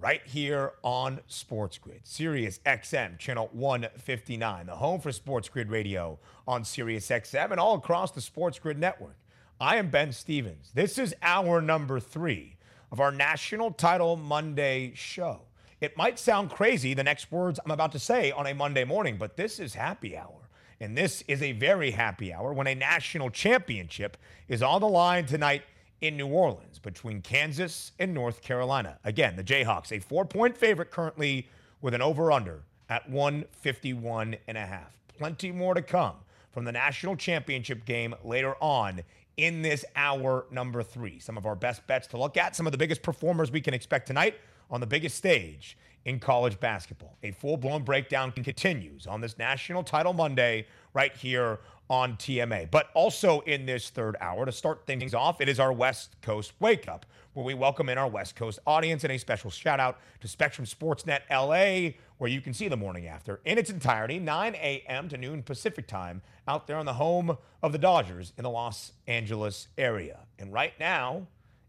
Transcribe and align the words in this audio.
right 0.00 0.22
here 0.24 0.72
on 0.82 1.20
Sports 1.26 1.76
Grid, 1.76 2.00
Sirius 2.04 2.58
XM, 2.64 3.18
channel 3.18 3.50
159, 3.52 4.66
the 4.66 4.76
home 4.76 4.98
for 4.98 5.12
Sports 5.12 5.50
Grid 5.50 5.68
Radio 5.68 6.18
on 6.48 6.64
Sirius 6.64 7.08
XM 7.08 7.50
and 7.50 7.60
all 7.60 7.74
across 7.74 8.10
the 8.10 8.22
Sports 8.22 8.58
Grid 8.58 8.78
network. 8.78 9.16
I 9.60 9.76
am 9.76 9.90
Ben 9.90 10.12
Stevens. 10.12 10.70
This 10.74 10.96
is 10.96 11.14
hour 11.20 11.60
number 11.60 12.00
three 12.00 12.56
of 12.90 12.98
our 12.98 13.12
National 13.12 13.72
Title 13.72 14.16
Monday 14.16 14.92
show. 14.94 15.42
It 15.82 15.98
might 15.98 16.18
sound 16.18 16.50
crazy, 16.50 16.94
the 16.94 17.04
next 17.04 17.30
words 17.30 17.60
I'm 17.62 17.70
about 17.70 17.92
to 17.92 17.98
say 17.98 18.32
on 18.32 18.46
a 18.46 18.54
Monday 18.54 18.84
morning, 18.84 19.18
but 19.18 19.36
this 19.36 19.60
is 19.60 19.74
happy 19.74 20.16
hour. 20.16 20.48
And 20.80 20.96
this 20.96 21.22
is 21.28 21.42
a 21.42 21.52
very 21.52 21.90
happy 21.90 22.32
hour 22.32 22.54
when 22.54 22.66
a 22.66 22.74
national 22.74 23.28
championship 23.28 24.16
is 24.48 24.62
on 24.62 24.80
the 24.80 24.88
line 24.88 25.26
tonight 25.26 25.62
in 26.00 26.16
New 26.16 26.28
Orleans 26.28 26.78
between 26.78 27.20
Kansas 27.20 27.92
and 27.98 28.14
North 28.14 28.42
Carolina. 28.42 28.98
Again, 29.04 29.36
the 29.36 29.44
Jayhawks, 29.44 29.92
a 29.92 30.00
four 30.00 30.24
point 30.24 30.56
favorite 30.56 30.90
currently 30.90 31.48
with 31.80 31.94
an 31.94 32.02
over 32.02 32.32
under 32.32 32.62
at 32.88 33.08
151 33.08 34.36
and 34.48 34.58
a 34.58 34.66
half. 34.66 34.92
Plenty 35.18 35.52
more 35.52 35.74
to 35.74 35.82
come 35.82 36.14
from 36.50 36.64
the 36.64 36.72
national 36.72 37.16
championship 37.16 37.84
game 37.84 38.14
later 38.24 38.54
on 38.60 39.02
in 39.36 39.62
this 39.62 39.84
hour 39.96 40.46
number 40.50 40.82
three. 40.82 41.18
Some 41.18 41.38
of 41.38 41.46
our 41.46 41.54
best 41.54 41.86
bets 41.86 42.06
to 42.08 42.18
look 42.18 42.36
at, 42.36 42.56
some 42.56 42.66
of 42.66 42.72
the 42.72 42.78
biggest 42.78 43.02
performers 43.02 43.50
we 43.50 43.60
can 43.60 43.74
expect 43.74 44.06
tonight 44.06 44.36
on 44.70 44.80
the 44.80 44.86
biggest 44.86 45.16
stage 45.16 45.76
in 46.04 46.18
college 46.18 46.58
basketball. 46.60 47.16
A 47.22 47.30
full 47.30 47.56
blown 47.56 47.82
breakdown 47.82 48.32
continues 48.32 49.06
on 49.06 49.20
this 49.20 49.38
National 49.38 49.82
Title 49.82 50.12
Monday 50.12 50.66
right 50.94 51.14
here 51.14 51.60
on 51.90 52.16
TMA. 52.16 52.70
But 52.70 52.88
also 52.94 53.40
in 53.40 53.66
this 53.66 53.90
third 53.90 54.16
hour, 54.20 54.46
to 54.46 54.52
start 54.52 54.86
things 54.86 55.12
off, 55.12 55.40
it 55.40 55.48
is 55.48 55.58
our 55.58 55.72
West 55.72 56.16
Coast 56.22 56.52
Wake 56.60 56.88
Up, 56.88 57.04
where 57.34 57.44
we 57.44 57.52
welcome 57.52 57.88
in 57.88 57.98
our 57.98 58.08
West 58.08 58.36
Coast 58.36 58.60
audience 58.66 59.02
and 59.02 59.12
a 59.12 59.18
special 59.18 59.50
shout 59.50 59.80
out 59.80 59.98
to 60.20 60.28
Spectrum 60.28 60.66
Sportsnet 60.66 61.22
LA, 61.28 61.96
where 62.18 62.30
you 62.30 62.40
can 62.40 62.54
see 62.54 62.68
the 62.68 62.76
morning 62.76 63.08
after 63.08 63.40
in 63.44 63.58
its 63.58 63.70
entirety, 63.70 64.20
9 64.20 64.54
a.m. 64.54 65.08
to 65.08 65.18
noon 65.18 65.42
Pacific 65.42 65.88
time, 65.88 66.22
out 66.46 66.68
there 66.68 66.76
on 66.76 66.86
the 66.86 66.94
home 66.94 67.36
of 67.62 67.72
the 67.72 67.78
Dodgers 67.78 68.32
in 68.38 68.44
the 68.44 68.50
Los 68.50 68.92
Angeles 69.08 69.66
area. 69.76 70.20
And 70.38 70.52
right 70.52 70.74
now, 70.78 71.26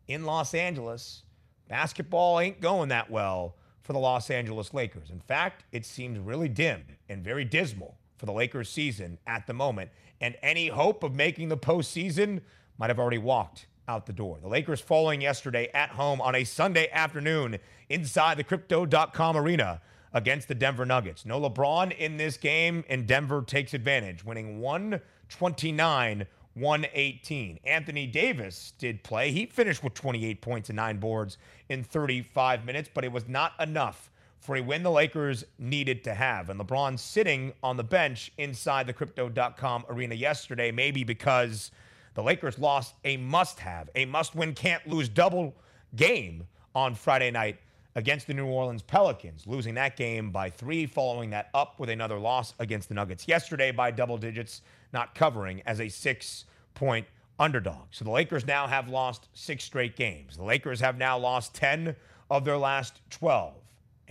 in 0.08 0.26
Los 0.26 0.54
Angeles, 0.54 1.24
basketball 1.68 2.40
ain't 2.40 2.62
going 2.62 2.90
that 2.90 3.10
well 3.10 3.56
for 3.82 3.94
the 3.94 4.00
Los 4.00 4.30
Angeles 4.30 4.72
Lakers. 4.74 5.10
In 5.10 5.20
fact, 5.20 5.64
it 5.72 5.84
seems 5.84 6.20
really 6.20 6.48
dim 6.48 6.84
and 7.10 7.24
very 7.24 7.44
dismal 7.44 7.98
for 8.18 8.28
the 8.28 8.34
Lakers 8.34 8.70
season 8.70 9.18
at 9.26 9.48
the 9.48 9.54
moment 9.54 9.90
and 10.22 10.38
any 10.42 10.70
hope 10.70 11.04
of 11.04 11.14
making 11.14 11.50
the 11.50 11.58
postseason 11.58 12.42
might 12.78 12.90
have 12.90 13.00
already 13.00 13.18
walked 13.18 13.66
out 13.88 14.06
the 14.06 14.14
door. 14.14 14.38
The 14.42 14.48
Lakers 14.48 14.80
falling 14.80 15.20
yesterday 15.20 15.70
at 15.74 15.90
home 15.90 16.22
on 16.22 16.36
a 16.36 16.44
Sunday 16.46 16.90
afternoon 16.92 17.58
inside 17.90 18.38
the 18.38 18.44
Crypto.com 18.44 19.36
arena 19.36 19.82
against 20.14 20.48
the 20.48 20.56
Denver 20.56 20.86
Nuggets. 20.86 21.26
No 21.26 21.42
LeBron 21.42 21.98
in 21.98 22.18
this 22.18 22.38
game, 22.38 22.86
and 22.88 23.08
Denver 23.08 23.42
takes 23.42 23.74
advantage, 23.74 24.24
winning 24.24 24.62
129 24.62 26.28
118. 26.54 27.60
Anthony 27.64 28.08
Davis 28.08 28.74
did 28.78 29.04
play. 29.04 29.32
He 29.32 29.46
finished 29.46 29.84
with 29.84 29.94
28 29.94 30.42
points 30.42 30.70
and 30.70 30.76
nine 30.76 30.98
boards 30.98 31.38
in 31.70 31.84
35 31.84 32.66
minutes, 32.66 32.90
but 32.94 33.06
it 33.06 33.12
was 33.12 33.28
not 33.28 33.54
enough 33.60 34.11
for 34.42 34.56
a 34.56 34.62
win 34.62 34.82
the 34.82 34.92
Lakers 34.92 35.46
needed 35.60 36.04
to 36.04 36.14
have. 36.16 36.50
And 36.50 36.60
LeBron 36.60 36.98
sitting 36.98 37.54
on 37.62 37.78
the 37.78 37.84
bench 37.84 38.32
inside 38.40 38.88
the 38.88 38.94
crypto.com 38.94 39.86
arena 39.88 40.16
yesterday, 40.16 40.72
maybe 40.72 41.04
because 41.04 41.72
the 42.16 42.24
Lakers 42.24 42.58
lost 42.58 42.96
a 43.06 43.18
must 43.18 43.60
have, 43.60 43.90
a 43.96 44.06
must 44.06 44.36
win, 44.36 44.54
can't 44.54 44.86
lose 44.88 45.08
double 45.08 45.56
game 45.96 46.48
on 46.74 46.96
Friday 46.96 47.30
night 47.30 47.60
against 47.96 48.26
the 48.26 48.34
New 48.34 48.48
Orleans 48.48 48.82
Pelicans, 48.82 49.46
losing 49.46 49.76
that 49.76 49.96
game 49.96 50.32
by 50.32 50.50
three, 50.50 50.88
following 50.88 51.30
that 51.30 51.50
up 51.54 51.80
with 51.80 51.90
another 51.90 52.18
loss 52.18 52.56
against 52.58 52.90
the 52.90 52.96
Nuggets 52.96 53.28
yesterday 53.28 53.72
by 53.72 53.92
double 53.92 54.18
digits, 54.18 54.62
not 54.92 55.14
covering 55.14 55.62
as 55.68 55.80
a 55.80 55.88
six 55.88 56.46
point 56.74 57.06
underdog. 57.38 57.88
So 57.92 58.06
the 58.06 58.12
Lakers 58.12 58.48
now 58.48 58.66
have 58.66 58.90
lost 58.90 59.28
six 59.34 59.64
straight 59.64 59.96
games. 59.96 60.38
The 60.38 60.44
Lakers 60.44 60.80
have 60.80 60.98
now 60.98 61.18
lost 61.18 61.54
10 61.56 61.96
of 62.30 62.46
their 62.46 62.58
last 62.58 63.02
12 63.10 63.56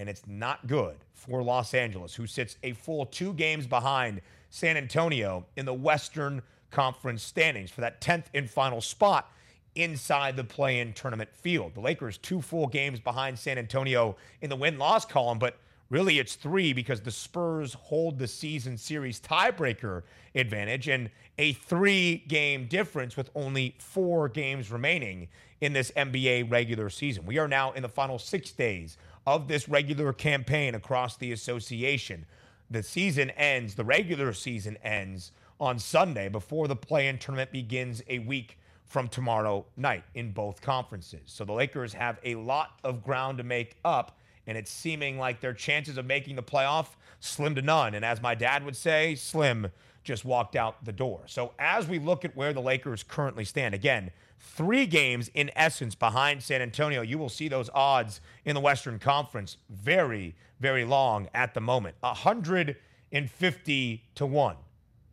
and 0.01 0.09
it's 0.09 0.27
not 0.27 0.67
good 0.67 0.97
for 1.13 1.43
Los 1.43 1.75
Angeles, 1.75 2.15
who 2.15 2.27
sits 2.27 2.57
a 2.63 2.73
full 2.73 3.05
two 3.05 3.35
games 3.35 3.67
behind 3.67 4.23
San 4.49 4.79
Antonio 4.79 5.45
in 5.57 5.67
the 5.67 5.75
Western 5.75 6.43
Conference 6.71 7.23
standings 7.23 7.71
for 7.71 7.83
that 7.83 8.01
10th 8.01 8.25
and 8.33 8.49
final 8.49 8.81
spot 8.81 9.31
inside 9.75 10.37
the 10.37 10.45
play 10.45 10.81
in 10.81 10.95
tournament 10.95 11.29
field. 11.35 11.75
The 11.75 11.81
Lakers, 11.81 12.17
two 12.17 12.41
full 12.41 12.67
games 12.67 12.99
behind 12.99 13.39
San 13.39 13.59
Antonio 13.59 14.17
in 14.41 14.49
the 14.49 14.57
win 14.57 14.79
loss 14.79 15.05
column, 15.05 15.39
but 15.39 15.59
really 15.91 16.19
it's 16.19 16.35
three 16.35 16.73
because 16.73 17.03
the 17.03 17.11
Spurs 17.11 17.75
hold 17.75 18.19
the 18.19 18.27
season 18.27 18.79
series 18.79 19.21
tiebreaker 19.21 20.03
advantage 20.35 20.89
and 20.89 21.11
a 21.39 21.53
three 21.53 22.25
game 22.27 22.67
difference 22.67 23.19
with 23.19 23.29
only 23.35 23.75
four 23.79 24.31
games 24.31 24.71
remaining 24.71 25.29
in 25.61 25.75
this 25.75 25.91
NBA 25.91 26.51
regular 26.51 26.89
season. 26.89 27.27
We 27.27 27.39
are 27.39 27.49
now 27.49 27.73
in 27.73 27.83
the 27.83 27.89
final 27.89 28.19
six 28.19 28.53
days 28.53 28.97
of 29.27 29.49
this 29.49 29.69
regular 29.69 30.13
campaign 30.13 30.75
across 30.75 31.17
the 31.17 31.33
association. 31.33 32.27
The 32.71 32.83
season 32.83 33.31
ends, 33.31 33.75
the 33.75 33.85
regular 33.85 34.33
season 34.33 34.77
ends 34.83 35.33
on 35.59 35.79
Sunday 35.79 36.29
before 36.29 36.69
the 36.69 36.77
play 36.77 37.09
in 37.09 37.19
tournament 37.19 37.53
begins 37.53 38.03
a 38.09 38.21
week 38.21 38.59
from 38.87 39.09
tomorrow 39.09 39.65
night 39.77 40.05
in 40.15 40.33
both 40.33 40.61
conferences. 40.61 41.21
So 41.27 41.45
the 41.45 41.53
Lakers 41.53 41.93
have 41.93 42.19
a 42.25 42.35
lot 42.35 42.73
of 42.83 43.05
ground 43.05 43.39
to 43.39 43.45
make 43.45 43.77
up, 43.85 44.19
and 44.47 44.59
it's 44.59 44.71
seeming 44.71 45.19
like 45.19 45.41
their 45.41 45.53
chances 45.53 45.97
of 45.97 46.07
making 46.07 46.37
the 46.37 46.43
playoff 46.43 46.89
slim 47.21 47.55
to 47.55 47.63
none. 47.63 47.95
And 47.95 48.05
as 48.05 48.21
my 48.21 48.35
dad 48.35 48.65
would 48.65 48.77
say, 48.77 49.15
slim 49.15 49.69
just 50.03 50.25
walked 50.25 50.57
out 50.57 50.85
the 50.85 50.93
door. 50.93 51.21
So 51.27 51.53
as 51.59 51.87
we 51.87 51.99
look 51.99 52.25
at 52.25 52.35
where 52.35 52.53
the 52.53 52.61
Lakers 52.63 53.03
currently 53.03 53.45
stand, 53.45 53.75
again, 53.75 54.11
three 54.41 54.87
games 54.87 55.31
in 55.35 55.51
essence 55.55 55.95
behind 55.95 56.43
San 56.43 56.63
Antonio. 56.63 57.03
You 57.03 57.19
will 57.19 57.29
see 57.29 57.49
those 57.49 57.71
odds 57.75 58.21
in 58.45 58.55
the 58.55 58.61
Western 58.61 58.99
Conference 58.99 59.59
very, 59.69 60.35
very 60.59 60.85
long 60.85 61.29
at 61.35 61.55
the 61.55 61.61
moment. 61.61 61.97
150 62.01 64.05
to 64.15 64.27
1. 64.27 64.57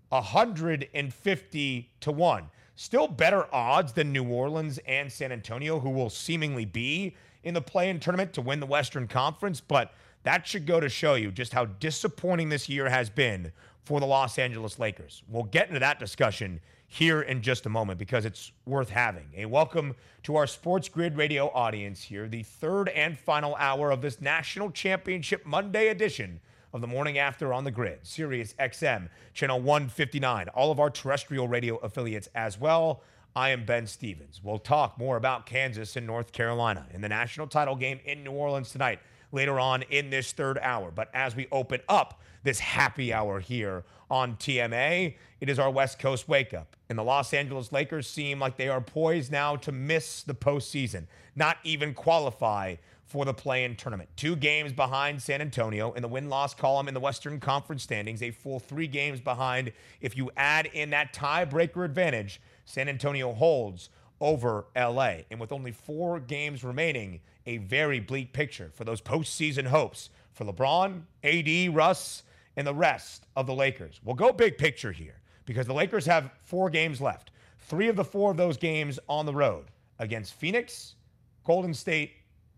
150 0.10 1.92
to 2.00 2.12
1. 2.12 2.44
Still 2.76 3.08
better 3.08 3.54
odds 3.54 3.94
than 3.94 4.14
New 4.14 4.26
Orleans 4.26 4.80
and 4.88 5.12
San 5.12 5.32
Antonio, 5.32 5.80
who 5.80 5.90
will 5.90 6.10
seemingly 6.10 6.66
be 6.66 7.16
in 7.44 7.54
the 7.54 7.62
play 7.62 7.90
in 7.90 8.00
tournament 8.00 8.34
to 8.34 8.42
win 8.42 8.60
the 8.60 8.66
Western 8.66 9.08
Conference. 9.08 9.60
But 9.60 9.94
that 10.24 10.48
should 10.48 10.66
go 10.66 10.80
to 10.80 10.88
show 10.88 11.16
you 11.16 11.32
just 11.32 11.54
how 11.54 11.66
disappointing 11.66 12.50
this 12.50 12.70
year 12.70 12.90
has 12.90 13.10
been 13.10 13.52
for 13.84 14.00
the 14.00 14.06
Los 14.06 14.38
Angeles 14.38 14.80
Lakers. 14.80 15.24
We'll 15.28 15.44
get 15.44 15.68
into 15.68 15.80
that 15.80 16.00
discussion 16.00 16.62
here 16.88 17.22
in 17.22 17.42
just 17.42 17.66
a 17.66 17.70
moment 17.70 18.00
because 18.00 18.26
it's 18.26 18.52
worth 18.66 18.90
having. 18.90 19.28
A 19.36 19.46
welcome 19.46 19.94
to 20.24 20.38
our 20.38 20.48
Sports 20.48 20.88
Grid 20.88 21.18
radio 21.18 21.50
audience 21.50 22.02
here, 22.02 22.28
the 22.28 22.44
third 22.44 22.88
and 22.90 23.18
final 23.18 23.56
hour 23.56 23.92
of 23.92 24.02
this 24.02 24.22
National 24.22 24.72
Championship 24.72 25.46
Monday 25.46 25.90
edition 25.90 26.40
of 26.74 26.80
the 26.80 26.88
morning 26.88 27.18
after 27.18 27.54
on 27.54 27.66
the 27.66 27.72
grid, 27.72 28.00
Sirius 28.04 28.54
XM, 28.54 29.10
channel 29.34 29.60
159, 29.60 30.48
all 30.50 30.72
of 30.72 30.80
our 30.80 30.90
terrestrial 30.90 31.48
radio 31.48 31.76
affiliates 31.78 32.30
as 32.34 32.60
well. 32.60 33.04
I 33.36 33.50
am 33.50 33.66
Ben 33.66 33.86
Stevens. 33.86 34.42
We'll 34.42 34.58
talk 34.58 34.98
more 34.98 35.18
about 35.18 35.46
Kansas 35.46 35.96
and 35.96 36.08
North 36.08 36.32
Carolina 36.32 36.88
in 36.94 37.02
the 37.02 37.10
national 37.10 37.48
title 37.48 37.76
game 37.76 38.00
in 38.06 38.24
New 38.24 38.32
Orleans 38.32 38.72
tonight, 38.72 39.00
later 39.32 39.60
on 39.60 39.84
in 39.84 40.10
this 40.10 40.32
third 40.32 40.58
hour. 40.62 40.92
But 40.92 41.10
as 41.14 41.36
we 41.36 41.48
open 41.52 41.82
up 41.88 42.22
this 42.44 42.60
happy 42.60 43.12
hour 43.14 43.40
here 43.40 43.84
on 44.10 44.36
TMA, 44.36 45.16
it 45.42 45.50
is 45.50 45.60
our 45.60 45.70
West 45.70 46.00
Coast 46.00 46.28
wake 46.30 46.54
up. 46.54 46.76
And 46.90 46.98
the 46.98 47.04
Los 47.04 47.34
Angeles 47.34 47.72
Lakers 47.72 48.10
seem 48.10 48.40
like 48.40 48.58
they 48.58 48.70
are 48.70 48.82
poised 48.82 49.32
now 49.32 49.56
to 49.58 49.72
miss 49.72 50.24
the 50.24 50.34
postseason, 50.34 51.08
not 51.36 51.58
even 51.64 51.94
qualify 51.94 52.76
for 53.08 53.24
the 53.26 53.34
play 53.34 53.64
in 53.64 53.76
tournament. 53.76 54.10
Two 54.16 54.36
games 54.36 54.74
behind 54.74 55.22
San 55.22 55.42
Antonio 55.42 55.94
in 55.94 56.02
the 56.02 56.08
win 56.08 56.30
loss 56.30 56.54
column 56.54 56.88
in 56.88 56.94
the 56.94 57.00
Western 57.00 57.40
Conference 57.40 57.84
standings, 57.84 58.22
a 58.22 58.32
full 58.32 58.60
three 58.60 58.88
games 58.88 59.22
behind. 59.22 59.72
If 60.02 60.18
you 60.18 60.30
add 60.36 60.68
in 60.68 60.90
that 60.90 61.14
tiebreaker 61.14 61.86
advantage, 61.86 62.42
San 62.66 62.90
Antonio 62.90 63.34
holds 63.34 63.90
over 64.20 64.66
LA. 64.76 65.20
And 65.32 65.40
with 65.40 65.52
only 65.52 65.72
four 65.72 66.20
games 66.20 66.64
remaining, 66.64 67.22
a 67.48 67.58
very 67.58 68.00
bleak 68.00 68.34
picture 68.34 68.70
for 68.76 68.84
those 68.84 69.02
postseason 69.02 69.66
hopes 69.66 70.10
for 70.34 70.46
LeBron, 70.46 71.02
AD, 71.24 71.76
Russ, 71.76 72.24
and 72.56 72.68
the 72.68 72.74
rest 72.74 73.26
of 73.36 73.48
the 73.48 73.56
Lakers. 73.56 74.00
We'll 74.04 74.16
go 74.16 74.32
big 74.32 74.58
picture 74.58 74.92
here 74.92 75.22
because 75.46 75.66
the 75.66 75.74
Lakers 75.74 76.06
have 76.06 76.30
four 76.44 76.70
games 76.70 77.02
left. 77.02 77.32
Three 77.60 77.88
of 77.88 77.96
the 77.96 78.04
four 78.04 78.32
of 78.32 78.38
those 78.38 78.58
games 78.58 79.00
on 79.10 79.26
the 79.26 79.34
road 79.34 79.66
against 79.98 80.36
Phoenix, 80.36 80.96
Golden 81.44 81.74
State, 81.74 82.12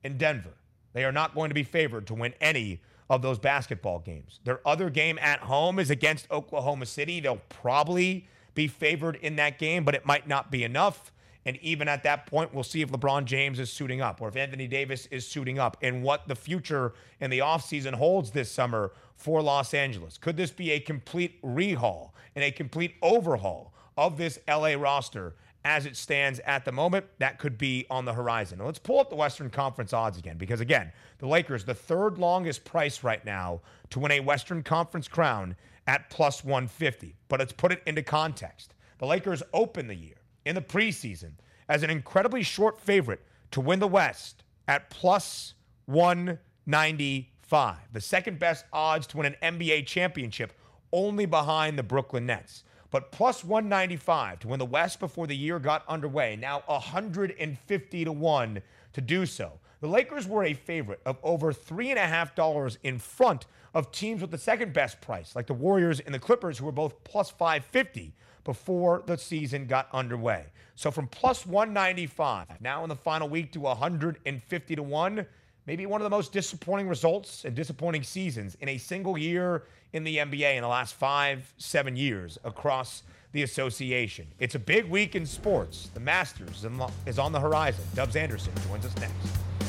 and 0.04 0.18
Denver. 0.18 0.54
They 0.94 1.06
are 1.06 1.12
not 1.12 1.36
going 1.36 1.50
to 1.50 1.56
be 1.56 1.64
favored 1.64 2.08
to 2.08 2.16
win 2.16 2.34
any 2.42 2.82
of 3.10 3.22
those 3.22 3.40
basketball 3.40 4.00
games. 4.00 4.40
Their 4.44 4.60
other 4.68 4.90
game 4.90 5.18
at 5.20 5.40
home 5.40 5.80
is 5.80 5.90
against 5.90 6.30
Oklahoma 6.32 6.86
City. 6.86 7.20
They'll 7.20 7.42
probably 7.50 8.28
be 8.56 8.68
favored 8.68 9.16
in 9.18 9.36
that 9.38 9.60
game, 9.60 9.84
but 9.84 9.96
it 9.96 10.06
might 10.06 10.28
not 10.28 10.52
be 10.52 10.64
enough. 10.64 11.12
And 11.46 11.58
even 11.62 11.88
at 11.88 12.04
that 12.04 12.26
point, 12.26 12.54
we'll 12.54 12.64
see 12.64 12.82
if 12.82 12.92
LeBron 12.92 13.26
James 13.26 13.60
is 13.60 13.72
suiting 13.72 14.02
up 14.02 14.22
or 14.22 14.28
if 14.28 14.36
Anthony 14.36 14.68
Davis 14.68 15.06
is 15.08 15.26
suiting 15.26 15.58
up 15.58 15.78
and 15.82 16.04
what 16.04 16.28
the 16.28 16.36
future 16.36 16.94
and 17.22 17.32
the 17.32 17.40
offseason 17.40 17.94
holds 17.94 18.32
this 18.32 18.52
summer 18.52 18.92
for 19.16 19.42
Los 19.42 19.74
Angeles. 19.74 20.18
Could 20.18 20.38
this 20.38 20.52
be 20.52 20.72
a 20.72 20.80
complete 20.80 21.42
rehaul 21.42 22.12
and 22.36 22.44
a 22.44 22.52
complete 22.52 22.96
overhaul 23.02 23.74
of 23.98 24.18
this 24.18 24.40
LA 24.48 24.74
roster 24.74 25.36
as 25.66 25.86
it 25.86 25.96
stands 25.96 26.40
at 26.42 26.66
the 26.66 26.72
moment? 26.72 27.06
That 27.20 27.40
could 27.40 27.58
be 27.58 27.86
on 27.90 28.06
the 28.06 28.14
horizon. 28.14 28.60
Now, 28.60 28.66
let's 28.66 28.80
pull 28.80 29.00
up 29.00 29.10
the 29.10 29.16
Western 29.16 29.50
Conference 29.50 29.94
odds 29.94 30.18
again 30.18 30.38
because, 30.38 30.60
again, 30.60 30.92
the 31.20 31.28
Lakers, 31.28 31.64
the 31.64 31.74
third 31.74 32.18
longest 32.18 32.66
price 32.66 33.04
right 33.04 33.24
now 33.26 33.62
to 33.92 34.00
win 34.00 34.12
a 34.12 34.20
Western 34.20 34.62
Conference 34.62 35.08
crown 35.08 35.56
at 35.88 36.10
plus 36.10 36.44
150. 36.44 37.16
But 37.30 37.40
let's 37.40 37.54
put 37.54 37.72
it 37.72 37.82
into 37.86 38.04
context. 38.04 38.76
The 39.00 39.06
Lakers 39.06 39.42
open 39.54 39.88
the 39.88 39.96
year 39.96 40.19
in 40.50 40.56
the 40.56 40.62
preseason 40.62 41.34
as 41.70 41.84
an 41.84 41.92
incredibly 41.92 42.42
short 42.42 42.82
favorite 42.82 43.22
to 43.52 43.62
win 43.62 43.80
the 43.80 43.88
West 43.88 44.44
at 44.68 44.90
plus 44.90 45.54
195, 45.86 47.78
the 47.94 48.02
second 48.02 48.40
best 48.40 48.66
odds 48.74 49.06
to 49.08 49.18
win 49.18 49.36
an 49.40 49.58
NBA 49.60 49.86
championship, 49.86 50.54
only 50.92 51.28
behind 51.28 51.78
the 51.78 51.84
Brooklyn 51.84 52.26
Nets. 52.26 52.64
But 52.90 53.12
plus 53.12 53.44
195 53.44 54.40
to 54.40 54.48
win 54.48 54.58
the 54.58 54.66
West 54.66 55.00
before 55.00 55.28
the 55.28 55.38
year 55.38 55.60
got 55.60 55.88
underway, 55.88 56.36
now 56.36 56.64
150 56.66 58.06
to 58.06 58.12
1 58.12 58.62
to 58.94 59.02
do 59.02 59.26
so. 59.28 59.60
The 59.82 59.88
Lakers 59.88 60.28
were 60.28 60.46
a 60.46 60.54
favorite 60.56 61.00
of 61.06 61.20
over 61.22 61.54
$3.5 61.54 62.78
in 62.82 62.98
front 62.98 63.46
of 63.76 63.92
teams 63.92 64.22
with 64.22 64.32
the 64.32 64.38
second 64.40 64.74
best 64.74 65.00
price, 65.00 65.36
like 65.36 65.46
the 65.46 65.54
Warriors 65.54 66.00
and 66.00 66.14
the 66.14 66.20
Clippers, 66.20 66.58
who 66.58 66.66
were 66.66 66.72
both 66.72 67.04
plus 67.04 67.30
550 67.30 68.16
before 68.50 69.04
the 69.06 69.16
season 69.16 69.68
got 69.68 69.88
underway. 69.94 70.44
So 70.74 70.90
from 70.90 71.06
plus 71.06 71.46
195 71.46 72.48
now 72.60 72.82
in 72.82 72.90
the 72.90 72.96
final 72.96 73.30
week 73.30 73.52
to 73.52 73.60
150 73.60 74.76
to 74.76 74.82
1, 74.82 75.26
maybe 75.68 75.86
one 75.86 76.02
of 76.02 76.04
the 76.04 76.10
most 76.10 76.34
disappointing 76.34 76.90
results 76.90 77.46
and 77.46 77.54
disappointing 77.56 78.02
seasons 78.02 78.58
in 78.60 78.70
a 78.70 78.80
single 78.80 79.20
year 79.20 79.66
in 79.94 80.04
the 80.04 80.18
NBA 80.18 80.56
in 80.56 80.64
the 80.64 80.68
last 80.68 80.96
five, 80.96 81.54
seven 81.60 81.96
years 81.96 82.40
across 82.44 83.04
the 83.34 83.44
association. 83.44 84.26
It's 84.40 84.56
a 84.56 84.60
big 84.60 84.86
week 84.86 85.16
in 85.16 85.28
sports. 85.28 85.92
The 85.94 86.00
Masters 86.00 86.66
is 87.06 87.20
on 87.20 87.32
the 87.32 87.40
horizon. 87.40 87.84
Dubbs 87.94 88.16
Anderson 88.16 88.54
joins 88.68 88.84
us 88.84 88.96
next. 88.96 89.69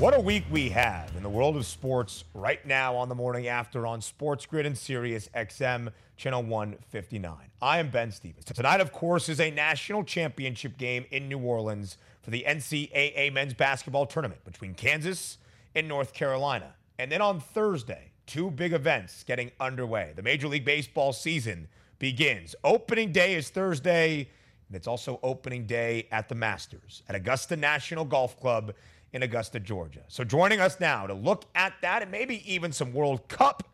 What 0.00 0.16
a 0.16 0.20
week 0.20 0.44
we 0.50 0.70
have 0.70 1.14
in 1.14 1.22
the 1.22 1.28
world 1.28 1.58
of 1.58 1.66
sports 1.66 2.24
right 2.32 2.64
now 2.64 2.96
on 2.96 3.10
the 3.10 3.14
morning 3.14 3.48
after 3.48 3.86
on 3.86 4.00
Sports 4.00 4.46
Grid 4.46 4.64
and 4.64 4.76
Sirius 4.76 5.28
XM 5.36 5.92
channel 6.16 6.42
159. 6.42 7.34
I 7.60 7.78
am 7.78 7.90
Ben 7.90 8.10
Stevens. 8.10 8.46
Tonight, 8.46 8.80
of 8.80 8.92
course, 8.92 9.28
is 9.28 9.40
a 9.40 9.50
national 9.50 10.04
championship 10.04 10.78
game 10.78 11.04
in 11.10 11.28
New 11.28 11.40
Orleans 11.40 11.98
for 12.22 12.30
the 12.30 12.46
NCAA 12.48 13.30
men's 13.34 13.52
basketball 13.52 14.06
tournament 14.06 14.42
between 14.42 14.72
Kansas 14.72 15.36
and 15.74 15.86
North 15.86 16.14
Carolina. 16.14 16.72
And 16.98 17.12
then 17.12 17.20
on 17.20 17.38
Thursday, 17.38 18.12
two 18.26 18.50
big 18.50 18.72
events 18.72 19.22
getting 19.24 19.50
underway. 19.60 20.14
The 20.16 20.22
Major 20.22 20.48
League 20.48 20.64
Baseball 20.64 21.12
season 21.12 21.68
begins. 21.98 22.54
Opening 22.64 23.12
day 23.12 23.34
is 23.34 23.50
Thursday, 23.50 24.30
and 24.68 24.76
it's 24.76 24.86
also 24.86 25.20
opening 25.22 25.66
day 25.66 26.08
at 26.10 26.30
the 26.30 26.34
Masters 26.34 27.02
at 27.06 27.14
Augusta 27.14 27.54
National 27.54 28.06
Golf 28.06 28.40
Club 28.40 28.72
in 29.12 29.22
Augusta, 29.22 29.60
Georgia. 29.60 30.02
So 30.08 30.24
joining 30.24 30.60
us 30.60 30.80
now 30.80 31.06
to 31.06 31.14
look 31.14 31.44
at 31.54 31.74
that 31.82 32.02
and 32.02 32.10
maybe 32.10 32.42
even 32.52 32.72
some 32.72 32.92
World 32.92 33.28
Cup 33.28 33.64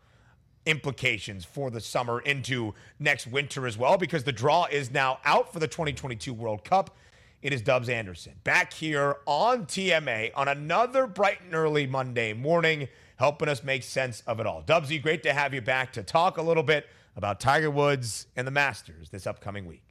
implications 0.65 1.45
for 1.45 1.71
the 1.71 1.81
summer 1.81 2.21
into 2.21 2.75
next 2.99 3.27
winter 3.27 3.67
as 3.67 3.79
well, 3.79 3.97
because 3.97 4.25
the 4.25 4.33
draw 4.33 4.67
is 4.71 4.91
now 4.91 5.19
out 5.25 5.53
for 5.53 5.61
the 5.61 5.69
2022 5.69 6.35
World 6.35 6.65
Cup. 6.65 6.97
It 7.43 7.53
is 7.53 7.63
Dubbs 7.63 7.89
Anderson 7.89 8.33
back 8.43 8.73
here 8.73 9.19
on 9.27 9.67
TMA 9.67 10.33
on 10.35 10.49
another 10.49 11.07
bright 11.07 11.41
and 11.43 11.55
early 11.55 11.87
Monday 11.87 12.33
morning, 12.33 12.89
helping 13.17 13.49
us 13.49 13.63
make 13.63 13.83
sense 13.83 14.23
of 14.27 14.41
it 14.41 14.47
all. 14.47 14.63
Dubsy, 14.63 15.01
great 15.01 15.23
to 15.23 15.33
have 15.33 15.55
you 15.55 15.61
back 15.61 15.93
to 15.93 16.03
talk 16.03 16.39
a 16.39 16.43
little 16.43 16.63
bit 16.63 16.87
about 17.15 17.39
Tiger 17.39 17.71
Woods 17.71 18.27
and 18.37 18.47
the 18.47 18.51
Masters 18.51 19.11
this 19.11 19.27
upcoming 19.27 19.67
week 19.67 19.86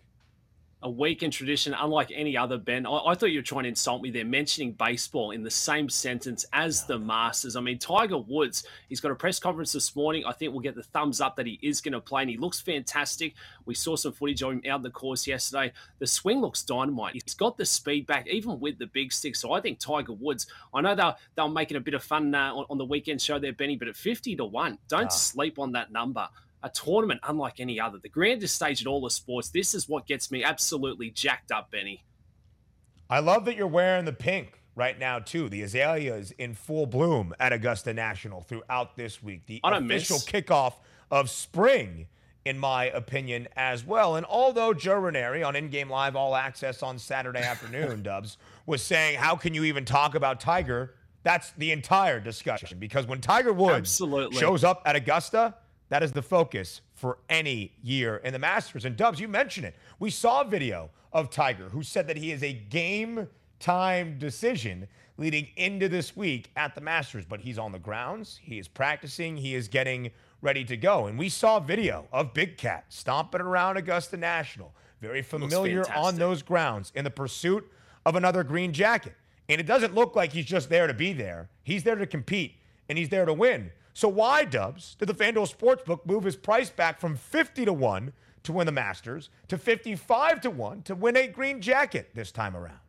a 0.86 0.90
weekend 0.90 1.34
tradition 1.34 1.74
unlike 1.74 2.12
any 2.14 2.38
other, 2.38 2.60
Ben. 2.60 2.86
I, 2.86 2.92
I, 3.08 3.16
thought 3.16 3.32
you 3.32 3.40
were 3.40 3.44
trying 3.44 3.64
to 3.64 3.70
insult 3.70 4.04
me 4.04 4.12
there, 4.12 4.24
mentioning 4.24 4.72
baseball 4.74 5.32
in 5.32 5.42
the 5.42 5.50
same 5.50 5.90
sentence 5.90 6.46
as 6.54 6.86
the 6.86 7.00
Masters. 7.00 7.56
I 7.56 7.62
mean, 7.62 7.80
Tiger 7.80 8.20
Woods, 8.20 8.68
he's 8.88 9.00
got 9.00 9.10
a 9.10 9.16
press 9.16 9.40
conference 9.40 9.72
this 9.72 9.96
morning. 9.96 10.26
I 10.28 10.32
think 10.32 10.52
we'll 10.52 10.62
get 10.62 10.76
the 10.76 10.84
thumbs 10.84 11.22
up 11.22 11.38
that 11.38 11.48
he 11.48 11.58
is 11.64 11.82
going 11.82 11.94
to 11.94 12.00
play, 12.00 12.22
and 12.22 12.30
he 12.30 12.38
looks 12.38 12.62
fantastic. 12.62 13.34
We 13.66 13.74
saw 13.74 13.96
some 13.96 14.14
footage 14.14 14.44
of 14.44 14.52
him 14.52 14.62
out 14.70 14.84
the 14.84 14.92
course 14.92 15.26
yesterday. 15.26 15.74
The 15.98 16.06
swing 16.06 16.40
looks 16.40 16.62
dynamite. 16.62 17.14
He's 17.14 17.34
got 17.34 17.58
the 17.58 17.66
speed 17.66 18.06
back, 18.06 18.28
even 18.28 18.60
with 18.60 18.78
the 18.78 18.86
big 18.86 19.12
stick. 19.12 19.36
So 19.36 19.54
I 19.54 19.62
think 19.62 19.80
Tiger 19.80 20.14
Woods, 20.14 20.46
I 20.72 20.82
know 20.82 20.94
they'll, 20.94 21.18
they're 21.34 21.50
making 21.50 21.78
a 21.78 21.82
bit 21.82 21.96
of 21.96 22.04
fun 22.04 22.36
uh, 22.36 22.54
on, 22.54 22.66
on, 22.70 22.78
the 22.78 22.86
weekend 22.86 23.20
show 23.20 23.40
there, 23.40 23.54
Benny, 23.54 23.76
but 23.76 23.88
at 23.88 23.96
50 23.96 24.36
to 24.36 24.46
1, 24.46 24.78
don't 24.88 25.06
ah. 25.06 25.10
sleep 25.10 25.58
on 25.58 25.72
that 25.72 25.92
number 25.92 26.30
a 26.64 26.70
tournament 26.70 27.20
unlike 27.28 27.60
any 27.60 27.80
other, 27.80 28.00
the 28.02 28.10
grandest 28.10 28.56
stage 28.56 28.82
in 28.82 28.88
all 28.88 29.02
the 29.02 29.10
sports. 29.10 29.50
This 29.50 29.74
is 29.74 29.88
what 29.88 30.08
gets 30.08 30.32
me 30.32 30.44
absolutely 30.44 31.12
jacked 31.12 31.52
up, 31.52 31.72
Benny. 31.72 32.04
I 33.10 33.20
love 33.20 33.46
that 33.46 33.56
you're 33.56 33.68
wearing 33.68 34.06
the 34.06 34.14
pink 34.14 34.62
right 34.76 34.98
now 34.98 35.20
too. 35.20 35.50
The 35.50 35.62
azaleas 35.62 36.32
in 36.32 36.54
full 36.54 36.86
bloom 36.86 37.34
at 37.40 37.54
Augusta 37.54 37.94
National 37.94 38.42
throughout 38.42 38.96
this 38.96 39.24
week. 39.24 39.46
The 39.46 39.62
official 39.64 40.18
miss. 40.18 40.26
kickoff 40.26 40.74
of 41.12 41.30
spring, 41.30 42.08
in 42.44 42.58
my 42.58 42.86
opinion, 42.86 43.48
as 43.56 43.86
well. 43.86 44.16
And 44.16 44.26
although 44.26 44.74
Joe 44.74 44.96
Ranieri 44.96 45.44
on 45.44 45.56
In 45.56 45.70
Game 45.70 45.90
Live 45.90 46.16
All 46.16 46.36
Access 46.36 46.84
on 46.84 46.98
Saturday 47.00 47.40
afternoon, 47.44 48.04
Dubbs 48.04 48.38
was 48.66 48.82
saying, 48.82 49.20
"How 49.20 49.36
can 49.36 49.54
you 49.54 49.64
even 49.64 49.86
talk 49.86 50.16
about 50.16 50.40
Tiger?" 50.40 50.96
That's 51.24 51.52
the 51.58 51.72
entire 51.72 52.20
discussion 52.20 52.78
because 52.78 53.08
when 53.08 53.20
Tiger 53.20 53.52
Woods 53.52 53.74
Absolutely. 53.74 54.38
shows 54.38 54.64
up 54.64 54.84
at 54.86 54.96
Augusta, 54.96 55.56
that 55.90 56.04
is 56.04 56.12
the 56.12 56.22
focus 56.22 56.82
for 56.94 57.20
any 57.30 57.74
year 57.84 58.18
in 58.18 58.34
the 58.34 58.40
Masters. 58.40 58.86
And 58.86 58.96
Dubbs, 58.96 59.20
you 59.20 59.28
mentioned 59.28 59.66
it. 59.66 59.76
We 60.00 60.10
saw 60.10 60.42
a 60.42 60.46
video 60.46 60.90
of 61.14 61.30
Tiger 61.30 61.70
who 61.70 61.84
said 61.84 62.08
that 62.08 62.18
he 62.18 62.32
is 62.32 62.44
a 62.44 62.54
game 62.54 63.28
time 63.60 64.18
decision 64.18 64.88
leading 65.18 65.48
into 65.56 65.88
this 65.88 66.16
week 66.16 66.52
at 66.56 66.76
the 66.76 66.82
Masters, 66.82 67.26
but 67.26 67.40
he's 67.40 67.58
on 67.58 67.72
the 67.72 67.80
grounds, 67.80 68.40
he 68.42 68.60
is 68.60 68.68
practicing, 68.68 69.38
he 69.38 69.56
is 69.56 69.68
getting 69.68 70.12
ready 70.42 70.66
to 70.66 70.76
go. 70.76 71.08
And 71.08 71.18
we 71.18 71.30
saw 71.30 71.60
video 71.60 72.08
of 72.12 72.34
Big 72.34 72.58
Cat 72.58 72.86
stomping 72.90 73.42
around 73.42 73.78
Augusta 73.78 74.18
National, 74.18 74.74
very 75.02 75.22
familiar 75.22 75.90
on 75.94 76.18
those 76.18 76.42
grounds 76.42 76.92
in 76.96 77.04
the 77.04 77.10
pursuit 77.10 77.66
of 78.06 78.16
another 78.16 78.44
green 78.44 78.74
jacket. 78.74 79.14
And 79.48 79.62
it 79.62 79.68
doesn't 79.68 79.96
look 79.96 80.16
like 80.16 80.34
he's 80.34 80.46
just 80.46 80.70
there 80.70 80.88
to 80.88 80.94
be 80.94 81.14
there. 81.14 81.50
He's 81.64 81.84
there 81.84 81.96
to 81.96 82.06
compete 82.06 82.56
and 82.90 82.98
he's 82.98 83.10
there 83.10 83.26
to 83.26 83.34
win. 83.34 83.72
So 83.96 84.10
why, 84.10 84.44
Dubbs, 84.44 84.98
did 85.00 85.08
the 85.08 85.14
FanDuel 85.14 85.50
Sportsbook 85.50 86.06
move 86.06 86.26
his 86.26 86.36
price 86.36 86.70
back 86.70 87.00
from 87.00 87.16
50 87.16 87.64
to 87.64 87.72
1 87.72 88.12
to 88.44 88.52
win 88.52 88.66
the 88.66 88.74
Masters 88.74 89.30
to 89.48 89.58
55 89.58 90.42
to 90.42 90.50
1 90.50 90.82
to 90.82 90.96
win 90.96 91.16
a 91.16 91.30
green 91.30 91.62
jacket 91.62 92.10
this 92.14 92.30
time 92.30 92.58
around? 92.58 92.80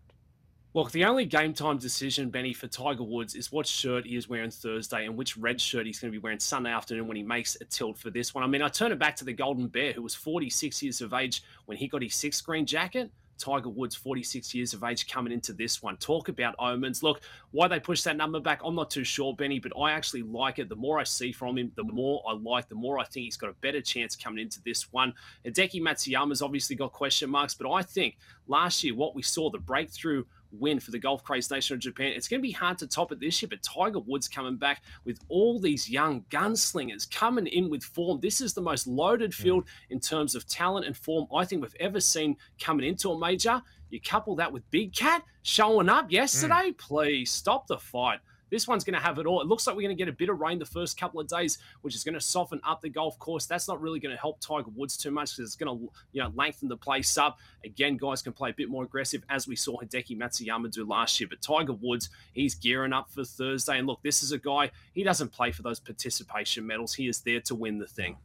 Look, 0.75 0.91
the 0.91 1.05
only 1.05 1.25
game 1.25 1.55
time 1.55 1.79
decision, 1.79 2.29
Benny, 2.29 2.53
for 2.53 2.67
Tiger 2.67 3.05
Woods 3.05 3.37
is 3.37 3.53
what 3.53 3.69
shirt 3.69 4.05
he 4.05 4.17
is 4.17 4.29
wearing 4.29 4.51
Thursday 4.51 5.07
and 5.07 5.17
which 5.17 5.37
red 5.37 5.61
shirt 5.61 5.87
he's 5.87 6.01
going 6.01 6.13
to 6.13 6.19
be 6.19 6.21
wearing 6.21 6.41
Sunday 6.41 6.71
afternoon 6.73 7.07
when 7.07 7.17
he 7.17 7.23
makes 7.23 7.57
a 7.61 7.65
tilt 7.67 7.97
for 7.97 8.11
this 8.11 8.35
one. 8.35 8.43
I 8.43 8.49
mean, 8.49 8.61
I 8.61 8.69
turn 8.69 8.91
it 8.91 8.99
back 8.99 9.15
to 9.17 9.25
the 9.25 9.33
Golden 9.33 9.69
Bear, 9.69 9.93
who 9.93 10.03
was 10.03 10.17
46 10.17 10.83
years 10.83 11.01
of 11.03 11.15
age 11.15 11.45
when 11.67 11.79
he 11.79 11.87
got 11.87 12.03
his 12.03 12.17
sixth 12.17 12.45
green 12.45 12.67
jacket. 12.67 13.13
Tiger 13.39 13.69
Woods, 13.69 13.95
46 13.95 14.55
years 14.55 14.73
of 14.73 14.85
age, 14.85 15.09
coming 15.09 15.33
into 15.33 15.53
this 15.53 15.83
one. 15.83 15.97
Talk 15.97 16.29
about 16.29 16.55
omens. 16.59 17.03
Look, 17.03 17.21
why 17.51 17.69
they 17.69 17.81
push 17.81 18.03
that 18.03 18.17
number 18.17 18.41
back, 18.41 18.61
I'm 18.65 18.75
not 18.75 18.91
too 18.91 19.05
sure, 19.05 19.35
Benny, 19.35 19.59
but 19.59 19.73
I 19.79 19.93
actually 19.93 20.23
like 20.23 20.59
it. 20.59 20.69
The 20.69 20.77
more 20.77 20.99
I 20.99 21.05
see 21.05 21.33
from 21.33 21.59
him, 21.59 21.73
the 21.77 21.85
more 21.85 22.23
I 22.29 22.35
like, 22.35 22.69
the 22.69 22.75
more 22.75 22.99
I 22.99 23.05
think 23.05 23.25
he's 23.25 23.37
got 23.37 23.51
a 23.51 23.55
better 23.55 23.81
chance 23.81 24.17
coming 24.17 24.43
into 24.43 24.63
this 24.63 24.93
one. 24.93 25.13
Hideki 25.45 25.81
Matsuyama's 25.81 26.43
obviously 26.43 26.77
got 26.77 26.93
question 26.93 27.31
marks, 27.31 27.55
but 27.55 27.71
I 27.71 27.83
think 27.83 28.17
last 28.49 28.83
year 28.85 28.95
what 28.95 29.15
we 29.15 29.23
saw, 29.23 29.51
the 29.51 29.59
breakthrough 29.59 30.25
win 30.59 30.81
for 30.81 30.91
the 30.91 30.99
Golf 30.99 31.23
Craze 31.23 31.51
Nation 31.51 31.75
of 31.75 31.81
Japan. 31.81 32.13
It's 32.15 32.29
going 32.29 32.41
to 32.41 32.47
be 32.47 32.53
hard 32.53 32.79
to 32.79 32.87
top 32.87 33.13
it 33.13 33.21
this 33.21 33.41
year, 33.41 33.49
but 33.49 33.63
Tiger 33.63 34.01
Woods 34.01 34.29
coming 34.29 34.57
back 34.57 34.83
with 35.05 35.19
all 35.29 35.61
these 35.61 35.89
young 35.89 36.23
gunslingers 36.31 37.11
coming 37.11 37.47
in 37.47 37.71
with 37.71 37.83
form. 37.83 38.21
This 38.21 38.41
is 38.41 38.55
the 38.55 38.61
most 38.61 38.87
loaded 38.87 39.35
field 39.35 39.65
in 39.91 40.01
terms 40.01 40.35
of 40.35 40.47
talent 40.47 40.87
and 40.87 40.97
form 40.97 41.27
I 41.35 41.45
think 41.45 41.63
we've 41.63 41.75
ever 41.81 42.01
seen 42.01 42.37
coming 42.61 42.87
into 42.87 43.11
a 43.11 43.19
major. 43.19 43.63
You 43.91 44.01
couple 44.01 44.35
that 44.37 44.53
with 44.53 44.69
Big 44.71 44.93
Cat 44.93 45.23
showing 45.43 45.89
up 45.89 46.11
yesterday, 46.11 46.71
mm. 46.71 46.79
please 46.79 47.31
stop 47.31 47.67
the 47.67 47.79
fight. 47.79 48.21
This 48.51 48.69
one's 48.69 48.85
going 48.85 48.95
to 48.95 49.01
have 49.01 49.19
it 49.19 49.27
all. 49.27 49.41
It 49.41 49.47
looks 49.47 49.67
like 49.67 49.75
we're 49.75 49.83
going 49.83 49.97
to 49.97 50.01
get 50.01 50.09
a 50.09 50.17
bit 50.17 50.29
of 50.29 50.41
rain 50.41 50.59
the 50.59 50.65
first 50.65 50.99
couple 50.99 51.21
of 51.21 51.27
days, 51.27 51.59
which 51.83 51.95
is 51.95 52.05
going 52.05 52.15
to 52.15 52.21
soften 52.21 52.61
up 52.65 52.81
the 52.81 52.89
golf 52.89 53.19
course. 53.19 53.47
That's 53.47 53.67
not 53.67 53.81
really 53.81 53.99
going 53.99 54.15
to 54.15 54.21
help 54.21 54.41
Tiger 54.41 54.71
Woods 54.75 54.97
too 54.97 55.11
much 55.11 55.37
because 55.37 55.49
it's 55.49 55.57
going 55.57 55.79
to 55.79 55.93
you 56.13 56.23
know 56.23 56.33
lengthen 56.35 56.69
the 56.69 56.77
place 56.77 57.19
up. 57.19 57.39
Again, 57.65 57.97
guys 57.97 58.23
can 58.23 58.33
play 58.33 58.51
a 58.51 58.55
bit 58.55 58.69
more 58.69 58.85
aggressive 58.85 59.23
as 59.29 59.49
we 59.49 59.57
saw 59.57 59.79
Hideki 59.79 60.17
Matsuyama 60.17 60.71
do 60.71 60.85
last 60.85 61.19
year. 61.19 61.29
But 61.29 61.43
Tiger 61.43 61.73
Woods, 61.73 62.09
he's 62.33 62.55
gearing 62.55 62.93
up 62.93 63.11
for 63.11 63.25
Thursday. 63.25 63.79
And 63.79 63.87
look, 63.87 64.03
this 64.03 64.23
is 64.23 64.33
a 64.33 64.39
guy, 64.39 64.71
he 64.93 65.03
doesn't 65.03 65.33
play 65.33 65.51
for 65.51 65.63
those 65.63 65.81
participation 65.81 66.67
medals. 66.67 66.95
He 66.95 67.09
is 67.09 67.21
there 67.21 67.41
to 67.41 67.55
win 67.55 67.79
the 67.79 67.87
thing. 67.87 68.17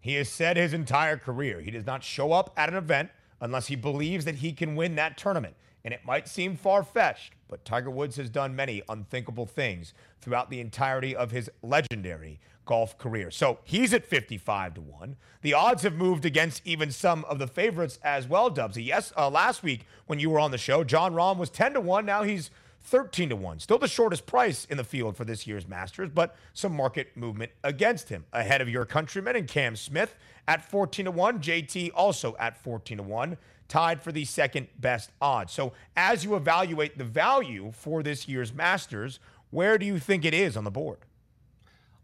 He 0.00 0.14
has 0.14 0.28
said 0.28 0.56
his 0.56 0.72
entire 0.72 1.16
career 1.16 1.60
he 1.60 1.70
does 1.70 1.86
not 1.86 2.04
show 2.04 2.32
up 2.32 2.52
at 2.56 2.68
an 2.68 2.76
event 2.76 3.10
unless 3.40 3.66
he 3.66 3.76
believes 3.76 4.24
that 4.24 4.36
he 4.36 4.52
can 4.52 4.76
win 4.76 4.94
that 4.96 5.16
tournament. 5.16 5.54
And 5.84 5.94
it 5.94 6.00
might 6.04 6.28
seem 6.28 6.56
far 6.56 6.82
fetched, 6.82 7.34
but 7.48 7.64
Tiger 7.64 7.90
Woods 7.90 8.16
has 8.16 8.30
done 8.30 8.54
many 8.54 8.82
unthinkable 8.88 9.46
things 9.46 9.94
throughout 10.20 10.50
the 10.50 10.60
entirety 10.60 11.16
of 11.16 11.30
his 11.30 11.50
legendary 11.62 12.40
golf 12.64 12.98
career. 12.98 13.30
So 13.30 13.58
he's 13.64 13.94
at 13.94 14.04
55 14.04 14.74
to 14.74 14.80
1. 14.82 15.16
The 15.40 15.54
odds 15.54 15.82
have 15.82 15.94
moved 15.94 16.24
against 16.26 16.60
even 16.66 16.92
some 16.92 17.24
of 17.24 17.38
the 17.38 17.46
favorites 17.46 17.98
as 18.04 18.28
well, 18.28 18.50
Dubsy. 18.50 18.84
Yes, 18.84 19.12
uh, 19.16 19.30
last 19.30 19.62
week 19.62 19.86
when 20.06 20.18
you 20.18 20.28
were 20.28 20.38
on 20.38 20.50
the 20.50 20.58
show, 20.58 20.84
Jon 20.84 21.14
Rahm 21.14 21.38
was 21.38 21.48
10 21.48 21.74
to 21.74 21.80
1. 21.80 22.04
Now 22.04 22.22
he's 22.24 22.50
13 22.84 23.30
to 23.30 23.36
1. 23.36 23.58
Still 23.60 23.78
the 23.78 23.88
shortest 23.88 24.26
price 24.26 24.64
in 24.66 24.76
the 24.76 24.84
field 24.84 25.16
for 25.16 25.24
this 25.24 25.46
year's 25.46 25.68
Masters, 25.68 26.10
but 26.14 26.36
some 26.54 26.74
market 26.74 27.16
movement 27.16 27.52
against 27.64 28.08
him. 28.08 28.24
Ahead 28.32 28.60
of 28.60 28.68
your 28.68 28.84
countryman 28.84 29.36
and 29.36 29.46
Cam 29.46 29.76
Smith 29.76 30.14
at 30.46 30.64
14 30.70 31.06
to 31.06 31.10
1. 31.10 31.40
JT 31.40 31.90
also 31.94 32.34
at 32.38 32.56
14 32.62 32.98
to 32.98 33.02
1 33.02 33.36
tied 33.68 34.02
for 34.02 34.12
the 34.12 34.24
second 34.24 34.68
best 34.78 35.10
odds. 35.20 35.52
So, 35.52 35.72
as 35.96 36.24
you 36.24 36.34
evaluate 36.36 36.96
the 36.96 37.04
value 37.04 37.70
for 37.72 38.02
this 38.02 38.26
year's 38.26 38.52
Masters, 38.54 39.20
where 39.50 39.78
do 39.78 39.86
you 39.86 39.98
think 39.98 40.24
it 40.24 40.34
is 40.34 40.56
on 40.56 40.64
the 40.64 40.70
board? 40.70 40.98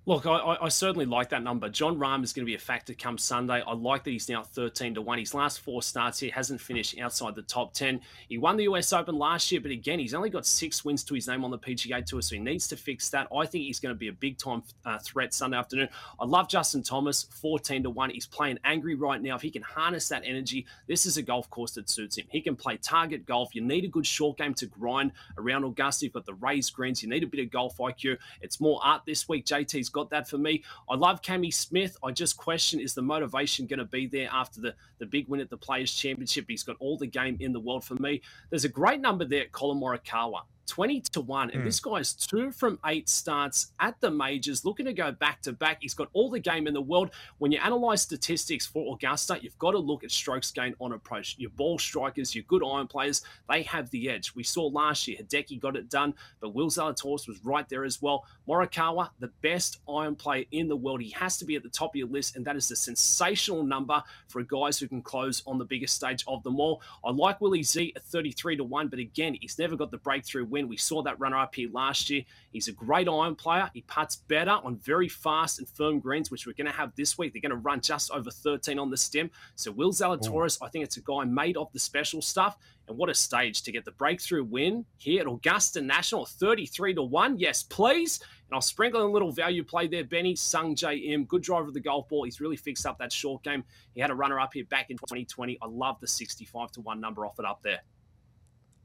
Look, 0.06 0.26
I, 0.26 0.58
I, 0.61 0.68
certainly 0.68 1.06
like 1.06 1.30
that 1.30 1.42
number. 1.42 1.70
Jon 1.70 1.96
Rahm 1.96 2.23
is 2.25 2.34
going 2.34 2.44
to 2.44 2.46
be 2.46 2.54
a 2.54 2.58
factor 2.58 2.92
come 2.92 3.16
Sunday. 3.16 3.62
I 3.66 3.73
like 3.73 4.04
that 4.04 4.11
he's 4.11 4.28
now 4.28 4.42
13 4.42 4.96
to 4.96 5.00
1. 5.00 5.18
His 5.18 5.32
last 5.32 5.61
four 5.61 5.80
starts 5.80 6.20
here 6.20 6.30
hasn't 6.30 6.61
finished 6.61 6.99
outside 6.99 7.34
the 7.34 7.40
top 7.40 7.73
10. 7.73 8.02
He 8.28 8.37
won 8.37 8.58
the 8.58 8.64
US 8.64 8.92
Open 8.92 9.16
last 9.16 9.50
year, 9.50 9.62
but 9.62 9.70
again, 9.70 9.99
he's 9.99 10.12
only 10.12 10.28
got 10.28 10.44
six 10.44 10.84
wins 10.84 11.04
to 11.04 11.14
his 11.14 11.26
name 11.26 11.42
on 11.42 11.50
the 11.50 11.58
PGA 11.58 12.04
Tour, 12.04 12.20
so 12.20 12.34
he 12.34 12.38
needs 12.38 12.68
to 12.68 12.76
fix 12.76 13.08
that. 13.11 13.28
I 13.34 13.46
think 13.46 13.64
he's 13.64 13.80
going 13.80 13.94
to 13.94 13.99
be 13.99 14.08
a 14.08 14.12
big 14.12 14.37
time 14.37 14.62
uh, 14.84 14.99
threat 14.99 15.32
Sunday 15.32 15.56
afternoon. 15.56 15.88
I 16.20 16.26
love 16.26 16.50
Justin 16.50 16.82
Thomas, 16.82 17.23
14 17.40 17.84
to 17.84 17.90
1. 17.90 18.11
He's 18.11 18.26
playing 18.26 18.58
angry 18.62 18.96
right 18.96 19.23
now. 19.23 19.37
If 19.37 19.40
he 19.42 19.50
can 19.50 19.62
harness 19.62 20.11
that 20.11 20.25
energy, 20.26 20.66
this 20.87 21.06
is 21.06 21.16
a 21.16 21.23
golf 21.23 21.49
course 21.49 21.73
that 21.73 21.88
suits 21.88 22.18
him. 22.18 22.26
He 22.28 22.42
can 22.42 22.56
play 22.56 22.76
target 22.76 23.25
golf. 23.25 23.54
You 23.54 23.62
need 23.62 23.87
a 23.87 23.88
good 23.88 24.06
short 24.06 24.37
game 24.37 24.52
to 24.52 24.66
grind 24.66 25.12
around 25.38 25.64
Augusta. 25.64 26.04
You've 26.04 26.12
got 26.12 26.26
the 26.26 26.34
raised 26.34 26.75
greens. 26.75 27.02
You 27.02 27.08
need 27.08 27.23
a 27.23 27.26
bit 27.26 27.40
of 27.40 27.50
golf 27.50 27.78
IQ. 27.78 28.18
It's 28.42 28.61
more 28.61 28.78
art 28.84 29.00
this 29.06 29.26
week. 29.30 29.46
JT's 29.46 29.93
got 29.94 30.10
that 30.10 30.28
for 30.28 30.36
me. 30.36 30.62
I 30.90 30.96
love 30.96 31.22
Cammy 31.22 31.54
Smith. 31.54 31.96
I 32.04 32.10
just 32.10 32.36
question 32.36 32.80
is 32.80 32.92
the 32.92 33.00
motivation 33.00 33.66
going 33.66 33.78
to 33.78 33.86
be 33.86 34.06
there 34.06 34.28
after 34.30 34.60
the, 34.60 34.74
the 34.98 35.06
big 35.06 35.28
win 35.28 35.40
at 35.40 35.48
the 35.48 35.56
Players' 35.56 35.94
Championship? 35.94 36.44
He's 36.48 36.62
got 36.62 36.76
all 36.80 36.98
the 36.98 37.06
game 37.06 37.38
in 37.40 37.52
the 37.52 37.60
world 37.60 37.84
for 37.84 37.94
me. 37.94 38.20
There's 38.50 38.66
a 38.66 38.68
great 38.68 39.00
number 39.00 39.24
there, 39.24 39.46
Collin 39.50 39.80
Morikawa. 39.80 40.42
20 40.66 41.00
to 41.00 41.21
1. 41.21 41.50
And 41.50 41.62
mm. 41.62 41.64
this 41.64 41.80
guy's 41.80 42.14
two 42.14 42.50
from 42.50 42.78
eight 42.87 43.09
starts 43.09 43.73
at 43.80 44.00
the 44.00 44.11
majors, 44.11 44.64
looking 44.64 44.87
to 44.87 44.92
go 44.92 45.12
back 45.12 45.42
to 45.42 45.52
back. 45.52 45.78
He's 45.80 45.94
got 45.94 46.09
all 46.12 46.30
the 46.30 46.40
game 46.40 46.66
in 46.66 46.75
the 46.75 46.80
world. 46.80 47.11
When 47.38 47.52
you 47.52 47.59
analyze 47.59 48.02
statistics 48.02 48.66
for 48.66 48.94
Augusta, 48.94 49.38
you've 49.40 49.59
got 49.59 49.73
to 49.73 49.78
look 49.78 50.04
at 50.04 50.11
strokes 50.11 50.50
gained 50.50 50.76
on 50.80 50.92
approach. 50.92 51.37
Your 51.38 51.50
ball 51.50 51.78
strikers, 51.78 52.35
your 52.35 52.44
good 52.44 52.62
iron 52.64 52.87
players, 52.87 53.23
they 53.49 53.62
have 53.62 53.90
the 53.90 54.11
edge. 54.11 54.35
We 54.35 54.42
saw 54.42 54.66
last 54.66 55.06
year, 55.06 55.18
Hideki 55.21 55.61
got 55.61 55.76
it 55.76 55.88
done, 55.88 56.14
but 56.40 56.54
Will 56.54 56.71
Zalatoris 56.71 57.28
was 57.28 57.44
right 57.44 57.68
there 57.68 57.85
as 57.85 58.00
well. 58.00 58.25
Morikawa, 58.49 59.11
the 59.21 59.30
best 59.42 59.78
iron 59.88 60.14
player 60.14 60.44
in 60.52 60.68
the 60.68 60.76
world. 60.76 61.00
He 61.00 61.11
has 61.11 61.38
to 61.38 61.44
be 61.44 61.56
at 61.56 61.62
the 61.62 61.68
top 61.68 61.92
of 61.92 61.97
your 61.97 62.09
list, 62.09 62.37
and 62.37 62.44
that 62.44 62.56
is 62.56 62.71
a 62.71 62.76
sensational 62.76 63.62
number 63.62 64.02
for 64.28 64.42
guys 64.42 64.78
who 64.78 64.88
can 64.88 65.02
close 65.02 65.42
on 65.47 65.59
the 65.59 65.64
biggest 65.64 65.94
stage 65.94 66.25
of 66.26 66.42
them 66.42 66.61
all. 66.61 66.80
I 67.04 67.11
like 67.11 67.40
Willie 67.40 67.62
Z 67.62 67.92
at 67.97 68.04
33 68.04 68.56
to 68.56 68.64
1, 68.64 68.88
but 68.88 68.99
again, 68.99 69.37
he's 69.40 69.59
never 69.59 69.76
got 69.76 69.90
the 69.90 69.99
breakthrough 69.99 70.44
win. 70.54 70.68
We 70.68 70.76
saw 70.76 71.02
that 71.02 71.20
runner 71.20 71.37
up 71.38 71.54
here 71.54 71.68
last 71.73 72.08
year. 72.08 72.23
He's 72.50 72.68
a 72.68 72.73
great 72.73 73.08
iron 73.08 73.34
player. 73.34 73.70
He 73.75 73.82
puts 73.82 74.16
better 74.16 74.52
on 74.52 74.76
very 74.76 75.08
fast 75.08 75.58
and 75.58 75.68
firm 75.68 75.99
greens, 75.99 76.30
which 76.30 76.46
we're 76.46 76.54
going 76.54 76.66
to 76.66 76.73
have 76.73 76.94
this 76.96 77.18
week. 77.18 77.32
They're 77.32 77.42
going 77.42 77.50
to 77.50 77.56
run 77.56 77.80
just 77.80 78.11
over 78.11 78.30
13 78.30 78.78
on 78.78 78.90
the 78.90 78.96
Stimp. 78.96 79.32
So 79.56 79.73
Will 79.73 79.92
Zalatoris. 79.92 80.58
I 80.62 80.68
think 80.68 80.84
it's 80.84 80.96
a 80.96 81.02
guy 81.02 81.25
made 81.25 81.56
of 81.56 81.73
the 81.73 81.78
special 81.78 82.23
stuff. 82.23 82.56
And 82.87 82.96
what 82.96 83.08
a 83.08 83.14
stage 83.14 83.62
to 83.62 83.73
get 83.73 83.84
the 83.84 83.92
breakthrough 83.92 84.44
win 84.44 84.84
here 84.99 85.23
at 85.23 85.26
Augusta 85.26 85.80
National, 85.80 86.26
33 86.26 86.94
to 86.94 87.02
1. 87.02 87.38
Yes, 87.38 87.62
please. 87.62 88.20
And 88.20 88.54
I'll 88.54 88.61
sprinkle 88.61 89.00
in 89.00 89.08
a 89.08 89.12
little 89.12 89.32
value 89.32 89.64
play 89.64 89.88
there. 89.88 90.04
Benny 90.04 90.34
Sungjae 90.34 91.11
Im, 91.11 91.25
good 91.25 91.42
driver 91.42 91.68
of 91.68 91.75
the 91.75 91.80
golf 91.80 92.08
ball. 92.08 92.25
He's 92.25 92.40
really 92.40 92.56
fixed 92.56 92.87
up 92.87 92.99
that 92.99 93.12
short 93.12 93.42
game. 93.42 93.64
He 93.94 94.00
had 94.00 94.11
a 94.11 94.14
runner 94.14 94.38
up 94.38 94.52
here 94.52 94.64
back 94.66 94.90
in 94.90 94.99
2020. 94.99 95.58
I 95.62 95.66
love 95.66 95.99
the 96.00 96.06
65 96.06 96.73
to 96.73 96.80
1 96.82 97.00
number 97.00 97.25
off 97.25 97.38
it 97.38 97.46
up 97.46 97.61
there. 97.62 97.80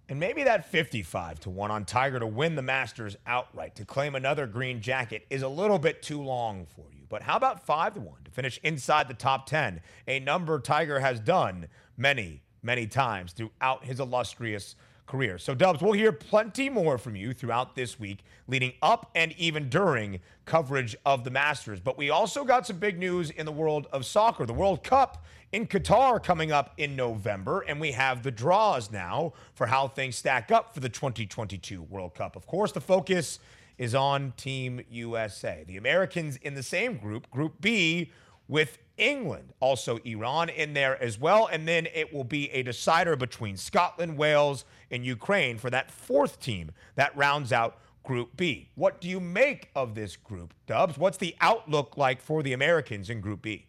And 0.09 0.19
maybe 0.19 0.43
that 0.43 0.65
55 0.65 1.39
to 1.41 1.51
1 1.51 1.69
on 1.69 1.85
Tiger 1.85 2.19
to 2.19 2.25
win 2.25 2.55
the 2.55 2.63
Masters 2.63 3.15
outright, 3.27 3.75
to 3.75 3.85
claim 3.85 4.15
another 4.15 4.47
green 4.47 4.81
jacket, 4.81 5.27
is 5.29 5.43
a 5.43 5.47
little 5.47 5.77
bit 5.77 6.01
too 6.01 6.23
long 6.23 6.65
for 6.65 6.91
you. 6.91 7.05
But 7.07 7.21
how 7.21 7.37
about 7.37 7.63
5 7.63 7.93
to 7.93 7.99
1 7.99 8.15
to 8.25 8.31
finish 8.31 8.59
inside 8.63 9.07
the 9.07 9.13
top 9.13 9.45
10? 9.45 9.81
A 10.07 10.19
number 10.19 10.59
Tiger 10.59 10.99
has 10.99 11.19
done 11.19 11.67
many, 11.95 12.41
many 12.63 12.87
times 12.87 13.33
throughout 13.33 13.85
his 13.85 13.99
illustrious 13.99 14.75
career. 15.09 15.37
So, 15.37 15.53
Dubbs, 15.53 15.81
we'll 15.81 15.93
hear 15.93 16.11
plenty 16.11 16.69
more 16.69 16.97
from 16.97 17.15
you 17.15 17.33
throughout 17.33 17.75
this 17.75 17.99
week, 17.99 18.19
leading 18.47 18.73
up 18.81 19.09
and 19.15 19.33
even 19.33 19.67
during 19.67 20.19
coverage 20.45 20.95
of 21.05 21.23
the 21.23 21.31
Masters. 21.31 21.79
But 21.81 21.97
we 21.97 22.09
also 22.09 22.45
got 22.45 22.67
some 22.67 22.77
big 22.77 22.97
news 22.97 23.29
in 23.31 23.45
the 23.45 23.51
world 23.51 23.87
of 23.91 24.05
soccer. 24.05 24.45
The 24.45 24.53
World 24.53 24.83
Cup 24.83 25.25
in 25.51 25.65
Qatar 25.67 26.23
coming 26.23 26.51
up 26.51 26.73
in 26.77 26.95
November, 26.95 27.61
and 27.61 27.81
we 27.81 27.91
have 27.91 28.23
the 28.23 28.31
draws 28.31 28.91
now 28.91 29.33
for 29.55 29.67
how 29.67 29.87
things 29.87 30.15
stack 30.15 30.51
up 30.51 30.73
for 30.73 30.79
the 30.79 30.89
2022 30.89 31.81
World 31.81 32.13
Cup. 32.13 32.35
Of 32.35 32.45
course, 32.45 32.71
the 32.71 32.81
focus 32.81 33.39
is 33.79 33.95
on 33.95 34.33
Team 34.37 34.81
USA. 34.91 35.63
The 35.65 35.77
Americans 35.77 36.37
in 36.37 36.53
the 36.53 36.63
same 36.63 36.97
group, 36.97 37.29
Group 37.31 37.59
B, 37.59 38.11
with 38.47 38.77
England, 38.97 39.53
also 39.59 39.97
Iran 40.03 40.49
in 40.49 40.73
there 40.73 41.01
as 41.01 41.19
well. 41.19 41.47
And 41.51 41.67
then 41.67 41.87
it 41.93 42.13
will 42.13 42.23
be 42.23 42.49
a 42.51 42.63
decider 42.63 43.15
between 43.15 43.55
Scotland, 43.55 44.17
Wales, 44.17 44.65
and 44.91 45.05
Ukraine 45.05 45.57
for 45.57 45.69
that 45.69 45.91
fourth 45.91 46.39
team 46.39 46.71
that 46.95 47.15
rounds 47.15 47.51
out 47.51 47.77
Group 48.03 48.35
B. 48.37 48.69
What 48.75 49.01
do 49.01 49.07
you 49.07 49.19
make 49.19 49.69
of 49.75 49.93
this 49.93 50.15
group, 50.15 50.53
Dubbs? 50.65 50.97
What's 50.97 51.17
the 51.17 51.35
outlook 51.41 51.97
like 51.97 52.21
for 52.21 52.41
the 52.41 52.53
Americans 52.53 53.09
in 53.09 53.21
Group 53.21 53.43
B? 53.43 53.67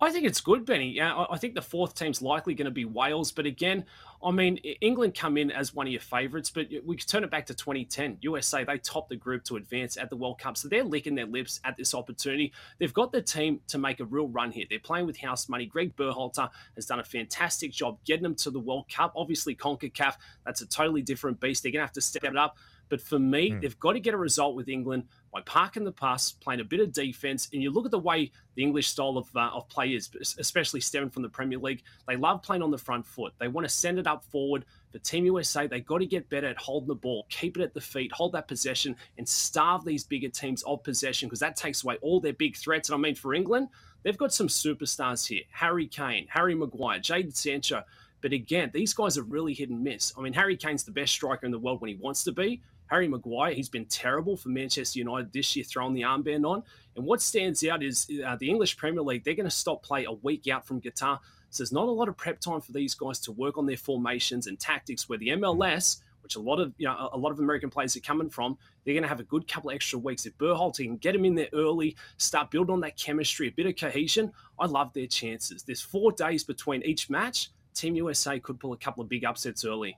I 0.00 0.10
think 0.10 0.26
it's 0.26 0.40
good, 0.40 0.66
Benny. 0.66 0.90
Yeah, 0.90 1.24
I 1.30 1.38
think 1.38 1.54
the 1.54 1.62
fourth 1.62 1.94
team's 1.94 2.20
likely 2.20 2.54
going 2.54 2.66
to 2.66 2.70
be 2.70 2.84
Wales, 2.84 3.30
but 3.32 3.46
again, 3.46 3.84
I 4.22 4.32
mean, 4.32 4.56
England 4.80 5.14
come 5.14 5.36
in 5.36 5.50
as 5.50 5.72
one 5.72 5.86
of 5.86 5.92
your 5.92 6.00
favourites, 6.00 6.50
but 6.50 6.66
we 6.84 6.96
could 6.96 7.06
turn 7.06 7.24
it 7.24 7.30
back 7.30 7.46
to 7.46 7.54
2010. 7.54 8.18
USA, 8.22 8.64
they 8.64 8.78
topped 8.78 9.10
the 9.10 9.16
group 9.16 9.44
to 9.44 9.56
advance 9.56 9.96
at 9.96 10.10
the 10.10 10.16
World 10.16 10.38
Cup, 10.38 10.56
so 10.56 10.68
they're 10.68 10.82
licking 10.82 11.14
their 11.14 11.26
lips 11.26 11.60
at 11.64 11.76
this 11.76 11.94
opportunity. 11.94 12.52
They've 12.78 12.92
got 12.92 13.12
the 13.12 13.22
team 13.22 13.60
to 13.68 13.78
make 13.78 14.00
a 14.00 14.04
real 14.04 14.28
run 14.28 14.50
here. 14.50 14.64
They're 14.68 14.78
playing 14.78 15.06
with 15.06 15.18
house 15.18 15.48
money. 15.48 15.66
Greg 15.66 15.94
Berhalter 15.94 16.50
has 16.74 16.86
done 16.86 17.00
a 17.00 17.04
fantastic 17.04 17.70
job 17.70 17.98
getting 18.04 18.24
them 18.24 18.34
to 18.36 18.50
the 18.50 18.60
World 18.60 18.88
Cup. 18.88 19.12
Obviously, 19.14 19.54
CONCACAF, 19.54 20.16
that's 20.44 20.60
a 20.60 20.66
totally 20.66 21.02
different 21.02 21.38
beast. 21.38 21.62
They're 21.62 21.72
going 21.72 21.82
to 21.82 21.86
have 21.86 21.92
to 21.92 22.00
step 22.00 22.24
it 22.24 22.36
up. 22.36 22.56
But 22.88 23.00
for 23.00 23.18
me, 23.18 23.50
mm. 23.50 23.60
they've 23.60 23.78
got 23.78 23.92
to 23.92 24.00
get 24.00 24.14
a 24.14 24.18
result 24.18 24.56
with 24.56 24.68
England 24.68 25.04
by 25.34 25.40
parking 25.40 25.82
the 25.82 25.90
pass, 25.90 26.30
playing 26.30 26.60
a 26.60 26.64
bit 26.64 26.78
of 26.78 26.92
defense. 26.92 27.48
And 27.52 27.60
you 27.60 27.72
look 27.72 27.84
at 27.84 27.90
the 27.90 27.98
way 27.98 28.30
the 28.54 28.62
English 28.62 28.86
style 28.86 29.18
of, 29.18 29.28
uh, 29.34 29.50
of 29.52 29.68
play 29.68 29.88
is, 29.88 30.08
especially 30.38 30.80
stemming 30.80 31.10
from 31.10 31.22
the 31.22 31.28
Premier 31.28 31.58
League. 31.58 31.82
They 32.06 32.14
love 32.14 32.40
playing 32.40 32.62
on 32.62 32.70
the 32.70 32.78
front 32.78 33.04
foot. 33.04 33.32
They 33.40 33.48
want 33.48 33.66
to 33.66 33.74
send 33.74 33.98
it 33.98 34.06
up 34.06 34.24
forward. 34.26 34.64
For 34.92 34.98
Team 35.00 35.26
USA, 35.26 35.66
they 35.66 35.80
got 35.80 35.98
to 35.98 36.06
get 36.06 36.30
better 36.30 36.46
at 36.46 36.56
holding 36.56 36.86
the 36.86 36.94
ball, 36.94 37.26
keep 37.30 37.56
it 37.56 37.64
at 37.64 37.74
the 37.74 37.80
feet, 37.80 38.12
hold 38.12 38.30
that 38.32 38.46
possession, 38.46 38.94
and 39.18 39.28
starve 39.28 39.84
these 39.84 40.04
bigger 40.04 40.28
teams 40.28 40.62
of 40.62 40.84
possession 40.84 41.28
because 41.28 41.40
that 41.40 41.56
takes 41.56 41.82
away 41.82 41.96
all 42.00 42.20
their 42.20 42.32
big 42.32 42.56
threats. 42.56 42.88
And 42.88 42.94
I 42.94 42.98
mean, 42.98 43.16
for 43.16 43.34
England, 43.34 43.70
they've 44.04 44.16
got 44.16 44.32
some 44.32 44.46
superstars 44.46 45.26
here: 45.26 45.42
Harry 45.50 45.88
Kane, 45.88 46.28
Harry 46.30 46.54
Maguire, 46.54 47.00
Jadon 47.00 47.34
Sancho. 47.34 47.82
But 48.20 48.32
again, 48.32 48.70
these 48.72 48.94
guys 48.94 49.18
are 49.18 49.22
really 49.24 49.52
hit 49.52 49.68
and 49.68 49.82
miss. 49.82 50.14
I 50.16 50.22
mean, 50.22 50.32
Harry 50.32 50.56
Kane's 50.56 50.84
the 50.84 50.92
best 50.92 51.12
striker 51.12 51.44
in 51.44 51.50
the 51.52 51.58
world 51.58 51.80
when 51.80 51.90
he 51.90 51.96
wants 51.96 52.22
to 52.24 52.32
be. 52.32 52.62
Harry 52.86 53.08
Maguire, 53.08 53.52
he's 53.52 53.68
been 53.68 53.86
terrible 53.86 54.36
for 54.36 54.50
Manchester 54.50 54.98
United 54.98 55.32
this 55.32 55.56
year, 55.56 55.64
throwing 55.64 55.94
the 55.94 56.02
armband 56.02 56.48
on. 56.48 56.62
And 56.96 57.04
what 57.04 57.20
stands 57.22 57.64
out 57.64 57.82
is 57.82 58.06
uh, 58.26 58.36
the 58.36 58.48
English 58.48 58.76
Premier 58.76 59.02
League, 59.02 59.24
they're 59.24 59.34
going 59.34 59.48
to 59.48 59.50
stop 59.50 59.82
play 59.82 60.04
a 60.04 60.12
week 60.12 60.48
out 60.48 60.66
from 60.66 60.80
Qatar. 60.80 61.18
So 61.50 61.62
there's 61.62 61.72
not 61.72 61.88
a 61.88 61.92
lot 61.92 62.08
of 62.08 62.16
prep 62.16 62.40
time 62.40 62.60
for 62.60 62.72
these 62.72 62.94
guys 62.94 63.20
to 63.20 63.32
work 63.32 63.56
on 63.56 63.66
their 63.66 63.76
formations 63.76 64.46
and 64.46 64.58
tactics. 64.58 65.08
Where 65.08 65.18
the 65.18 65.28
MLS, 65.28 66.02
which 66.22 66.36
a 66.36 66.40
lot 66.40 66.58
of 66.58 66.72
you 66.78 66.86
know 66.86 67.10
a 67.12 67.16
lot 67.16 67.30
of 67.30 67.38
American 67.38 67.70
players 67.70 67.96
are 67.96 68.00
coming 68.00 68.28
from, 68.28 68.58
they're 68.84 68.94
going 68.94 69.02
to 69.02 69.08
have 69.08 69.20
a 69.20 69.24
good 69.24 69.46
couple 69.46 69.70
of 69.70 69.76
extra 69.76 69.98
weeks. 69.98 70.26
If 70.26 70.36
Berhalter 70.36 70.84
can 70.84 70.96
get 70.96 71.12
them 71.12 71.24
in 71.24 71.36
there 71.36 71.48
early, 71.52 71.96
start 72.16 72.50
building 72.50 72.72
on 72.72 72.80
that 72.80 72.96
chemistry, 72.96 73.48
a 73.48 73.52
bit 73.52 73.66
of 73.66 73.76
cohesion, 73.76 74.32
I 74.58 74.66
love 74.66 74.92
their 74.92 75.06
chances. 75.06 75.62
There's 75.62 75.80
four 75.80 76.10
days 76.12 76.42
between 76.42 76.82
each 76.82 77.08
match. 77.08 77.50
Team 77.72 77.96
USA 77.96 78.38
could 78.38 78.58
pull 78.58 78.72
a 78.72 78.76
couple 78.76 79.02
of 79.02 79.08
big 79.08 79.24
upsets 79.24 79.64
early. 79.64 79.96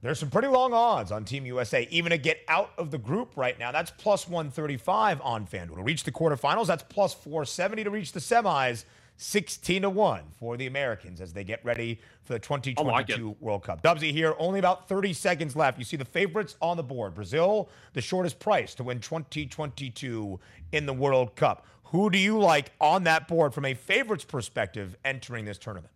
There's 0.00 0.20
some 0.20 0.30
pretty 0.30 0.46
long 0.46 0.72
odds 0.72 1.10
on 1.10 1.24
Team 1.24 1.44
USA, 1.44 1.88
even 1.90 2.10
to 2.10 2.18
get 2.18 2.40
out 2.46 2.70
of 2.78 2.92
the 2.92 2.98
group 2.98 3.32
right 3.36 3.58
now. 3.58 3.72
That's 3.72 3.90
plus 3.90 4.28
135 4.28 5.20
on 5.22 5.44
FanDuel. 5.46 5.76
To 5.76 5.82
reach 5.82 6.04
the 6.04 6.12
quarterfinals, 6.12 6.66
that's 6.68 6.84
plus 6.84 7.14
470 7.14 7.84
to 7.84 7.90
reach 7.90 8.12
the 8.12 8.20
semis. 8.20 8.84
16 9.20 9.82
to 9.82 9.90
1 9.90 10.22
for 10.38 10.56
the 10.56 10.68
Americans 10.68 11.20
as 11.20 11.32
they 11.32 11.42
get 11.42 11.64
ready 11.64 11.98
for 12.22 12.34
the 12.34 12.38
2022 12.38 13.26
like 13.26 13.36
World 13.40 13.64
Cup. 13.64 13.82
Dubsy 13.82 14.12
here, 14.12 14.36
only 14.38 14.60
about 14.60 14.88
30 14.88 15.12
seconds 15.12 15.56
left. 15.56 15.76
You 15.76 15.84
see 15.84 15.96
the 15.96 16.04
favorites 16.04 16.54
on 16.62 16.76
the 16.76 16.84
board. 16.84 17.14
Brazil, 17.14 17.68
the 17.94 18.00
shortest 18.00 18.38
price 18.38 18.76
to 18.76 18.84
win 18.84 19.00
2022 19.00 20.38
in 20.70 20.86
the 20.86 20.92
World 20.92 21.34
Cup. 21.34 21.66
Who 21.86 22.10
do 22.10 22.18
you 22.18 22.38
like 22.38 22.70
on 22.80 23.02
that 23.04 23.26
board 23.26 23.52
from 23.52 23.64
a 23.64 23.74
favorites 23.74 24.24
perspective 24.24 24.96
entering 25.04 25.46
this 25.46 25.58
tournament? 25.58 25.92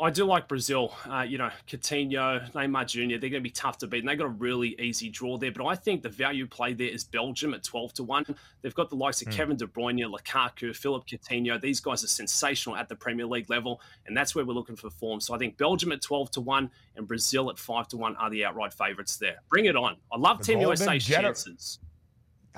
I 0.00 0.10
do 0.10 0.24
like 0.24 0.46
Brazil. 0.46 0.94
Uh, 1.10 1.22
you 1.22 1.38
know, 1.38 1.50
Coutinho, 1.66 2.50
Neymar 2.52 2.86
Jr., 2.86 3.18
they're 3.18 3.30
going 3.30 3.32
to 3.32 3.40
be 3.40 3.50
tough 3.50 3.78
to 3.78 3.88
beat. 3.88 3.98
And 3.98 4.08
they 4.08 4.14
got 4.14 4.26
a 4.26 4.28
really 4.28 4.76
easy 4.78 5.08
draw 5.08 5.38
there. 5.38 5.50
But 5.50 5.66
I 5.66 5.74
think 5.74 6.02
the 6.02 6.08
value 6.08 6.46
play 6.46 6.72
there 6.72 6.88
is 6.88 7.02
Belgium 7.02 7.52
at 7.52 7.64
12 7.64 7.94
to 7.94 8.04
1. 8.04 8.36
They've 8.62 8.74
got 8.74 8.90
the 8.90 8.96
likes 8.96 9.22
of 9.22 9.28
mm. 9.28 9.32
Kevin 9.32 9.56
De 9.56 9.66
Bruyne, 9.66 10.08
Lukaku, 10.08 10.74
Philip 10.74 11.04
Coutinho. 11.04 11.60
These 11.60 11.80
guys 11.80 12.04
are 12.04 12.08
sensational 12.08 12.76
at 12.76 12.88
the 12.88 12.94
Premier 12.94 13.26
League 13.26 13.50
level. 13.50 13.80
And 14.06 14.16
that's 14.16 14.36
where 14.36 14.44
we're 14.44 14.54
looking 14.54 14.76
for 14.76 14.88
form. 14.88 15.20
So 15.20 15.34
I 15.34 15.38
think 15.38 15.56
Belgium 15.56 15.90
at 15.90 16.00
12 16.00 16.30
to 16.32 16.40
1 16.42 16.70
and 16.96 17.08
Brazil 17.08 17.50
at 17.50 17.58
5 17.58 17.88
to 17.88 17.96
1 17.96 18.16
are 18.16 18.30
the 18.30 18.44
outright 18.44 18.72
favourites 18.72 19.16
there. 19.16 19.42
Bring 19.48 19.64
it 19.64 19.74
on. 19.74 19.96
I 20.12 20.16
love 20.16 20.38
the 20.38 20.44
Team 20.44 20.60
USA's 20.60 21.04
gener- 21.04 21.22
chances. 21.22 21.80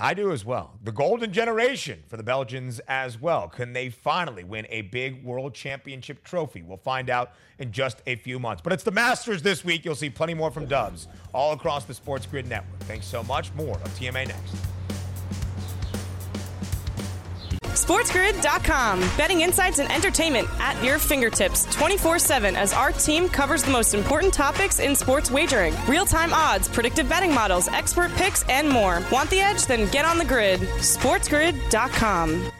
I 0.01 0.15
do 0.15 0.33
as 0.33 0.47
well. 0.47 0.79
The 0.83 0.93
golden 0.93 1.31
generation 1.31 2.03
for 2.09 2.17
the 2.17 2.23
Belgians 2.23 2.81
as 2.89 3.21
well. 3.21 3.49
Can 3.49 3.75
they 3.75 3.91
finally 3.91 4.45
win 4.45 4.67
a 4.71 4.81
big 4.83 5.23
world 5.23 5.53
championship 5.53 6.25
trophy? 6.25 6.63
We'll 6.63 6.79
find 6.79 7.11
out 7.11 7.33
in 7.59 7.71
just 7.71 8.01
a 8.07 8.17
few 8.17 8.39
months. 8.39 8.63
But 8.63 8.73
it's 8.73 8.83
the 8.83 8.93
Masters 8.93 9.43
this 9.43 9.63
week. 9.63 9.85
You'll 9.85 9.95
see 9.95 10.09
plenty 10.09 10.33
more 10.33 10.51
from 10.51 10.65
Dubbs 10.65 11.07
all 11.35 11.53
across 11.53 11.85
the 11.85 11.93
Sports 11.93 12.25
Grid 12.25 12.49
Network. 12.49 12.81
Thanks 12.81 13.07
so 13.07 13.23
much. 13.23 13.53
More 13.53 13.77
of 13.77 13.89
TMA 13.99 14.29
next. 14.29 14.80
SportsGrid.com. 17.91 19.01
Betting 19.17 19.41
insights 19.41 19.81
and 19.81 19.91
entertainment 19.91 20.47
at 20.61 20.81
your 20.81 20.97
fingertips 20.97 21.65
24 21.75 22.21
7 22.21 22.55
as 22.55 22.73
our 22.73 22.93
team 22.93 23.29
covers 23.29 23.65
the 23.65 23.73
most 23.73 23.95
important 23.95 24.33
topics 24.33 24.79
in 24.79 24.95
sports 24.95 25.29
wagering 25.29 25.75
real 25.89 26.07
time 26.07 26.33
odds, 26.33 26.69
predictive 26.69 27.09
betting 27.09 27.35
models, 27.35 27.67
expert 27.67 28.13
picks, 28.13 28.49
and 28.49 28.69
more. 28.69 29.03
Want 29.11 29.29
the 29.29 29.41
edge? 29.41 29.67
Then 29.67 29.91
get 29.91 30.05
on 30.05 30.19
the 30.19 30.25
grid. 30.25 30.61
SportsGrid.com. 30.61 32.53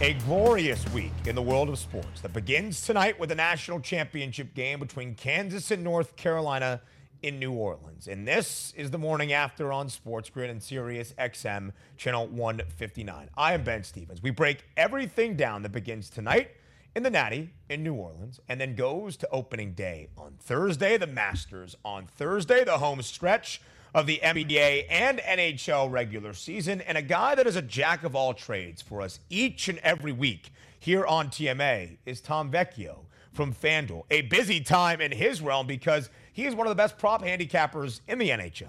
A 0.00 0.14
glorious 0.24 0.90
week 0.94 1.12
in 1.26 1.34
the 1.34 1.42
world 1.42 1.68
of 1.68 1.78
sports 1.78 2.22
that 2.22 2.32
begins 2.32 2.80
tonight 2.80 3.20
with 3.20 3.30
a 3.30 3.34
national 3.34 3.80
championship 3.80 4.54
game 4.54 4.80
between 4.80 5.14
Kansas 5.14 5.70
and 5.70 5.84
North 5.84 6.16
Carolina 6.16 6.80
in 7.22 7.38
New 7.38 7.52
Orleans. 7.52 8.08
And 8.08 8.26
this 8.26 8.72
is 8.76 8.90
the 8.90 8.98
morning 8.98 9.32
after 9.32 9.72
on 9.72 9.88
Sports 9.88 10.30
Grid 10.30 10.50
and 10.50 10.62
Sirius 10.62 11.12
XM, 11.18 11.72
channel 11.96 12.26
159. 12.26 13.30
I 13.36 13.54
am 13.54 13.64
Ben 13.64 13.84
Stevens. 13.84 14.22
We 14.22 14.30
break 14.30 14.64
everything 14.76 15.36
down 15.36 15.62
that 15.62 15.72
begins 15.72 16.10
tonight 16.10 16.50
in 16.94 17.02
the 17.02 17.10
Natty 17.10 17.50
in 17.68 17.82
New 17.82 17.94
Orleans 17.94 18.40
and 18.48 18.60
then 18.60 18.74
goes 18.74 19.16
to 19.18 19.28
opening 19.30 19.72
day 19.72 20.08
on 20.16 20.34
Thursday, 20.38 20.96
the 20.96 21.06
Masters 21.06 21.76
on 21.84 22.06
Thursday, 22.06 22.64
the 22.64 22.78
home 22.78 23.02
stretch 23.02 23.60
of 23.94 24.06
the 24.06 24.20
NBA 24.22 24.86
and 24.90 25.18
NHL 25.18 25.90
regular 25.90 26.34
season, 26.34 26.80
and 26.82 26.98
a 26.98 27.02
guy 27.02 27.34
that 27.34 27.46
is 27.46 27.56
a 27.56 27.62
jack 27.62 28.04
of 28.04 28.14
all 28.14 28.34
trades 28.34 28.82
for 28.82 29.00
us 29.00 29.20
each 29.30 29.68
and 29.68 29.78
every 29.78 30.12
week 30.12 30.52
here 30.78 31.06
on 31.06 31.28
TMA 31.28 31.96
is 32.04 32.20
Tom 32.20 32.50
Vecchio 32.50 32.98
from 33.32 33.52
FanDuel. 33.52 34.04
A 34.10 34.22
busy 34.22 34.60
time 34.60 35.00
in 35.00 35.12
his 35.12 35.40
realm 35.40 35.66
because 35.66 36.10
he 36.36 36.44
is 36.44 36.54
one 36.54 36.66
of 36.66 36.70
the 36.70 36.74
best 36.74 36.98
prop 36.98 37.22
handicappers 37.22 38.02
in 38.06 38.18
the 38.18 38.28
NHL, 38.28 38.68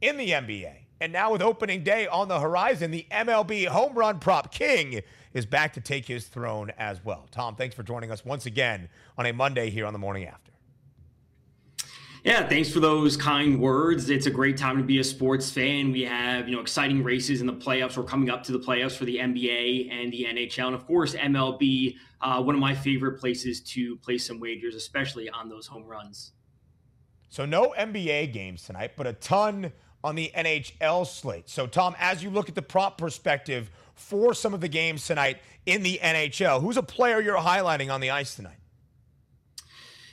in 0.00 0.16
the 0.18 0.30
NBA. 0.30 0.72
And 1.00 1.12
now, 1.12 1.32
with 1.32 1.42
opening 1.42 1.82
day 1.82 2.06
on 2.06 2.28
the 2.28 2.38
horizon, 2.38 2.92
the 2.92 3.08
MLB 3.10 3.66
home 3.66 3.98
run 3.98 4.20
prop 4.20 4.52
king 4.54 5.02
is 5.34 5.44
back 5.44 5.72
to 5.72 5.80
take 5.80 6.06
his 6.06 6.28
throne 6.28 6.70
as 6.78 7.04
well. 7.04 7.26
Tom, 7.32 7.56
thanks 7.56 7.74
for 7.74 7.82
joining 7.82 8.12
us 8.12 8.24
once 8.24 8.46
again 8.46 8.88
on 9.18 9.26
a 9.26 9.32
Monday 9.32 9.68
here 9.68 9.84
on 9.84 9.92
the 9.92 9.98
morning 9.98 10.26
after. 10.26 10.52
Yeah, 12.22 12.48
thanks 12.48 12.70
for 12.70 12.78
those 12.78 13.16
kind 13.16 13.60
words. 13.60 14.10
It's 14.10 14.26
a 14.26 14.30
great 14.30 14.56
time 14.56 14.76
to 14.76 14.84
be 14.84 15.00
a 15.00 15.04
sports 15.04 15.50
fan. 15.50 15.90
We 15.90 16.02
have, 16.02 16.48
you 16.48 16.54
know, 16.54 16.62
exciting 16.62 17.02
races 17.02 17.40
in 17.40 17.48
the 17.48 17.52
playoffs. 17.52 17.96
We're 17.96 18.04
coming 18.04 18.30
up 18.30 18.44
to 18.44 18.52
the 18.52 18.60
playoffs 18.60 18.96
for 18.96 19.06
the 19.06 19.16
NBA 19.16 19.90
and 19.90 20.12
the 20.12 20.24
NHL. 20.24 20.66
And 20.66 20.74
of 20.76 20.86
course, 20.86 21.16
MLB, 21.16 21.96
uh, 22.20 22.40
one 22.44 22.54
of 22.54 22.60
my 22.60 22.76
favorite 22.76 23.18
places 23.18 23.60
to 23.72 23.96
place 23.96 24.24
some 24.24 24.38
wagers, 24.38 24.76
especially 24.76 25.28
on 25.28 25.48
those 25.48 25.66
home 25.66 25.84
runs. 25.84 26.34
So 27.28 27.44
no 27.44 27.74
NBA 27.78 28.32
games 28.32 28.64
tonight, 28.64 28.92
but 28.96 29.06
a 29.06 29.12
ton 29.12 29.72
on 30.02 30.14
the 30.14 30.30
NHL 30.36 31.06
slate. 31.06 31.48
So 31.48 31.66
Tom, 31.66 31.94
as 31.98 32.22
you 32.22 32.30
look 32.30 32.48
at 32.48 32.54
the 32.54 32.62
prop 32.62 32.98
perspective 32.98 33.70
for 33.94 34.32
some 34.32 34.54
of 34.54 34.60
the 34.60 34.68
games 34.68 35.06
tonight 35.06 35.38
in 35.66 35.82
the 35.82 35.98
NHL, 36.02 36.60
who's 36.60 36.76
a 36.76 36.82
player 36.82 37.20
you're 37.20 37.36
highlighting 37.36 37.92
on 37.92 38.00
the 38.00 38.10
ice 38.10 38.34
tonight? 38.34 38.56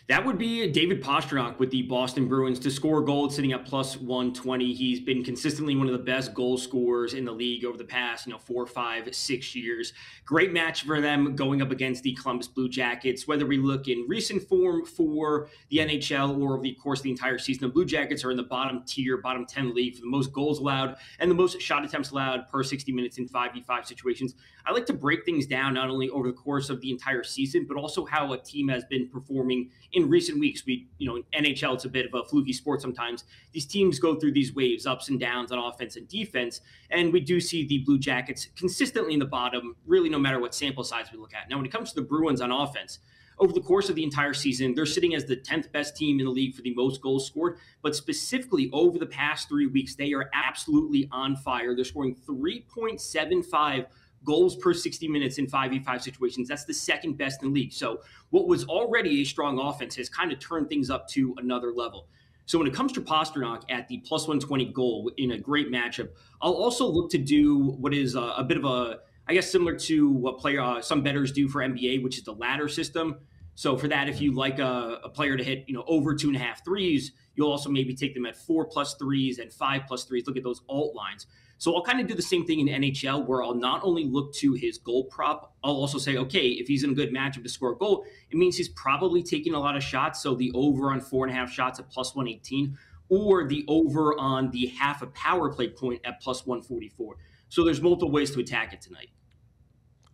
That 0.08 0.24
would 0.24 0.38
be 0.38 0.72
David 0.72 1.02
Pastrnak 1.02 1.58
with 1.58 1.72
the 1.72 1.82
Boston 1.82 2.28
Bruins 2.28 2.60
to 2.60 2.70
score 2.70 3.02
goals 3.02 3.36
sitting 3.36 3.54
at 3.54 3.66
plus 3.66 3.98
120. 3.98 4.72
He's 4.72 5.00
been 5.00 5.24
consistently 5.24 5.76
one 5.76 5.88
of 5.88 5.94
the 5.94 6.04
best 6.04 6.36
goal 6.36 6.60
scorers 6.60 7.16
in 7.16 7.26
the 7.26 7.32
league 7.32 7.66
over 7.66 7.76
the 7.76 7.86
past, 7.86 8.28
you 8.28 8.32
know, 8.32 8.38
four, 8.38 8.68
five, 8.68 9.16
six 9.16 9.56
years. 9.56 9.94
Great 10.24 10.54
match 10.54 10.84
for 10.84 11.02
them 11.02 11.36
going 11.36 11.60
up 11.60 11.72
against 11.72 12.04
the 12.04 12.14
Columbus 12.14 12.48
Blue 12.48 12.70
Jackets. 12.70 13.28
Whether 13.28 13.48
we 13.48 13.58
look 13.58 13.88
in 13.88 14.06
recent 14.08 14.44
form 14.44 14.86
for 14.86 15.50
the 15.70 15.78
NHL 15.80 16.40
or 16.40 16.54
over 16.54 16.62
the 16.62 16.76
course 16.76 17.00
of 17.00 17.04
the 17.06 17.10
entire 17.10 17.40
season, 17.40 17.68
the 17.68 17.74
Blue 17.74 17.86
Jackets 17.86 18.24
are 18.24 18.30
in 18.30 18.38
the 18.38 18.44
bottom 18.44 18.84
tier, 18.86 19.18
bottom 19.18 19.44
10 19.48 19.74
league 19.74 19.96
for 19.96 20.02
the 20.02 20.08
most 20.08 20.32
goals 20.32 20.60
allowed 20.60 20.98
and 21.18 21.32
the 21.32 21.36
most 21.36 21.60
shot 21.60 21.84
attempts 21.84 22.12
allowed 22.12 22.48
per 22.48 22.62
60 22.62 22.92
minutes 22.92 23.18
in 23.18 23.28
5v5 23.28 23.88
situations. 23.88 24.36
I 24.68 24.72
like 24.72 24.86
to 24.86 24.94
break 24.94 25.26
things 25.26 25.48
down 25.48 25.74
not 25.74 25.90
only 25.90 26.10
over 26.10 26.28
the 26.28 26.34
course 26.34 26.70
of 26.70 26.80
the 26.82 26.92
entire 26.92 27.24
season, 27.24 27.66
but 27.68 27.76
also 27.76 28.06
how 28.06 28.34
a 28.34 28.38
team 28.38 28.68
has 28.68 28.86
been 28.86 29.10
performing 29.10 29.72
in 29.96 30.10
recent 30.10 30.40
weeks. 30.40 30.66
We, 30.66 30.88
you 30.98 31.08
know, 31.08 31.24
NHL, 31.34 31.74
it's 31.74 31.86
a 31.86 31.90
bit 31.90 32.06
of 32.06 32.14
a 32.14 32.24
fluky 32.28 32.54
sport 32.54 32.82
sometimes. 32.82 33.24
These 33.54 33.66
teams 33.66 33.98
go 33.98 34.16
through 34.16 34.34
these 34.34 34.54
waves, 34.54 34.86
ups 34.86 35.10
and 35.10 35.20
downs 35.20 35.52
on 35.52 35.58
offense 35.58 35.96
and 35.96 36.08
defense. 36.08 36.62
And 36.92 37.12
we 37.12 37.22
do 37.22 37.40
see 37.40 37.66
the 37.66 37.80
Blue 37.80 37.98
Jackets 37.98 38.50
consistently 38.56 39.14
in 39.14 39.20
the 39.20 39.26
bottom, 39.26 39.76
really, 39.88 40.10
no 40.10 40.20
matter 40.20 40.40
what 40.40 40.54
sample 40.54 40.84
size 40.84 41.08
we 41.12 41.18
look 41.18 41.34
at. 41.34 41.50
Now, 41.50 41.58
when 41.58 41.66
it 41.66 41.72
comes 41.72 41.90
to 41.94 41.96
the 41.96 42.06
Bruins 42.06 42.42
on 42.42 42.52
offense, 42.52 43.00
over 43.38 43.52
the 43.52 43.62
course 43.62 43.90
of 43.90 43.96
the 43.96 44.04
entire 44.04 44.34
season, 44.34 44.74
they're 44.74 44.86
sitting 44.86 45.16
as 45.16 45.26
the 45.26 45.36
10th 45.36 45.72
best 45.72 45.96
team 45.96 46.20
in 46.20 46.26
the 46.26 46.32
league 46.32 46.56
for 46.56 46.62
the 46.62 46.74
most 46.74 47.02
goals 47.02 47.28
scored. 47.28 47.58
But 47.82 47.96
specifically 47.96 48.70
over 48.72 48.98
the 48.98 49.06
past 49.06 49.50
three 49.50 49.68
weeks, 49.68 49.96
they 49.96 50.14
are 50.14 50.30
absolutely 50.34 51.10
on 51.12 51.36
fire. 51.36 51.76
They're 51.76 51.84
scoring 51.84 52.16
3.75 52.28 53.88
goals 54.26 54.56
per 54.58 54.74
60 54.74 55.08
minutes 55.08 55.38
in 55.38 55.48
5v5 55.48 56.02
situations. 56.02 56.48
That's 56.48 56.66
the 56.66 56.74
second 56.74 57.18
best 57.18 57.44
in 57.44 57.50
the 57.50 57.54
league. 57.54 57.72
So, 57.72 58.02
what 58.32 58.48
was 58.48 58.66
already 58.66 59.22
a 59.22 59.24
strong 59.24 59.60
offense 59.60 59.96
has 59.96 60.10
kind 60.10 60.32
of 60.32 60.40
turned 60.40 60.68
things 60.68 60.90
up 60.90 61.08
to 61.10 61.36
another 61.38 61.72
level. 61.72 62.08
So, 62.46 62.58
when 62.58 62.68
it 62.68 62.74
comes 62.74 62.92
to 62.94 63.02
Pastrnak 63.02 63.64
at 63.70 63.88
the 63.88 64.00
plus 64.00 64.24
120 64.24 64.66
goal 64.74 65.12
in 65.18 65.32
a 65.32 65.38
great 65.38 65.72
matchup, 65.72 66.10
I'll 66.42 66.54
also 66.54 66.86
look 66.88 67.10
to 67.12 67.18
do 67.18 67.76
what 67.78 67.94
is 67.94 68.16
a, 68.16 68.34
a 68.38 68.44
bit 68.44 68.58
of 68.58 68.66
a, 68.66 69.00
I 69.28 69.34
guess, 69.34 69.50
similar 69.50 69.76
to 69.80 70.10
what 70.10 70.40
player 70.40 70.62
uh, 70.62 70.82
some 70.82 71.04
betters 71.04 71.32
do 71.32 71.48
for 71.48 71.62
NBA, 71.62 72.04
which 72.04 72.18
is 72.18 72.24
the 72.24 72.34
ladder 72.34 72.68
system. 72.68 73.20
So 73.56 73.78
for 73.78 73.88
that, 73.88 74.10
if 74.10 74.20
you 74.20 74.34
like 74.34 74.60
a, 74.60 75.00
a, 75.04 75.10
player 75.10 75.38
to 75.38 75.44
hit, 75.44 75.64
you 75.68 75.74
know, 75.74 75.86
over 75.88 76.14
two 76.14 76.28
and 76.28 76.36
a 76.36 76.40
half 76.40 76.64
threes, 76.66 77.14
you'll 77.36 77.50
also 77.50 77.70
maybe 77.70 77.96
take 77.96 78.14
them 78.14 78.26
at 78.26 78.36
four 78.36 78.66
plus 78.66 78.96
threes 78.96 79.40
and 79.40 79.52
five 79.52 79.84
plus 79.88 80.04
threes. 80.04 80.28
Look 80.28 80.36
at 80.36 80.44
those 80.44 80.62
alt 80.68 80.94
lines. 80.94 81.28
So 81.58 81.76
I'll 81.76 81.84
kind 81.84 82.02
of 82.02 82.08
do 82.08 82.14
the 82.14 82.22
same 82.22 82.46
thing 82.46 82.60
in 82.60 82.82
NHL 82.82 83.26
where 83.26 83.42
I'll 83.42 83.56
not 83.56 83.82
only 83.84 84.06
look 84.06 84.34
to 84.36 84.54
his 84.54 84.78
goal 84.78 85.06
prop, 85.06 85.56
I'll 85.64 85.76
also 85.76 85.98
say, 85.98 86.18
okay, 86.18 86.48
if 86.48 86.68
he's 86.68 86.84
in 86.84 86.92
a 86.92 86.94
good 86.94 87.14
matchup 87.14 87.44
to 87.44 87.50
score 87.50 87.72
a 87.72 87.78
goal, 87.78 88.06
it 88.30 88.38
means 88.38 88.58
he's 88.58 88.70
probably 88.70 89.24
taking 89.24 89.54
a 89.54 89.60
lot 89.60 89.78
of 89.78 89.84
shots. 89.84 90.22
So 90.22 90.36
the 90.36 90.52
over 90.54 90.92
on 90.92 91.00
four 91.00 91.26
and 91.26 91.34
a 91.34 91.38
half 91.38 91.52
shots 91.52 91.80
at 91.80 91.90
plus 91.90 92.14
118 92.14 92.78
or 93.10 93.48
the 93.48 93.64
over 93.68 94.20
on 94.20 94.52
the 94.52 94.68
half 94.68 95.02
a 95.02 95.08
power 95.08 95.50
play 95.50 95.70
point 95.70 96.02
at 96.04 96.20
plus 96.22 96.46
144. 96.46 97.16
So 97.50 97.64
there's 97.64 97.82
multiple 97.82 98.12
ways 98.12 98.32
to 98.32 98.40
attack 98.40 98.74
it 98.74 98.82
tonight. 98.82 99.10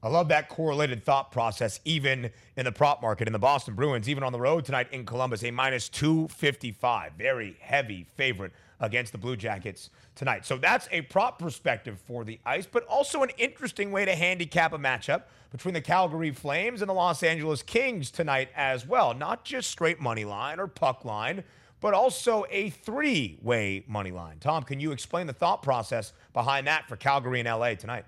I 0.04 0.10
love 0.10 0.30
that 0.30 0.50
correlated 0.50 1.04
thought 1.04 1.32
process, 1.32 1.80
even 1.86 2.32
in 2.58 2.66
the 2.66 2.72
prop 2.72 3.04
market. 3.04 3.28
In 3.28 3.34
the 3.34 3.40
Boston 3.40 3.76
Bruins, 3.76 4.10
even 4.10 4.24
on 4.24 4.32
the 4.32 4.40
road 4.40 4.66
tonight 4.66 4.88
in 4.92 5.06
Columbus, 5.06 5.44
a 5.44 5.52
minus 5.52 5.90
255. 5.90 7.14
Very 7.14 7.56
heavy 7.62 8.04
favorite 8.16 8.52
against 8.82 9.12
the 9.12 9.18
Blue 9.18 9.38
Jackets 9.38 9.92
tonight. 10.16 10.46
So 10.46 10.58
that's 10.58 10.90
a 10.92 11.02
prop 11.04 11.40
perspective 11.40 12.02
for 12.06 12.26
the 12.26 12.40
ice, 12.46 12.66
but 12.66 12.84
also 12.88 13.24
an 13.24 13.30
interesting 13.38 13.92
way 13.92 14.04
to 14.04 14.16
handicap 14.16 14.74
a 14.74 14.78
matchup 14.78 15.24
between 15.52 15.74
the 15.74 15.82
Calgary 15.82 16.32
Flames 16.32 16.82
and 16.82 16.90
the 16.90 16.94
Los 16.94 17.24
Angeles 17.24 17.62
Kings 17.62 18.12
tonight 18.12 18.50
as 18.56 18.86
well. 18.86 19.14
Not 19.14 19.46
just 19.46 19.70
straight 19.70 20.02
money 20.02 20.26
line 20.26 20.60
or 20.60 20.68
puck 20.68 21.06
line, 21.06 21.44
but 21.80 21.94
also 21.94 22.46
a 22.50 22.72
three 22.72 23.40
way 23.42 23.84
money 23.88 24.12
line. 24.12 24.38
Tom, 24.40 24.64
can 24.64 24.80
you 24.80 24.92
explain 24.92 25.28
the 25.28 25.34
thought 25.34 25.62
process 25.62 26.14
behind 26.34 26.68
that 26.68 26.88
for 26.90 26.96
Calgary 26.96 27.40
and 27.40 27.48
LA 27.48 27.76
tonight? 27.76 28.06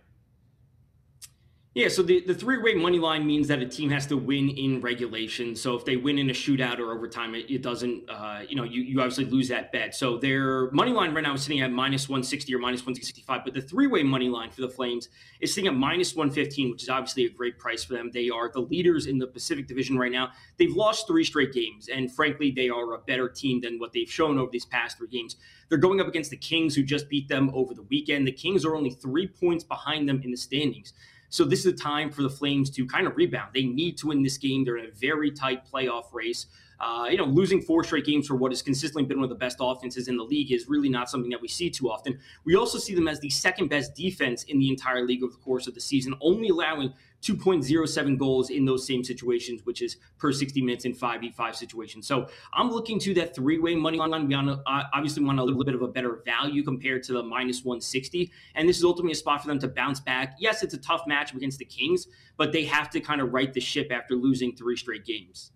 Yeah, 1.76 1.88
so 1.88 2.04
the, 2.04 2.22
the 2.22 2.36
three 2.36 2.60
way 2.60 2.76
money 2.76 3.00
line 3.00 3.26
means 3.26 3.48
that 3.48 3.60
a 3.60 3.66
team 3.66 3.90
has 3.90 4.06
to 4.08 4.16
win 4.16 4.50
in 4.50 4.80
regulation. 4.80 5.56
So 5.56 5.76
if 5.76 5.84
they 5.86 5.96
win 5.96 6.20
in 6.20 6.30
a 6.30 6.34
shootout 6.34 6.78
or 6.78 6.92
overtime, 6.92 7.34
it, 7.34 7.50
it 7.50 7.64
doesn't, 7.64 8.08
uh, 8.08 8.42
you 8.48 8.56
know, 8.56 8.64
you, 8.64 8.84
you 8.84 9.00
obviously 9.00 9.26
lose 9.26 9.48
that 9.48 9.72
bet. 9.72 9.96
So 9.96 10.20
their 10.20 10.70
money 10.70 10.92
line 10.92 11.16
right 11.16 11.24
now 11.24 11.34
is 11.34 11.42
sitting 11.42 11.62
at 11.62 11.72
minus 11.72 12.08
160 12.08 12.54
or 12.54 12.60
minus 12.60 12.82
165. 12.82 13.42
But 13.44 13.56
the 13.56 13.62
three 13.62 13.88
way 13.88 14.04
money 14.04 14.30
line 14.30 14.52
for 14.52 14.62
the 14.62 14.70
Flames 14.70 15.10
is 15.42 15.52
sitting 15.52 15.68
at 15.68 15.74
minus 15.74 16.16
115, 16.16 16.70
which 16.70 16.84
is 16.84 16.90
obviously 16.90 17.26
a 17.26 17.30
great 17.30 17.58
price 17.58 17.84
for 17.84 17.94
them. 17.94 18.12
They 18.14 18.30
are 18.30 18.52
the 18.54 18.62
leaders 18.62 19.08
in 19.08 19.18
the 19.18 19.26
Pacific 19.26 19.66
Division 19.66 19.98
right 19.98 20.12
now. 20.12 20.30
They've 20.58 20.76
lost 20.76 21.08
three 21.08 21.24
straight 21.24 21.54
games. 21.54 21.90
And 21.90 22.14
frankly, 22.14 22.52
they 22.52 22.70
are 22.70 22.94
a 22.94 23.00
better 23.00 23.28
team 23.28 23.62
than 23.62 23.80
what 23.80 23.94
they've 23.94 24.08
shown 24.08 24.38
over 24.38 24.52
these 24.52 24.66
past 24.66 25.00
three 25.00 25.08
games. 25.08 25.38
They're 25.70 25.80
going 25.80 26.00
up 26.00 26.08
against 26.08 26.30
the 26.30 26.38
Kings, 26.38 26.76
who 26.76 26.84
just 26.84 27.10
beat 27.10 27.30
them 27.30 27.50
over 27.52 27.74
the 27.74 27.82
weekend. 27.82 28.28
The 28.28 28.32
Kings 28.32 28.64
are 28.64 28.76
only 28.76 28.92
three 28.92 29.26
points 29.26 29.64
behind 29.64 30.08
them 30.08 30.22
in 30.24 30.30
the 30.30 30.38
standings. 30.38 30.94
So 31.34 31.44
this 31.44 31.62
is 31.62 31.66
a 31.66 31.76
time 31.76 32.12
for 32.12 32.22
the 32.22 32.30
Flames 32.30 32.70
to 32.70 32.86
kind 32.86 33.08
of 33.08 33.18
rebound. 33.18 33.50
They 33.56 33.64
need 33.64 33.98
to 33.98 34.10
win 34.10 34.22
this 34.22 34.38
game. 34.38 34.64
They're 34.64 34.78
in 34.78 34.86
a 34.86 34.92
very 34.92 35.32
tight 35.32 35.64
playoff 35.66 36.14
race. 36.14 36.46
Uh, 36.80 37.08
you 37.10 37.18
know, 37.18 37.26
losing 37.26 37.60
four 37.60 37.84
straight 37.84 38.06
games 38.06 38.28
for 38.28 38.36
what 38.36 38.52
has 38.52 38.62
consistently 38.62 39.04
been 39.04 39.18
one 39.18 39.24
of 39.24 39.30
the 39.30 39.36
best 39.36 39.58
offenses 39.60 40.08
in 40.08 40.16
the 40.16 40.24
league 40.24 40.52
is 40.52 40.70
really 40.70 40.90
not 40.90 41.10
something 41.10 41.32
that 41.32 41.42
we 41.42 41.48
see 41.48 41.72
too 41.72 41.90
often. 41.90 42.20
We 42.46 42.56
also 42.56 42.78
see 42.78 42.94
them 42.94 43.08
as 43.08 43.20
the 43.20 43.32
second 43.32 43.70
best 43.70 43.96
defense 43.96 44.44
in 44.44 44.60
the 44.60 44.70
entire 44.70 45.08
league 45.08 45.24
over 45.24 45.32
the 45.32 45.40
course 45.40 45.66
of 45.66 45.74
the 45.74 45.82
season, 45.82 46.14
only 46.22 46.50
allowing 46.50 46.94
2.07 47.24 48.18
goals 48.18 48.50
in 48.50 48.66
those 48.66 48.86
same 48.86 49.04
situations, 49.04 49.66
which 49.66 49.82
is 49.82 49.98
per 50.18 50.32
60 50.32 50.62
minutes 50.62 50.86
in 50.86 50.94
5v5 50.94 51.56
situations. 51.56 52.06
So 52.06 52.28
I'm 52.54 52.70
looking 52.70 53.00
to 53.00 53.14
that 53.16 53.34
three 53.34 53.60
way 53.60 53.76
money 53.76 53.98
line. 53.98 54.28
We 54.28 54.36
obviously 54.36 55.24
want 55.24 55.40
a 55.40 55.44
little 55.44 55.64
bit 55.64 55.74
of 55.74 55.82
a 55.82 55.88
better 55.88 56.22
value 56.26 56.64
compared 56.64 57.04
to 57.04 57.14
the 57.14 57.24
minus 57.24 57.64
160. 57.64 58.32
And 58.56 58.68
this 58.68 58.78
is 58.78 58.84
ultimately 58.84 59.14
a 59.14 59.16
spot 59.16 59.42
for 59.42 59.48
them 59.48 59.60
to 59.60 59.68
bounce 59.68 60.00
back. 60.00 60.36
Yes, 60.40 60.64
it's 60.64 60.74
a 60.74 60.78
tough 60.78 61.08
match 61.08 61.34
against 61.34 61.60
the 61.60 61.66
Kings, 61.66 62.08
but 62.38 62.52
they 62.52 62.66
have 62.66 62.90
to 62.92 63.00
kind 63.00 63.22
of 63.22 63.34
right 63.34 63.54
the 63.54 63.62
ship 63.62 63.92
after 63.92 64.16
losing 64.16 64.56
three 64.56 64.76
straight 64.76 65.06
games. 65.06 65.52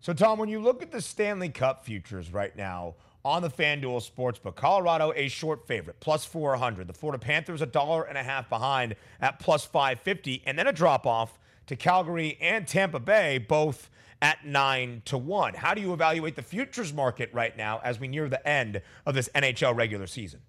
So, 0.00 0.12
Tom, 0.12 0.38
when 0.38 0.48
you 0.48 0.58
look 0.58 0.82
at 0.82 0.90
the 0.90 1.00
Stanley 1.00 1.48
Cup 1.48 1.84
futures 1.84 2.32
right 2.32 2.56
now 2.56 2.96
on 3.24 3.42
the 3.42 3.50
FanDuel 3.50 4.08
Sportsbook, 4.10 4.56
Colorado 4.56 5.12
a 5.14 5.28
short 5.28 5.66
favorite, 5.66 6.00
plus 6.00 6.24
400. 6.24 6.86
The 6.86 6.92
Florida 6.92 7.24
Panthers 7.24 7.62
a 7.62 7.66
dollar 7.66 8.04
and 8.04 8.18
a 8.18 8.22
half 8.22 8.48
behind 8.48 8.96
at 9.20 9.38
plus 9.38 9.64
550, 9.64 10.42
and 10.46 10.58
then 10.58 10.66
a 10.66 10.72
drop 10.72 11.06
off 11.06 11.38
to 11.66 11.76
Calgary 11.76 12.36
and 12.40 12.66
Tampa 12.66 12.98
Bay, 12.98 13.38
both 13.38 13.88
at 14.20 14.44
9 14.46 15.02
to 15.04 15.18
1. 15.18 15.54
How 15.54 15.74
do 15.74 15.80
you 15.80 15.92
evaluate 15.92 16.36
the 16.36 16.42
futures 16.42 16.92
market 16.92 17.30
right 17.32 17.56
now 17.56 17.80
as 17.82 17.98
we 17.98 18.08
near 18.08 18.28
the 18.28 18.46
end 18.46 18.80
of 19.06 19.14
this 19.14 19.28
NHL 19.34 19.74
regular 19.76 20.06
season? 20.06 20.40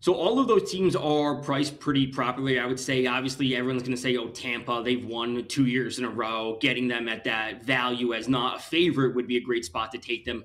So 0.00 0.14
all 0.14 0.38
of 0.38 0.46
those 0.46 0.70
teams 0.70 0.94
are 0.94 1.36
priced 1.36 1.80
pretty 1.80 2.06
properly. 2.06 2.60
I 2.60 2.66
would 2.66 2.78
say, 2.78 3.06
obviously, 3.06 3.56
everyone's 3.56 3.82
going 3.82 3.96
to 3.96 4.00
say, 4.00 4.16
"Oh, 4.16 4.28
Tampa, 4.28 4.82
they've 4.84 5.04
won 5.04 5.46
two 5.48 5.66
years 5.66 5.98
in 5.98 6.04
a 6.04 6.10
row." 6.10 6.58
Getting 6.60 6.86
them 6.86 7.08
at 7.08 7.24
that 7.24 7.64
value 7.64 8.12
as 8.12 8.28
not 8.28 8.58
a 8.58 8.62
favorite 8.62 9.14
would 9.14 9.26
be 9.26 9.36
a 9.36 9.40
great 9.40 9.64
spot 9.64 9.90
to 9.92 9.98
take 9.98 10.24
them. 10.24 10.44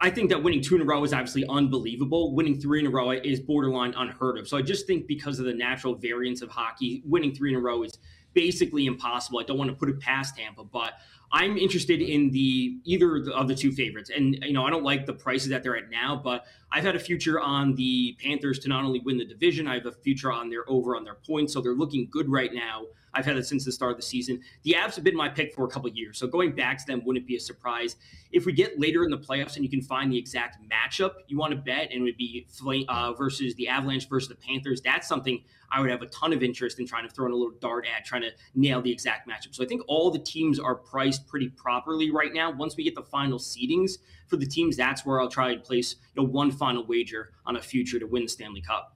I 0.00 0.08
think 0.10 0.30
that 0.30 0.42
winning 0.42 0.62
two 0.62 0.76
in 0.76 0.80
a 0.80 0.84
row 0.84 1.04
is 1.04 1.12
obviously 1.12 1.44
unbelievable. 1.48 2.34
Winning 2.34 2.58
three 2.58 2.80
in 2.80 2.86
a 2.86 2.90
row 2.90 3.10
is 3.10 3.40
borderline 3.40 3.92
unheard 3.96 4.38
of. 4.38 4.48
So 4.48 4.56
I 4.56 4.62
just 4.62 4.86
think 4.86 5.06
because 5.06 5.38
of 5.38 5.44
the 5.44 5.52
natural 5.52 5.94
variance 5.94 6.40
of 6.40 6.48
hockey, 6.48 7.02
winning 7.04 7.34
three 7.34 7.50
in 7.50 7.56
a 7.56 7.60
row 7.60 7.82
is 7.82 7.98
basically 8.32 8.86
impossible. 8.86 9.38
I 9.40 9.44
don't 9.44 9.58
want 9.58 9.70
to 9.70 9.76
put 9.76 9.88
it 9.88 10.00
past 10.00 10.36
Tampa, 10.36 10.64
but 10.64 10.94
I'm 11.32 11.56
interested 11.58 12.00
in 12.00 12.30
the 12.30 12.78
either 12.84 13.28
of 13.30 13.48
the 13.48 13.54
two 13.54 13.72
favorites. 13.72 14.10
And 14.14 14.38
you 14.42 14.52
know, 14.52 14.64
I 14.64 14.70
don't 14.70 14.84
like 14.84 15.04
the 15.04 15.12
prices 15.12 15.48
that 15.48 15.62
they're 15.62 15.76
at 15.76 15.90
now, 15.90 16.20
but 16.22 16.46
I've 16.72 16.84
had 16.84 16.96
a 16.96 17.00
future 17.00 17.40
on 17.40 17.74
the 17.74 18.16
Panthers 18.22 18.58
to 18.60 18.68
not 18.68 18.84
only 18.84 19.00
win 19.00 19.18
the 19.18 19.24
division, 19.24 19.66
I 19.66 19.74
have 19.74 19.86
a 19.86 19.92
future 19.92 20.32
on 20.32 20.48
their 20.48 20.68
over 20.68 20.96
on 20.96 21.04
their 21.04 21.14
points. 21.14 21.52
So 21.52 21.60
they're 21.60 21.74
looking 21.74 22.08
good 22.10 22.30
right 22.30 22.52
now. 22.52 22.84
I've 23.14 23.24
had 23.24 23.36
it 23.36 23.46
since 23.46 23.64
the 23.64 23.72
start 23.72 23.92
of 23.92 23.96
the 23.96 24.02
season. 24.02 24.40
The 24.62 24.72
Avs 24.72 24.94
have 24.96 25.04
been 25.04 25.16
my 25.16 25.28
pick 25.28 25.54
for 25.54 25.64
a 25.64 25.68
couple 25.68 25.88
years, 25.90 26.18
so 26.18 26.26
going 26.26 26.54
back 26.54 26.78
to 26.78 26.86
them 26.86 27.02
wouldn't 27.04 27.26
be 27.26 27.36
a 27.36 27.40
surprise. 27.40 27.96
If 28.32 28.46
we 28.46 28.52
get 28.52 28.78
later 28.78 29.04
in 29.04 29.10
the 29.10 29.18
playoffs 29.18 29.56
and 29.56 29.64
you 29.64 29.70
can 29.70 29.80
find 29.80 30.12
the 30.12 30.18
exact 30.18 30.58
matchup 30.68 31.12
you 31.28 31.38
want 31.38 31.52
to 31.52 31.56
bet, 31.56 31.90
and 31.92 32.00
it 32.00 32.02
would 32.02 32.16
be 32.16 32.46
uh, 32.88 33.12
versus 33.12 33.54
the 33.54 33.68
Avalanche 33.68 34.08
versus 34.08 34.28
the 34.28 34.34
Panthers, 34.34 34.80
that's 34.80 35.06
something 35.06 35.42
I 35.70 35.80
would 35.80 35.90
have 35.90 36.02
a 36.02 36.06
ton 36.06 36.32
of 36.32 36.42
interest 36.42 36.78
in 36.78 36.86
trying 36.86 37.08
to 37.08 37.12
throw 37.12 37.26
in 37.26 37.32
a 37.32 37.36
little 37.36 37.56
dart 37.60 37.86
at, 37.86 38.04
trying 38.04 38.22
to 38.22 38.30
nail 38.54 38.80
the 38.80 38.92
exact 38.92 39.28
matchup. 39.28 39.54
So 39.54 39.64
I 39.64 39.66
think 39.66 39.82
all 39.88 40.10
the 40.10 40.18
teams 40.18 40.58
are 40.58 40.74
priced 40.74 41.26
pretty 41.26 41.48
properly 41.48 42.10
right 42.10 42.32
now. 42.32 42.52
Once 42.52 42.76
we 42.76 42.84
get 42.84 42.94
the 42.94 43.02
final 43.02 43.38
seedings 43.38 43.98
for 44.28 44.36
the 44.36 44.46
teams, 44.46 44.76
that's 44.76 45.04
where 45.04 45.20
I'll 45.20 45.28
try 45.28 45.50
and 45.50 45.62
place 45.62 45.96
you 46.14 46.22
know 46.22 46.28
one 46.28 46.50
final 46.50 46.86
wager 46.86 47.30
on 47.46 47.56
a 47.56 47.62
future 47.62 47.98
to 47.98 48.06
win 48.06 48.22
the 48.22 48.28
Stanley 48.28 48.60
Cup. 48.60 48.93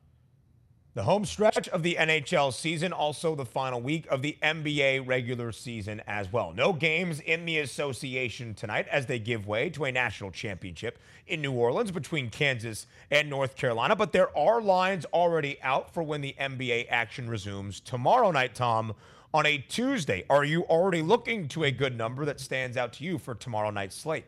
The 0.99 1.05
home 1.05 1.25
stretch 1.25 1.69
of 1.69 1.85
the 1.85 1.95
NHL 1.97 2.53
season, 2.53 2.93
also 2.93 3.37
the 3.37 3.45
final 3.45 3.81
week 3.81 4.09
of 4.11 4.21
the 4.21 4.37
NBA 4.43 5.07
regular 5.07 5.53
season 5.53 6.03
as 6.09 6.33
well. 6.33 6.53
No 6.53 6.73
games 6.73 7.21
in 7.21 7.45
the 7.47 7.61
association 7.61 8.53
tonight 8.53 8.89
as 8.91 9.07
they 9.07 9.21
give 9.21 9.47
way 9.47 9.71
to 9.71 9.85
a 9.85 9.93
national 9.93 10.33
championship 10.33 10.99
in 11.29 11.41
New 11.41 11.53
Orleans 11.53 11.93
between 11.93 12.31
Kansas 12.31 12.89
and 13.13 13.31
North 13.31 13.55
Carolina. 13.55 13.95
But 13.95 14.11
there 14.11 14.37
are 14.37 14.61
lines 14.61 15.05
already 15.13 15.63
out 15.63 15.95
for 15.95 16.03
when 16.03 16.21
the 16.21 16.35
NBA 16.37 16.89
action 16.91 17.31
resumes 17.31 17.79
tomorrow 17.79 18.33
night, 18.33 18.57
Tom, 18.57 18.93
on 19.33 19.47
a 19.47 19.59
Tuesday. 19.59 20.25
Are 20.29 20.43
you 20.43 20.63
already 20.65 21.03
looking 21.03 21.47
to 21.51 21.63
a 21.63 21.71
good 21.71 21.97
number 21.97 22.25
that 22.25 22.41
stands 22.41 22.77
out 22.77 22.95
to 22.95 23.05
you 23.05 23.19
for 23.19 23.37
tomorrow 23.37 23.71
night's 23.71 23.95
slate? 23.95 24.25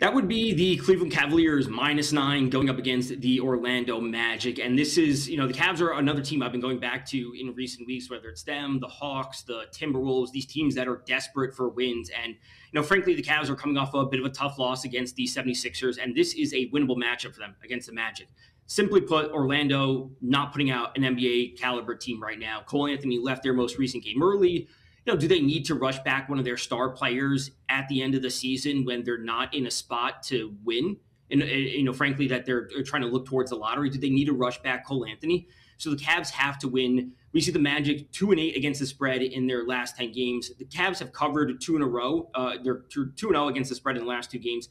That 0.00 0.14
would 0.14 0.28
be 0.28 0.54
the 0.54 0.78
Cleveland 0.78 1.12
Cavaliers 1.12 1.68
minus 1.68 2.10
nine 2.10 2.48
going 2.48 2.70
up 2.70 2.78
against 2.78 3.20
the 3.20 3.38
Orlando 3.38 4.00
Magic. 4.00 4.58
And 4.58 4.78
this 4.78 4.96
is, 4.96 5.28
you 5.28 5.36
know, 5.36 5.46
the 5.46 5.52
Cavs 5.52 5.82
are 5.82 5.92
another 5.92 6.22
team 6.22 6.42
I've 6.42 6.52
been 6.52 6.60
going 6.62 6.80
back 6.80 7.04
to 7.08 7.34
in 7.38 7.54
recent 7.54 7.86
weeks, 7.86 8.08
whether 8.08 8.30
it's 8.30 8.42
them, 8.42 8.80
the 8.80 8.88
Hawks, 8.88 9.42
the 9.42 9.66
Timberwolves, 9.72 10.30
these 10.30 10.46
teams 10.46 10.74
that 10.76 10.88
are 10.88 11.02
desperate 11.06 11.54
for 11.54 11.68
wins. 11.68 12.10
And, 12.18 12.32
you 12.32 12.80
know, 12.80 12.82
frankly, 12.82 13.14
the 13.14 13.22
Cavs 13.22 13.50
are 13.50 13.54
coming 13.54 13.76
off 13.76 13.92
a 13.92 14.06
bit 14.06 14.20
of 14.20 14.24
a 14.24 14.30
tough 14.30 14.58
loss 14.58 14.86
against 14.86 15.16
the 15.16 15.26
76ers, 15.26 16.02
and 16.02 16.16
this 16.16 16.32
is 16.32 16.54
a 16.54 16.70
winnable 16.70 16.96
matchup 16.96 17.34
for 17.34 17.40
them 17.40 17.54
against 17.62 17.86
the 17.86 17.92
Magic. 17.92 18.28
Simply 18.64 19.02
put, 19.02 19.30
Orlando 19.32 20.12
not 20.22 20.52
putting 20.52 20.70
out 20.70 20.96
an 20.96 21.02
NBA 21.02 21.58
caliber 21.58 21.94
team 21.94 22.22
right 22.22 22.38
now. 22.38 22.62
Cole 22.64 22.86
Anthony 22.86 23.18
left 23.18 23.42
their 23.42 23.52
most 23.52 23.76
recent 23.76 24.02
game 24.02 24.22
early 24.22 24.66
you 25.06 25.12
know, 25.12 25.18
do 25.18 25.26
they 25.26 25.40
need 25.40 25.64
to 25.66 25.74
rush 25.74 25.98
back 26.00 26.28
one 26.28 26.38
of 26.38 26.44
their 26.44 26.56
star 26.56 26.90
players 26.90 27.50
at 27.68 27.88
the 27.88 28.02
end 28.02 28.14
of 28.14 28.22
the 28.22 28.30
season 28.30 28.84
when 28.84 29.02
they're 29.02 29.18
not 29.18 29.54
in 29.54 29.66
a 29.66 29.70
spot 29.70 30.22
to 30.24 30.54
win? 30.64 30.96
And, 31.30 31.42
you 31.42 31.84
know, 31.84 31.92
frankly, 31.92 32.26
that 32.28 32.44
they're, 32.44 32.68
they're 32.68 32.82
trying 32.82 33.02
to 33.02 33.08
look 33.08 33.26
towards 33.26 33.50
the 33.50 33.56
lottery. 33.56 33.88
Do 33.88 33.98
they 33.98 34.10
need 34.10 34.26
to 34.26 34.32
rush 34.32 34.60
back 34.62 34.84
Cole 34.84 35.06
Anthony? 35.06 35.46
So 35.78 35.90
the 35.90 35.96
Cavs 35.96 36.30
have 36.30 36.58
to 36.58 36.68
win. 36.68 37.12
We 37.32 37.40
see 37.40 37.52
the 37.52 37.58
Magic 37.58 38.10
two 38.12 38.32
and 38.32 38.40
eight 38.40 38.56
against 38.56 38.80
the 38.80 38.86
spread 38.86 39.22
in 39.22 39.46
their 39.46 39.64
last 39.64 39.96
ten 39.96 40.12
games. 40.12 40.50
The 40.58 40.64
Cavs 40.64 40.98
have 40.98 41.12
covered 41.12 41.58
two 41.60 41.76
in 41.76 41.82
a 41.82 41.86
row. 41.86 42.28
Uh, 42.34 42.56
they're 42.62 42.82
two 42.90 43.02
and 43.02 43.18
zero 43.18 43.44
oh 43.44 43.48
against 43.48 43.70
the 43.70 43.76
spread 43.76 43.96
in 43.96 44.02
the 44.02 44.08
last 44.08 44.30
two 44.30 44.38
games. 44.38 44.68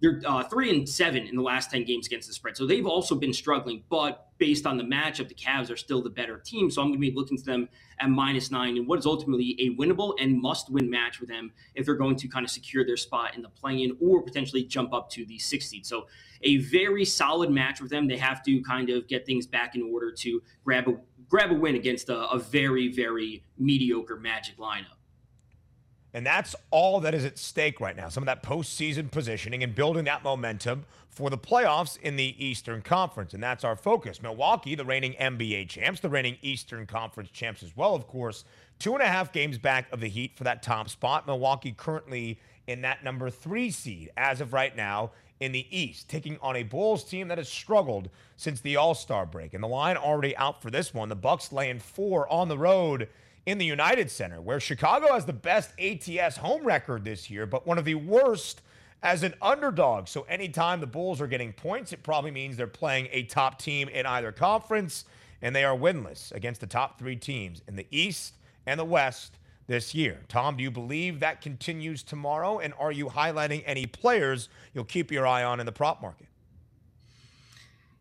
They're 0.00 0.20
uh, 0.26 0.42
three 0.44 0.70
and 0.70 0.86
seven 0.86 1.26
in 1.26 1.36
the 1.36 1.42
last 1.42 1.70
10 1.70 1.84
games 1.84 2.06
against 2.06 2.28
the 2.28 2.34
spread. 2.34 2.56
So 2.56 2.66
they've 2.66 2.86
also 2.86 3.14
been 3.14 3.32
struggling, 3.32 3.82
but 3.88 4.28
based 4.38 4.66
on 4.66 4.76
the 4.76 4.84
matchup, 4.84 5.28
the 5.28 5.34
Cavs 5.34 5.70
are 5.70 5.76
still 5.76 6.02
the 6.02 6.10
better 6.10 6.38
team. 6.38 6.70
So 6.70 6.82
I'm 6.82 6.88
going 6.88 7.00
to 7.00 7.10
be 7.10 7.14
looking 7.16 7.38
to 7.38 7.44
them 7.44 7.68
at 8.00 8.10
minus 8.10 8.50
nine 8.50 8.76
in 8.76 8.86
what 8.86 8.98
is 8.98 9.06
ultimately 9.06 9.56
a 9.58 9.74
winnable 9.76 10.14
and 10.20 10.38
must 10.40 10.70
win 10.70 10.90
match 10.90 11.16
for 11.16 11.24
them 11.24 11.50
if 11.74 11.86
they're 11.86 11.94
going 11.94 12.16
to 12.16 12.28
kind 12.28 12.44
of 12.44 12.50
secure 12.50 12.84
their 12.84 12.98
spot 12.98 13.34
in 13.34 13.40
the 13.40 13.48
play 13.48 13.82
in 13.82 13.96
or 14.00 14.22
potentially 14.22 14.64
jump 14.64 14.92
up 14.92 15.08
to 15.10 15.24
the 15.24 15.38
sixth 15.38 15.70
seed. 15.70 15.86
So 15.86 16.06
a 16.42 16.58
very 16.58 17.06
solid 17.06 17.50
match 17.50 17.80
with 17.80 17.90
them. 17.90 18.06
They 18.06 18.18
have 18.18 18.42
to 18.44 18.60
kind 18.62 18.90
of 18.90 19.08
get 19.08 19.24
things 19.24 19.46
back 19.46 19.74
in 19.74 19.82
order 19.82 20.12
to 20.12 20.42
grab 20.64 20.88
a 20.88 20.96
grab 21.28 21.50
a 21.50 21.54
win 21.54 21.74
against 21.74 22.08
a, 22.08 22.28
a 22.28 22.38
very, 22.38 22.92
very 22.92 23.42
mediocre 23.58 24.16
Magic 24.16 24.56
lineup. 24.58 24.95
And 26.16 26.24
that's 26.24 26.56
all 26.70 27.00
that 27.00 27.14
is 27.14 27.26
at 27.26 27.36
stake 27.36 27.78
right 27.78 27.94
now. 27.94 28.08
Some 28.08 28.22
of 28.22 28.26
that 28.26 28.42
postseason 28.42 29.10
positioning 29.10 29.62
and 29.62 29.74
building 29.74 30.04
that 30.04 30.24
momentum 30.24 30.86
for 31.10 31.28
the 31.28 31.36
playoffs 31.36 32.00
in 32.00 32.16
the 32.16 32.34
Eastern 32.42 32.80
Conference. 32.80 33.34
And 33.34 33.42
that's 33.42 33.64
our 33.64 33.76
focus. 33.76 34.22
Milwaukee, 34.22 34.74
the 34.74 34.84
reigning 34.86 35.12
NBA 35.20 35.68
champs, 35.68 36.00
the 36.00 36.08
reigning 36.08 36.38
Eastern 36.40 36.86
Conference 36.86 37.28
champs 37.28 37.62
as 37.62 37.76
well, 37.76 37.94
of 37.94 38.06
course. 38.06 38.46
Two 38.78 38.94
and 38.94 39.02
a 39.02 39.06
half 39.06 39.30
games 39.30 39.58
back 39.58 39.92
of 39.92 40.00
the 40.00 40.08
Heat 40.08 40.34
for 40.34 40.44
that 40.44 40.62
top 40.62 40.88
spot. 40.88 41.26
Milwaukee 41.26 41.74
currently 41.76 42.40
in 42.66 42.80
that 42.80 43.04
number 43.04 43.28
three 43.28 43.70
seed 43.70 44.08
as 44.16 44.40
of 44.40 44.54
right 44.54 44.74
now 44.74 45.10
in 45.40 45.52
the 45.52 45.66
East, 45.70 46.08
taking 46.08 46.38
on 46.40 46.56
a 46.56 46.62
Bulls 46.62 47.04
team 47.04 47.28
that 47.28 47.36
has 47.36 47.48
struggled 47.50 48.08
since 48.36 48.62
the 48.62 48.76
All-Star 48.76 49.26
break. 49.26 49.52
And 49.52 49.62
the 49.62 49.68
line 49.68 49.98
already 49.98 50.34
out 50.38 50.62
for 50.62 50.70
this 50.70 50.94
one. 50.94 51.10
The 51.10 51.14
Bucks 51.14 51.52
laying 51.52 51.78
four 51.78 52.26
on 52.32 52.48
the 52.48 52.56
road 52.56 53.10
in 53.46 53.58
the 53.58 53.64
United 53.64 54.10
Center, 54.10 54.40
where 54.40 54.58
Chicago 54.58 55.12
has 55.14 55.24
the 55.24 55.32
best 55.32 55.70
ATS 55.80 56.36
home 56.36 56.64
record 56.64 57.04
this 57.04 57.30
year, 57.30 57.46
but 57.46 57.66
one 57.66 57.78
of 57.78 57.84
the 57.84 57.94
worst 57.94 58.60
as 59.02 59.22
an 59.22 59.34
underdog. 59.40 60.08
So 60.08 60.22
anytime 60.22 60.80
the 60.80 60.86
Bulls 60.86 61.20
are 61.20 61.28
getting 61.28 61.52
points, 61.52 61.92
it 61.92 62.02
probably 62.02 62.32
means 62.32 62.56
they're 62.56 62.66
playing 62.66 63.08
a 63.12 63.22
top 63.22 63.60
team 63.60 63.88
in 63.88 64.04
either 64.04 64.32
conference, 64.32 65.04
and 65.40 65.54
they 65.54 65.64
are 65.64 65.76
winless 65.76 66.32
against 66.32 66.60
the 66.60 66.66
top 66.66 66.98
three 66.98 67.16
teams 67.16 67.62
in 67.68 67.76
the 67.76 67.86
East 67.90 68.34
and 68.66 68.80
the 68.80 68.84
West 68.84 69.38
this 69.68 69.94
year. 69.94 70.20
Tom, 70.28 70.56
do 70.56 70.62
you 70.62 70.70
believe 70.70 71.20
that 71.20 71.40
continues 71.40 72.02
tomorrow? 72.02 72.58
And 72.58 72.74
are 72.78 72.92
you 72.92 73.06
highlighting 73.06 73.62
any 73.64 73.86
players 73.86 74.48
you'll 74.74 74.84
keep 74.84 75.12
your 75.12 75.26
eye 75.26 75.44
on 75.44 75.60
in 75.60 75.66
the 75.66 75.72
prop 75.72 76.02
market? 76.02 76.26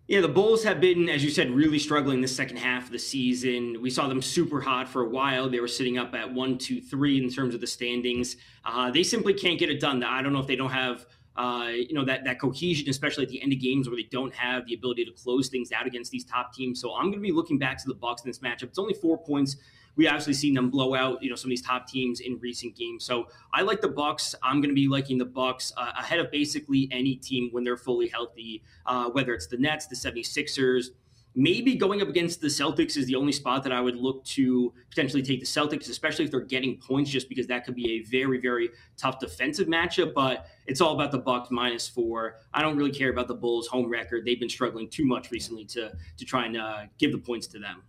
Yeah, 0.08 0.22
the 0.22 0.28
Bulls 0.28 0.63
have 0.63 0.80
been, 0.80 1.10
as 1.10 1.24
you 1.24 1.32
said, 1.32 1.50
really 1.50 1.80
struggling 1.80 2.22
the 2.22 2.28
second 2.28 2.58
half 2.58 2.86
of 2.86 2.91
the 2.91 3.00
season. 3.00 3.82
We 3.82 3.89
saw 3.89 4.08
them 4.08 4.22
super 4.22 4.62
hot 4.62 4.88
for 4.88 5.02
a 5.02 5.10
while. 5.10 5.50
They 5.50 5.60
were 5.60 5.68
sitting 5.68 5.98
up 5.98 6.13
at 6.13 6.32
one, 6.32 6.60
two, 6.60 6.80
three 6.80 7.18
in 7.18 7.28
terms 7.32 7.56
of 7.56 7.62
the 7.62 7.65
standings. 7.65 8.36
Uh, 8.63 8.91
they 8.91 9.02
simply 9.02 9.34
can't 9.34 9.58
get 9.58 9.72
it 9.72 9.80
done. 9.80 10.04
I 10.04 10.22
don't 10.22 10.32
know 10.32 10.39
if 10.39 10.46
they 10.46 10.56
don't 10.56 10.70
have, 10.70 11.08
uh, 11.36 11.72
you 11.74 11.96
know, 11.96 12.06
that 12.06 12.24
that 12.26 12.39
cohesion, 12.39 12.88
especially 12.88 13.24
at 13.24 13.30
the 13.30 13.41
end 13.41 13.52
of 13.52 13.60
games 13.60 13.89
where 13.89 13.98
they 13.98 14.08
don't 14.12 14.34
have 14.36 14.68
the 14.68 14.76
ability 14.76 15.06
to 15.06 15.12
close 15.12 15.50
things 15.50 15.72
out 15.72 15.88
against 15.88 16.12
these 16.12 16.24
top 16.24 16.54
teams. 16.54 16.80
So 16.80 16.94
I'm 16.94 17.06
going 17.06 17.13
to 17.13 17.20
be 17.20 17.32
looking 17.32 17.58
back 17.58 17.80
to 17.80 17.88
the 17.88 17.96
Bucks 17.96 18.24
in 18.24 18.30
this 18.30 18.39
matchup. 18.39 18.65
It's 18.65 18.78
only 18.78 18.94
four 18.94 19.18
points 19.18 19.58
we 19.95 20.08
obviously 20.08 20.34
seen 20.34 20.53
them 20.53 20.69
blow 20.69 20.95
out, 20.95 21.21
you 21.23 21.29
know, 21.29 21.36
some 21.36 21.47
of 21.47 21.51
these 21.51 21.62
top 21.62 21.88
teams 21.88 22.19
in 22.19 22.38
recent 22.39 22.75
games. 22.75 23.05
So 23.05 23.27
I 23.53 23.62
like 23.62 23.81
the 23.81 23.88
Bucks. 23.88 24.36
I'm 24.43 24.62
going 24.62 24.69
to 24.69 24.75
be 24.75 24.88
liking 24.88 25.17
the 25.17 25.25
Bucks 25.25 25.71
uh, 25.77 25.93
ahead 25.97 26.19
of 26.19 26.31
basically 26.31 26.89
any 26.91 27.15
team 27.15 27.49
when 27.51 27.63
they're 27.63 27.77
fully 27.77 28.08
healthy, 28.08 28.63
uh, 28.86 29.10
whether 29.10 29.34
it's 29.34 29.47
the 29.47 29.58
Nets, 29.58 29.88
the 29.88 29.95
76ers, 29.95 30.88
maybe 31.36 31.75
going 31.75 32.01
up 32.01 32.08
against 32.08 32.39
the 32.39 32.47
Celtics 32.47 32.95
is 32.95 33.05
the 33.05 33.15
only 33.15 33.34
spot 33.34 33.62
that 33.63 33.71
I 33.73 33.81
would 33.81 33.97
look 33.97 34.23
to 34.25 34.73
potentially 34.89 35.21
take 35.21 35.41
the 35.41 35.45
Celtics, 35.45 35.89
especially 35.89 36.25
if 36.25 36.31
they're 36.31 36.39
getting 36.39 36.77
points, 36.77 37.12
just 37.12 37.27
because 37.27 37.45
that 37.47 37.65
could 37.65 37.75
be 37.75 37.91
a 37.91 38.03
very, 38.03 38.39
very 38.39 38.69
tough 38.97 39.19
defensive 39.19 39.67
matchup. 39.67 40.13
But 40.13 40.47
it's 40.65 40.79
all 40.79 40.93
about 40.93 41.12
the 41.12 41.19
Bucks 41.19 41.51
minus 41.51 41.88
four. 41.88 42.38
I 42.53 42.62
don't 42.62 42.77
really 42.77 42.91
care 42.91 43.10
about 43.10 43.27
the 43.27 43.36
Bulls' 43.36 43.67
home 43.67 43.89
record. 43.89 44.25
They've 44.25 44.39
been 44.39 44.49
struggling 44.49 44.89
too 44.89 45.05
much 45.05 45.29
recently 45.29 45.65
to 45.65 45.91
to 46.17 46.25
try 46.25 46.45
and 46.45 46.58
uh, 46.58 46.84
give 46.97 47.12
the 47.12 47.17
points 47.17 47.47
to 47.47 47.60
them. 47.60 47.84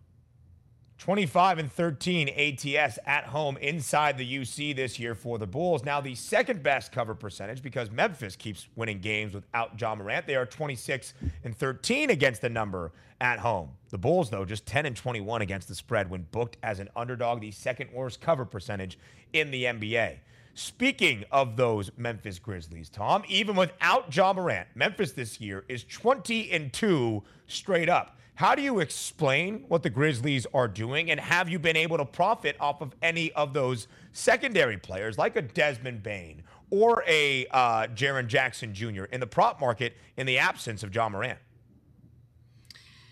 25 0.99 1.59
and 1.59 1.71
13 1.71 2.29
ATS 2.31 2.99
at 3.05 3.25
home 3.25 3.59
inside 3.59 4.17
the 4.17 4.39
UC 4.39 4.75
this 4.75 4.99
year 4.99 5.15
for 5.15 5.39
the 5.39 5.47
Bulls. 5.47 5.85
Now, 5.85 6.01
the 6.01 6.15
second 6.15 6.63
best 6.63 6.91
cover 6.91 7.15
percentage 7.15 7.63
because 7.63 7.91
Memphis 7.91 8.35
keeps 8.35 8.67
winning 8.77 9.01
games 9.01 9.35
without 9.35 9.79
Ja 9.81 9.95
Morant. 9.95 10.27
They 10.27 10.37
are 10.37 10.47
26 10.47 11.13
and 11.45 11.57
13 11.57 12.11
against 12.11 12.41
the 12.41 12.49
number 12.49 12.93
at 13.21 13.39
home. 13.39 13.71
The 13.91 13.99
Bulls, 13.99 14.31
though, 14.31 14.47
just 14.47 14.65
10 14.67 14.87
and 14.87 14.97
21 14.97 15.43
against 15.43 15.69
the 15.69 15.75
spread 15.75 16.09
when 16.09 16.27
booked 16.31 16.57
as 16.63 16.81
an 16.81 16.89
underdog, 16.97 17.41
the 17.41 17.51
second 17.51 17.91
worst 17.93 18.21
cover 18.21 18.47
percentage 18.47 18.99
in 19.33 19.51
the 19.51 19.65
NBA. 19.65 20.17
Speaking 20.55 21.25
of 21.31 21.57
those 21.57 21.91
Memphis 21.99 22.39
Grizzlies, 22.39 22.89
Tom, 22.89 23.23
even 23.29 23.55
without 23.57 24.15
Ja 24.17 24.33
Morant, 24.33 24.69
Memphis 24.75 25.13
this 25.13 25.39
year 25.39 25.67
is 25.69 25.85
20 25.85 26.51
and 26.51 26.73
2 26.73 27.23
straight 27.47 27.91
up. 27.91 28.16
How 28.37 28.55
do 28.55 28.61
you 28.61 28.81
explain 28.81 29.65
what 29.69 29.83
the 29.83 29.89
Grizzlies 29.89 30.47
are 30.53 30.69
doing? 30.69 31.11
And 31.11 31.19
have 31.19 31.49
you 31.49 31.59
been 31.59 31.75
able 31.75 31.97
to 31.97 32.05
profit 32.05 32.55
off 32.61 32.83
of 32.83 32.95
any 33.01 33.33
of 33.33 33.55
those 33.55 33.89
secondary 34.13 34.77
players 34.77 35.17
like 35.17 35.37
a 35.37 35.43
Desmond 35.43 36.03
Bane 36.03 36.43
or 36.69 37.03
a 37.07 37.47
uh, 37.47 37.87
Jaren 37.95 38.27
Jackson 38.27 38.75
Jr. 38.75 39.05
in 39.05 39.21
the 39.21 39.27
prop 39.27 39.59
market 39.59 39.97
in 40.19 40.27
the 40.27 40.37
absence 40.37 40.83
of 40.83 40.95
Ja 40.95 41.09
Morant? 41.09 41.39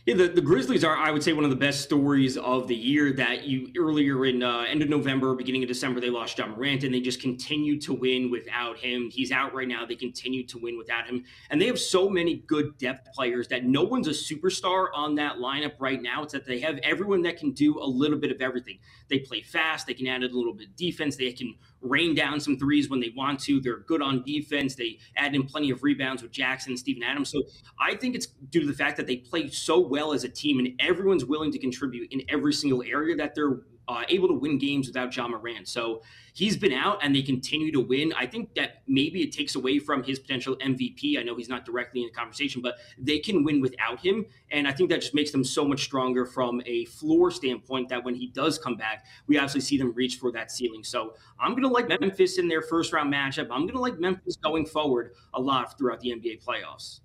Yeah, 0.06 0.16
the, 0.16 0.28
the 0.28 0.42
Grizzlies 0.42 0.84
are, 0.84 0.94
I 0.94 1.10
would 1.10 1.22
say, 1.22 1.32
one 1.32 1.44
of 1.44 1.50
the 1.50 1.56
best 1.56 1.80
stories 1.80 2.36
of 2.36 2.68
the 2.68 2.74
year. 2.74 3.14
That 3.14 3.44
you 3.44 3.72
earlier 3.78 4.26
in 4.26 4.42
uh, 4.42 4.66
end 4.68 4.82
of 4.82 4.90
November, 4.90 5.34
beginning 5.34 5.62
of 5.62 5.68
December, 5.68 5.98
they 5.98 6.10
lost 6.10 6.36
Ja 6.36 6.46
Morant, 6.46 6.84
and 6.84 6.92
they 6.92 7.00
just 7.00 7.22
continued 7.22 7.80
to 7.82 7.94
win 7.94 8.30
without 8.30 8.76
him. 8.76 9.08
He's 9.10 9.32
out 9.32 9.54
right 9.54 9.66
now. 9.66 9.86
They 9.86 9.94
continue 9.94 10.46
to 10.48 10.58
win 10.58 10.76
without 10.76 11.06
him, 11.06 11.24
and 11.48 11.58
they 11.58 11.66
have 11.68 11.80
so 11.80 12.10
many 12.10 12.44
good 12.46 12.76
depth 12.76 13.14
players 13.14 13.48
that 13.48 13.64
no 13.64 13.82
one's 13.82 14.06
a 14.06 14.10
superstar 14.10 14.88
on 14.94 15.14
that 15.14 15.36
lineup 15.36 15.76
right 15.78 16.02
now. 16.02 16.22
It's 16.22 16.34
that 16.34 16.44
they 16.44 16.60
have 16.60 16.76
everyone 16.82 17.22
that 17.22 17.38
can 17.38 17.52
do 17.52 17.80
a 17.80 17.86
little 17.86 18.18
bit 18.18 18.30
of 18.30 18.42
everything. 18.42 18.80
They 19.14 19.20
play 19.20 19.42
fast. 19.42 19.86
They 19.86 19.94
can 19.94 20.08
add 20.08 20.24
a 20.24 20.26
little 20.26 20.52
bit 20.52 20.66
of 20.66 20.76
defense. 20.76 21.14
They 21.14 21.30
can 21.30 21.54
rain 21.80 22.16
down 22.16 22.40
some 22.40 22.58
threes 22.58 22.90
when 22.90 22.98
they 22.98 23.12
want 23.16 23.38
to. 23.40 23.60
They're 23.60 23.78
good 23.78 24.02
on 24.02 24.24
defense. 24.24 24.74
They 24.74 24.98
add 25.16 25.36
in 25.36 25.44
plenty 25.44 25.70
of 25.70 25.84
rebounds 25.84 26.20
with 26.20 26.32
Jackson 26.32 26.72
and 26.72 26.78
Steven 26.78 27.04
Adams. 27.04 27.30
So 27.30 27.42
I 27.80 27.94
think 27.94 28.16
it's 28.16 28.26
due 28.26 28.62
to 28.62 28.66
the 28.66 28.72
fact 28.72 28.96
that 28.96 29.06
they 29.06 29.18
play 29.18 29.48
so 29.50 29.78
well 29.78 30.12
as 30.12 30.24
a 30.24 30.28
team 30.28 30.58
and 30.58 30.70
everyone's 30.80 31.24
willing 31.24 31.52
to 31.52 31.60
contribute 31.60 32.12
in 32.12 32.22
every 32.28 32.52
single 32.52 32.82
area 32.82 33.14
that 33.14 33.36
they're 33.36 33.60
uh, 33.88 34.04
able 34.08 34.28
to 34.28 34.34
win 34.34 34.58
games 34.58 34.86
without 34.86 35.14
Ja 35.14 35.28
Morant. 35.28 35.68
So 35.68 36.02
he's 36.32 36.56
been 36.56 36.72
out 36.72 36.98
and 37.02 37.14
they 37.14 37.22
continue 37.22 37.70
to 37.72 37.80
win. 37.80 38.12
I 38.14 38.26
think 38.26 38.54
that 38.54 38.82
maybe 38.86 39.22
it 39.22 39.32
takes 39.32 39.54
away 39.54 39.78
from 39.78 40.02
his 40.02 40.18
potential 40.18 40.56
MVP. 40.56 41.18
I 41.18 41.22
know 41.22 41.36
he's 41.36 41.48
not 41.48 41.64
directly 41.64 42.02
in 42.02 42.08
the 42.08 42.12
conversation, 42.12 42.62
but 42.62 42.76
they 42.98 43.18
can 43.18 43.44
win 43.44 43.60
without 43.60 44.00
him. 44.00 44.26
And 44.50 44.66
I 44.66 44.72
think 44.72 44.90
that 44.90 45.00
just 45.00 45.14
makes 45.14 45.30
them 45.30 45.44
so 45.44 45.64
much 45.64 45.84
stronger 45.84 46.26
from 46.26 46.62
a 46.66 46.84
floor 46.86 47.30
standpoint 47.30 47.88
that 47.90 48.04
when 48.04 48.14
he 48.14 48.28
does 48.28 48.58
come 48.58 48.76
back, 48.76 49.06
we 49.26 49.38
actually 49.38 49.60
see 49.60 49.78
them 49.78 49.92
reach 49.94 50.16
for 50.16 50.32
that 50.32 50.50
ceiling. 50.50 50.84
So 50.84 51.14
I'm 51.38 51.52
going 51.52 51.62
to 51.62 51.68
like 51.68 51.88
Memphis 51.88 52.38
in 52.38 52.48
their 52.48 52.62
first 52.62 52.92
round 52.92 53.12
matchup. 53.12 53.48
I'm 53.50 53.62
going 53.62 53.74
to 53.74 53.80
like 53.80 53.98
Memphis 53.98 54.36
going 54.36 54.66
forward 54.66 55.12
a 55.34 55.40
lot 55.40 55.78
throughout 55.78 56.00
the 56.00 56.10
NBA 56.10 56.44
playoffs. 56.44 57.00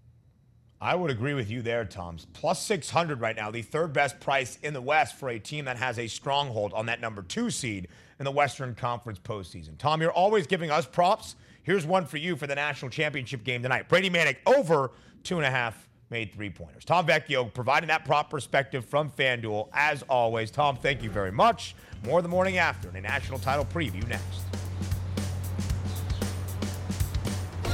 I 0.81 0.95
would 0.95 1.11
agree 1.11 1.33
with 1.33 1.49
you 1.51 1.61
there, 1.61 1.83
Tom's. 1.83 2.25
Plus 2.33 2.61
600 2.63 3.19
right 3.19 3.35
now, 3.35 3.51
the 3.51 3.61
third 3.61 3.91
best 3.91 4.19
price 4.19 4.57
in 4.63 4.73
the 4.73 4.81
West 4.81 5.15
for 5.15 5.29
a 5.29 5.37
team 5.37 5.65
that 5.65 5.77
has 5.77 5.99
a 5.99 6.07
stronghold 6.07 6.71
on 6.73 6.85
that 6.85 7.01
number 7.01 7.21
two 7.21 7.49
seed 7.49 7.89
in 8.17 8.25
the 8.25 8.31
Western 8.31 8.75
Conference 8.75 9.19
postseason. 9.19 9.77
Tom, 9.77 10.01
you're 10.01 10.11
always 10.11 10.47
giving 10.47 10.71
us 10.71 10.85
props. 10.85 11.35
Here's 11.63 11.85
one 11.85 12.05
for 12.05 12.17
you 12.17 12.37
for 12.37 12.47
the 12.47 12.55
national 12.55 12.91
championship 12.91 13.43
game 13.43 13.61
tonight. 13.61 13.89
Brady 13.89 14.09
Manek 14.09 14.37
over 14.45 14.91
two 15.23 15.35
and 15.37 15.45
a 15.45 15.51
half 15.51 15.89
made 16.09 16.33
three 16.33 16.49
pointers. 16.49 16.85
Tom 16.85 17.05
Vecchio 17.05 17.53
providing 17.53 17.87
that 17.89 18.05
prop 18.05 18.29
perspective 18.29 18.85
from 18.85 19.11
FanDuel. 19.11 19.67
As 19.73 20.01
always, 20.03 20.49
Tom, 20.49 20.77
thank 20.77 21.03
you 21.03 21.09
very 21.09 21.31
much. 21.31 21.75
More 22.05 22.21
the 22.21 22.29
morning 22.29 22.57
after 22.57 22.89
in 22.89 22.95
a 22.95 23.01
national 23.01 23.39
title 23.39 23.65
preview 23.65 24.07
next. 24.07 24.58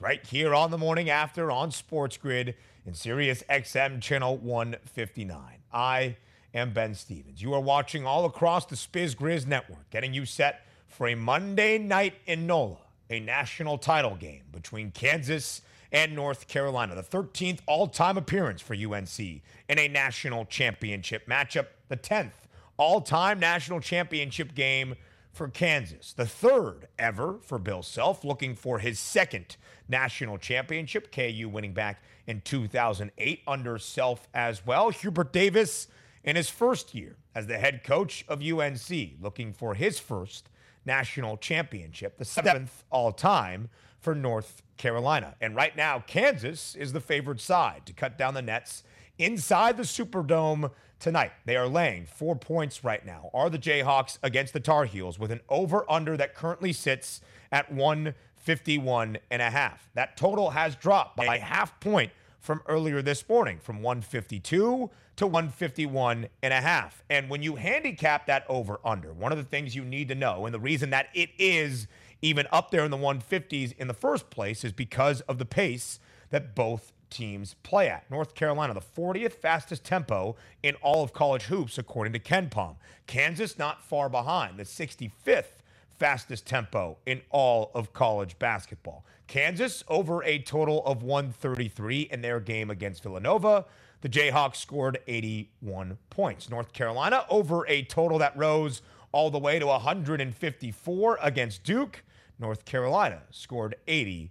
right 0.00 0.24
here 0.26 0.54
on 0.54 0.70
the 0.70 0.78
morning 0.78 1.10
after 1.10 1.50
on 1.50 1.70
Sports 1.70 2.16
Grid 2.16 2.54
in 2.86 2.94
Sirius 2.94 3.42
XM 3.48 4.00
channel 4.00 4.36
159. 4.36 5.40
I 5.72 6.16
am 6.52 6.72
Ben 6.72 6.94
Stevens. 6.94 7.42
You 7.42 7.54
are 7.54 7.60
watching 7.60 8.06
all 8.06 8.24
across 8.24 8.66
the 8.66 8.76
Spiz 8.76 9.14
Grizz 9.14 9.46
network, 9.46 9.90
getting 9.90 10.14
you 10.14 10.26
set 10.26 10.66
for 10.86 11.08
a 11.08 11.14
Monday 11.14 11.78
night 11.78 12.14
in 12.26 12.46
NOLA, 12.46 12.78
a 13.10 13.20
national 13.20 13.78
title 13.78 14.14
game 14.14 14.42
between 14.52 14.90
Kansas 14.90 15.62
and 15.92 16.14
North 16.14 16.48
Carolina, 16.48 16.94
the 16.94 17.02
13th 17.02 17.60
all 17.66 17.86
time 17.86 18.16
appearance 18.16 18.60
for 18.60 18.74
UNC 18.74 19.18
in 19.18 19.78
a 19.78 19.88
national 19.88 20.44
championship 20.46 21.28
matchup, 21.28 21.66
the 21.88 21.96
10th 21.96 22.32
all 22.76 23.00
time 23.00 23.38
national 23.38 23.80
championship 23.80 24.54
game 24.54 24.94
for 25.34 25.48
Kansas, 25.48 26.12
the 26.12 26.26
third 26.26 26.88
ever 26.98 27.38
for 27.42 27.58
Bill 27.58 27.82
Self, 27.82 28.24
looking 28.24 28.54
for 28.54 28.78
his 28.78 28.98
second 28.98 29.56
national 29.88 30.38
championship. 30.38 31.12
KU 31.12 31.48
winning 31.48 31.74
back 31.74 32.02
in 32.26 32.40
2008 32.40 33.42
under 33.46 33.78
Self 33.78 34.28
as 34.32 34.64
well. 34.64 34.90
Hubert 34.90 35.32
Davis 35.32 35.88
in 36.22 36.36
his 36.36 36.48
first 36.48 36.94
year 36.94 37.16
as 37.34 37.46
the 37.46 37.58
head 37.58 37.82
coach 37.84 38.24
of 38.28 38.42
UNC, 38.42 38.90
looking 39.20 39.52
for 39.52 39.74
his 39.74 39.98
first 39.98 40.48
national 40.86 41.36
championship, 41.36 42.16
the 42.16 42.24
seventh 42.24 42.84
all 42.90 43.10
time 43.10 43.68
for 44.00 44.14
North 44.14 44.62
Carolina. 44.76 45.34
And 45.40 45.56
right 45.56 45.76
now, 45.76 45.98
Kansas 46.06 46.74
is 46.74 46.92
the 46.92 47.00
favored 47.00 47.40
side 47.40 47.86
to 47.86 47.92
cut 47.92 48.16
down 48.18 48.34
the 48.34 48.42
nets 48.42 48.84
inside 49.18 49.76
the 49.76 49.82
Superdome 49.82 50.70
tonight. 51.04 51.32
They 51.44 51.54
are 51.56 51.68
laying 51.68 52.06
four 52.06 52.34
points 52.34 52.82
right 52.82 53.04
now. 53.04 53.28
Are 53.34 53.50
the 53.50 53.58
Jayhawks 53.58 54.18
against 54.22 54.54
the 54.54 54.58
Tar 54.58 54.86
Heels 54.86 55.18
with 55.18 55.30
an 55.30 55.42
over 55.50 55.84
under 55.88 56.16
that 56.16 56.34
currently 56.34 56.72
sits 56.72 57.20
at 57.52 57.70
151 57.70 59.18
and 59.30 59.42
a 59.42 59.50
half. 59.50 59.90
That 59.92 60.16
total 60.16 60.50
has 60.50 60.74
dropped 60.74 61.18
by 61.18 61.36
a 61.36 61.38
half 61.38 61.78
point 61.78 62.10
from 62.40 62.62
earlier 62.66 63.02
this 63.02 63.28
morning 63.28 63.58
from 63.62 63.82
152 63.82 64.90
to 65.16 65.26
151 65.26 66.26
and 66.42 66.54
a 66.54 66.60
half. 66.62 67.04
And 67.10 67.28
when 67.28 67.42
you 67.42 67.56
handicap 67.56 68.24
that 68.26 68.46
over 68.48 68.80
under, 68.82 69.12
one 69.12 69.30
of 69.30 69.36
the 69.36 69.44
things 69.44 69.76
you 69.76 69.84
need 69.84 70.08
to 70.08 70.14
know, 70.14 70.46
and 70.46 70.54
the 70.54 70.58
reason 70.58 70.88
that 70.88 71.08
it 71.12 71.28
is 71.38 71.86
even 72.22 72.46
up 72.50 72.70
there 72.70 72.82
in 72.82 72.90
the 72.90 72.96
150s 72.96 73.76
in 73.76 73.88
the 73.88 73.94
first 73.94 74.30
place, 74.30 74.64
is 74.64 74.72
because 74.72 75.20
of 75.22 75.36
the 75.36 75.44
pace 75.44 76.00
that 76.30 76.54
both 76.54 76.93
teams 77.14 77.54
play 77.62 77.88
at. 77.88 78.10
North 78.10 78.34
Carolina, 78.34 78.74
the 78.74 78.80
40th 78.80 79.32
fastest 79.32 79.84
tempo 79.84 80.36
in 80.62 80.74
all 80.82 81.02
of 81.02 81.12
college 81.12 81.44
hoops, 81.44 81.78
according 81.78 82.12
to 82.12 82.18
KenPom. 82.18 82.76
Kansas, 83.06 83.58
not 83.58 83.82
far 83.82 84.08
behind, 84.08 84.58
the 84.58 84.64
65th 84.64 85.62
fastest 85.98 86.46
tempo 86.46 86.98
in 87.06 87.22
all 87.30 87.70
of 87.74 87.92
college 87.92 88.38
basketball. 88.38 89.04
Kansas 89.26 89.84
over 89.88 90.22
a 90.24 90.38
total 90.40 90.84
of 90.84 91.02
133 91.02 92.02
in 92.10 92.20
their 92.20 92.40
game 92.40 92.68
against 92.68 93.02
Villanova. 93.02 93.64
The 94.02 94.08
Jayhawks 94.08 94.56
scored 94.56 94.98
81 95.06 95.96
points. 96.10 96.50
North 96.50 96.72
Carolina 96.72 97.24
over 97.30 97.66
a 97.68 97.82
total 97.84 98.18
that 98.18 98.36
rose 98.36 98.82
all 99.12 99.30
the 99.30 99.38
way 99.38 99.58
to 99.58 99.66
154 99.66 101.18
against 101.22 101.64
Duke. 101.64 102.02
North 102.38 102.64
Carolina 102.64 103.22
scored 103.30 103.76
81 103.86 104.30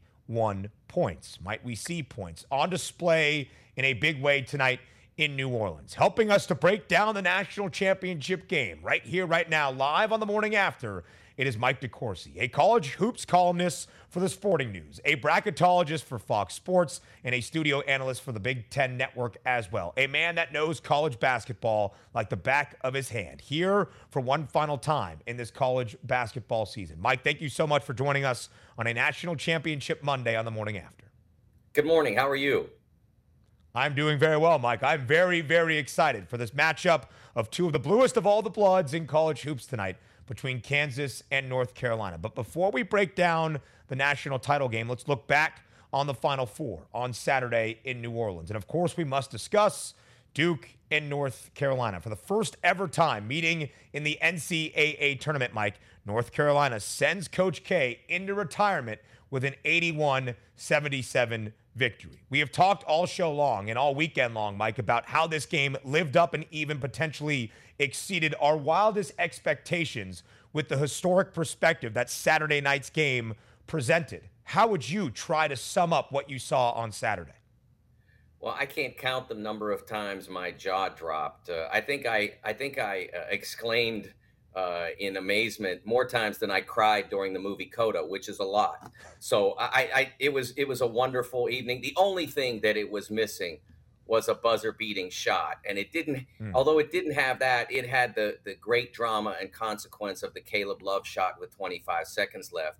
points. 0.88 1.40
Might 1.44 1.64
we 1.64 1.76
see 1.76 2.04
points 2.04 2.46
on 2.52 2.70
display 2.70 3.50
in 3.76 3.86
a 3.86 3.94
big 3.94 4.22
way 4.22 4.42
tonight 4.42 4.80
in 5.18 5.36
New 5.36 5.50
Orleans? 5.50 5.94
Helping 5.94 6.30
us 6.32 6.46
to 6.48 6.56
break 6.56 6.88
down 6.88 7.16
the 7.16 7.22
national 7.22 7.70
championship 7.70 8.48
game 8.48 8.80
right 8.84 9.04
here, 9.04 9.26
right 9.26 9.50
now, 9.50 9.72
live 9.72 10.12
on 10.12 10.20
the 10.20 10.26
morning 10.26 10.56
after 10.56 11.04
it 11.38 11.48
is 11.48 11.58
Mike 11.58 11.82
DeCourcy, 11.82 12.34
a 12.38 12.48
college 12.48 12.92
hoops 12.94 13.26
columnist 13.26 13.90
for 14.10 14.20
the 14.20 14.30
Sporting 14.30 14.72
News, 14.72 15.00
a 15.06 15.16
bracketologist 15.16 16.04
for 16.04 16.20
Fox 16.20 16.54
Sports, 16.54 17.02
and 17.24 17.34
a 17.34 17.42
studio 17.42 17.82
analyst 17.82 18.22
for 18.22 18.32
the 18.32 18.40
Big 18.40 18.70
Ten 18.70 18.98
Network 18.98 19.38
as 19.46 19.72
well. 19.72 19.94
A 19.98 20.08
man 20.08 20.36
that 20.36 20.54
knows 20.54 20.80
college 20.80 21.20
basketball 21.20 21.96
like 22.14 22.30
the 22.30 22.38
back 22.38 22.78
of 22.82 22.94
his 22.94 23.10
hand. 23.10 23.42
Here 23.42 23.90
for 24.10 24.20
one 24.20 24.46
final 24.46 24.78
time 24.78 25.20
in 25.26 25.38
this 25.38 25.50
college 25.50 25.98
basketball 26.04 26.66
season. 26.66 26.98
Mike, 27.02 27.24
thank 27.24 27.42
you 27.42 27.50
so 27.50 27.66
much 27.66 27.84
for 27.84 27.94
joining 27.94 28.26
us 28.26 28.50
on 28.78 28.86
a 28.86 28.94
national 28.94 29.36
championship 29.36 30.04
Monday 30.04 30.36
on 30.36 30.46
the 30.46 30.52
morning 30.52 30.78
after. 30.78 31.06
Good 31.74 31.86
morning. 31.86 32.16
How 32.16 32.30
are 32.30 32.36
you? 32.36 32.70
I'm 33.76 33.96
doing 33.96 34.20
very 34.20 34.38
well, 34.38 34.60
Mike. 34.60 34.84
I'm 34.84 35.08
very, 35.08 35.42
very 35.42 35.80
excited 35.80 36.30
for 36.30 36.38
this 36.38 36.52
matchup 36.52 37.06
of 37.36 37.50
two 37.50 37.66
of 37.66 37.74
the 37.74 37.80
bluest 37.80 38.18
of 38.18 38.28
all 38.28 38.44
the 38.44 38.52
bloods 38.52 38.94
in 38.94 39.08
college 39.08 39.42
hoops 39.42 39.66
tonight 39.66 39.96
between 40.28 40.62
Kansas 40.62 41.24
and 41.32 41.50
North 41.50 41.74
Carolina. 41.74 42.18
But 42.18 42.36
before 42.36 42.72
we 42.72 42.84
break 42.84 43.16
down 43.16 43.60
the 43.88 43.96
national 43.96 44.40
title 44.40 44.70
game, 44.70 44.90
let's 44.90 45.08
look 45.08 45.28
back 45.28 45.64
on 45.92 46.08
the 46.08 46.14
Final 46.14 46.46
Four 46.46 46.88
on 46.94 47.14
Saturday 47.14 47.80
in 47.84 48.02
New 48.02 48.12
Orleans. 48.12 48.50
And 48.50 48.58
of 48.58 48.68
course, 48.68 48.98
we 48.98 49.04
must 49.04 49.30
discuss 49.30 49.94
Duke 50.34 50.70
and 50.90 51.10
North 51.10 51.52
Carolina. 51.54 52.00
For 52.00 52.10
the 52.10 52.16
first 52.16 52.58
ever 52.64 52.88
time 52.88 53.28
meeting 53.28 53.70
in 53.94 54.04
the 54.04 54.18
NCAA 54.22 55.20
tournament, 55.20 55.54
Mike, 55.54 55.76
North 56.06 56.32
Carolina 56.32 56.80
sends 56.80 57.28
Coach 57.28 57.64
K 57.64 58.00
into 58.08 58.34
retirement 58.34 59.00
with 59.30 59.44
an 59.44 59.56
81 59.66 60.36
77 60.56 61.54
victory. 61.76 62.22
We 62.30 62.40
have 62.40 62.52
talked 62.52 62.84
all 62.84 63.06
show 63.06 63.32
long 63.32 63.70
and 63.70 63.78
all 63.78 63.96
weekend 63.96 64.34
long, 64.34 64.58
Mike, 64.58 64.80
about 64.80 65.06
how 65.08 65.28
this 65.28 65.46
game 65.46 65.76
lived 65.84 66.18
up 66.18 66.34
and 66.34 66.46
even 66.52 66.80
potentially 66.80 67.52
exceeded 67.80 68.36
our 68.40 68.56
wildest 68.58 69.14
expectations 69.18 70.24
with 70.52 70.70
the 70.70 70.78
historic 70.78 71.34
perspective 71.34 71.94
that 71.96 72.10
Saturday 72.10 72.62
night's 72.62 72.90
game 72.90 73.34
presented. 73.66 74.30
How 74.44 74.68
would 74.68 74.88
you 74.88 75.10
try 75.10 75.48
to 75.48 75.56
sum 75.56 75.94
up 75.94 76.12
what 76.12 76.30
you 76.30 76.38
saw 76.38 76.72
on 76.72 76.92
Saturday? 76.92 77.32
Well, 78.40 78.56
I 78.60 78.66
can't 78.66 78.98
count 78.98 79.30
the 79.30 79.36
number 79.36 79.72
of 79.72 79.86
times 79.86 80.30
my 80.30 80.52
jaw 80.52 80.90
dropped. 80.90 81.50
Uh, 81.50 81.70
I 81.72 81.80
think 81.80 82.06
I, 82.06 82.34
I 82.44 82.52
think 82.52 82.78
I 82.78 83.08
uh, 83.16 83.22
exclaimed 83.30 84.14
uh, 84.56 84.88
in 85.00 85.18
amazement 85.18 85.86
more 85.86 86.06
times 86.06 86.38
than 86.38 86.52
I 86.52 86.62
cried 86.62 87.10
during 87.10 87.34
the 87.34 87.40
movie 87.40 87.66
Coda, 87.66 88.06
which 88.06 88.30
is 88.30 88.40
a 88.40 88.44
lot. 88.44 88.92
So 89.20 89.54
I, 89.60 89.90
I, 89.96 90.14
it 90.20 90.32
was, 90.32 90.52
it 90.58 90.68
was 90.68 90.82
a 90.82 90.88
wonderful 90.88 91.50
evening. 91.50 91.82
The 91.82 91.94
only 91.98 92.28
thing 92.28 92.62
that 92.62 92.78
it 92.78 92.90
was 92.90 93.10
missing 93.10 93.60
was 94.06 94.28
a 94.28 94.36
buzzer 94.36 94.74
beating 94.74 95.10
shot, 95.10 95.58
and 95.68 95.78
it 95.78 95.92
didn't. 95.92 96.26
Mm. 96.42 96.52
Although 96.54 96.80
it 96.80 96.92
didn't 96.92 97.14
have 97.14 97.40
that, 97.40 97.72
it 97.72 97.88
had 97.88 98.16
the 98.16 98.38
the 98.44 98.56
great 98.56 98.94
drama 98.94 99.36
and 99.40 99.52
consequence 99.52 100.24
of 100.24 100.34
the 100.34 100.42
Caleb 100.42 100.82
Love 100.82 101.08
shot 101.08 101.40
with 101.40 101.56
25 101.56 102.08
seconds 102.08 102.52
left, 102.52 102.78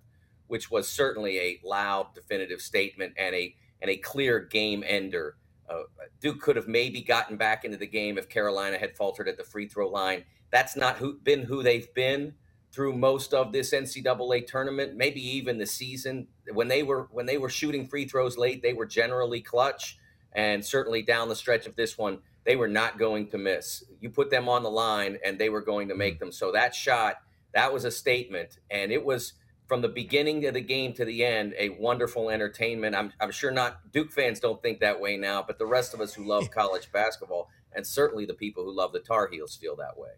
which 0.48 0.70
was 0.70 0.88
certainly 0.88 1.38
a 1.38 1.60
loud, 1.64 2.14
definitive 2.14 2.60
statement 2.60 3.14
and 3.16 3.34
a 3.34 3.54
and 3.80 3.90
a 3.90 3.96
clear 3.96 4.40
game 4.40 4.84
ender. 4.86 5.36
Uh, 5.68 5.82
Duke 6.20 6.40
could 6.40 6.56
have 6.56 6.68
maybe 6.68 7.00
gotten 7.00 7.36
back 7.36 7.64
into 7.64 7.76
the 7.76 7.86
game 7.86 8.18
if 8.18 8.28
Carolina 8.28 8.78
had 8.78 8.96
faltered 8.96 9.28
at 9.28 9.36
the 9.36 9.44
free 9.44 9.66
throw 9.66 9.88
line 9.88 10.24
that's 10.54 10.76
not 10.76 10.98
who, 10.98 11.14
been 11.14 11.42
who 11.42 11.64
they've 11.64 11.92
been 11.94 12.32
through 12.70 12.92
most 12.96 13.34
of 13.34 13.52
this 13.52 13.74
NCAA 13.74 14.46
tournament, 14.46 14.96
maybe 14.96 15.20
even 15.20 15.58
the 15.58 15.66
season. 15.66 16.28
When 16.52 16.68
they 16.68 16.84
were 16.84 17.08
when 17.10 17.26
they 17.26 17.38
were 17.38 17.48
shooting 17.48 17.88
free 17.88 18.06
throws 18.06 18.38
late, 18.38 18.62
they 18.62 18.72
were 18.72 18.86
generally 18.86 19.40
clutch, 19.40 19.98
and 20.32 20.64
certainly 20.64 21.02
down 21.02 21.28
the 21.28 21.34
stretch 21.34 21.66
of 21.66 21.74
this 21.74 21.98
one, 21.98 22.20
they 22.44 22.54
were 22.54 22.68
not 22.68 23.00
going 23.00 23.30
to 23.30 23.38
miss. 23.38 23.82
You 24.00 24.10
put 24.10 24.30
them 24.30 24.48
on 24.48 24.62
the 24.62 24.70
line, 24.70 25.18
and 25.24 25.40
they 25.40 25.48
were 25.48 25.60
going 25.60 25.88
to 25.88 25.96
make 25.96 26.20
them. 26.20 26.30
So 26.30 26.52
that 26.52 26.72
shot, 26.72 27.16
that 27.52 27.72
was 27.72 27.84
a 27.84 27.90
statement, 27.90 28.58
and 28.70 28.92
it 28.92 29.04
was 29.04 29.32
from 29.66 29.80
the 29.80 29.88
beginning 29.88 30.44
of 30.46 30.54
the 30.54 30.60
game 30.60 30.92
to 30.94 31.04
the 31.04 31.24
end 31.24 31.54
a 31.58 31.70
wonderful 31.70 32.30
entertainment. 32.30 32.94
I'm 32.94 33.12
I'm 33.20 33.30
sure 33.30 33.50
not 33.50 33.92
Duke 33.92 34.12
fans 34.12 34.40
don't 34.40 34.62
think 34.62 34.80
that 34.80 35.00
way 35.00 35.16
now, 35.16 35.42
but 35.42 35.58
the 35.58 35.66
rest 35.66 35.94
of 35.94 36.00
us 36.00 36.14
who 36.14 36.24
love 36.24 36.50
college 36.54 36.92
basketball, 36.92 37.48
and 37.72 37.86
certainly 37.86 38.26
the 38.26 38.34
people 38.34 38.64
who 38.64 38.74
love 38.74 38.92
the 38.92 39.00
Tar 39.00 39.28
Heels, 39.28 39.56
feel 39.56 39.76
that 39.76 39.96
way. 39.96 40.10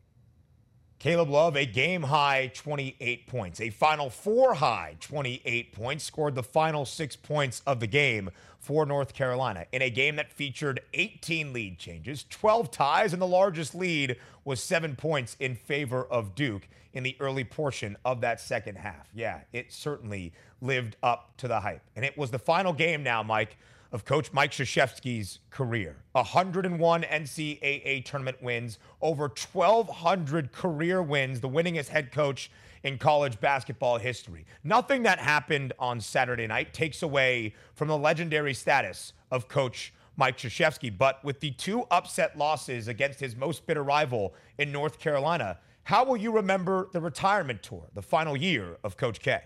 Caleb 0.98 1.28
Love, 1.28 1.56
a 1.56 1.66
game 1.66 2.04
high 2.04 2.50
28 2.54 3.26
points, 3.26 3.60
a 3.60 3.68
final 3.68 4.08
four 4.08 4.54
high 4.54 4.96
28 5.00 5.72
points, 5.72 6.04
scored 6.04 6.34
the 6.34 6.42
final 6.42 6.86
six 6.86 7.14
points 7.16 7.60
of 7.66 7.80
the 7.80 7.86
game 7.86 8.30
for 8.58 8.86
North 8.86 9.12
Carolina 9.12 9.66
in 9.72 9.82
a 9.82 9.90
game 9.90 10.16
that 10.16 10.32
featured 10.32 10.80
18 10.94 11.52
lead 11.52 11.78
changes, 11.78 12.24
12 12.30 12.70
ties, 12.70 13.12
and 13.12 13.20
the 13.20 13.26
largest 13.26 13.74
lead 13.74 14.16
was 14.44 14.62
seven 14.62 14.96
points 14.96 15.36
in 15.38 15.54
favor 15.54 16.04
of 16.04 16.34
Duke 16.34 16.66
in 16.94 17.02
the 17.02 17.14
early 17.20 17.44
portion 17.44 17.96
of 18.04 18.22
that 18.22 18.40
second 18.40 18.76
half. 18.76 19.06
Yeah, 19.14 19.40
it 19.52 19.70
certainly 19.70 20.32
lived 20.62 20.96
up 21.02 21.36
to 21.36 21.46
the 21.46 21.60
hype. 21.60 21.82
And 21.94 22.06
it 22.06 22.16
was 22.16 22.30
the 22.30 22.38
final 22.38 22.72
game 22.72 23.02
now, 23.02 23.22
Mike, 23.22 23.58
of 23.92 24.04
Coach 24.04 24.32
Mike 24.32 24.52
Krzyzewski's 24.52 25.40
career. 25.50 25.96
101 26.12 27.02
NCAA 27.02 28.04
tournament 28.04 28.42
wins, 28.42 28.78
over 29.00 29.24
1,200 29.24 30.52
career 30.52 31.02
wins, 31.02 31.40
the 31.40 31.48
winningest 31.48 31.88
head 31.88 32.12
coach 32.12 32.50
in 32.82 32.98
college 32.98 33.40
basketball 33.40 33.98
history. 33.98 34.46
Nothing 34.62 35.02
that 35.02 35.18
happened 35.18 35.72
on 35.78 36.00
Saturday 36.00 36.46
night 36.46 36.72
takes 36.72 37.02
away 37.02 37.54
from 37.74 37.88
the 37.88 37.98
legendary 37.98 38.54
status 38.54 39.12
of 39.30 39.48
Coach 39.48 39.92
Mike 40.16 40.38
Krzyzewski. 40.38 40.96
But 40.96 41.22
with 41.24 41.40
the 41.40 41.50
two 41.52 41.84
upset 41.90 42.36
losses 42.38 42.88
against 42.88 43.20
his 43.20 43.36
most 43.36 43.66
bitter 43.66 43.82
rival 43.82 44.34
in 44.58 44.72
North 44.72 44.98
Carolina, 44.98 45.58
how 45.84 46.04
will 46.04 46.16
you 46.16 46.32
remember 46.32 46.88
the 46.92 47.00
retirement 47.00 47.62
tour, 47.62 47.84
the 47.94 48.02
final 48.02 48.36
year 48.36 48.76
of 48.82 48.96
Coach 48.96 49.20
K? 49.20 49.40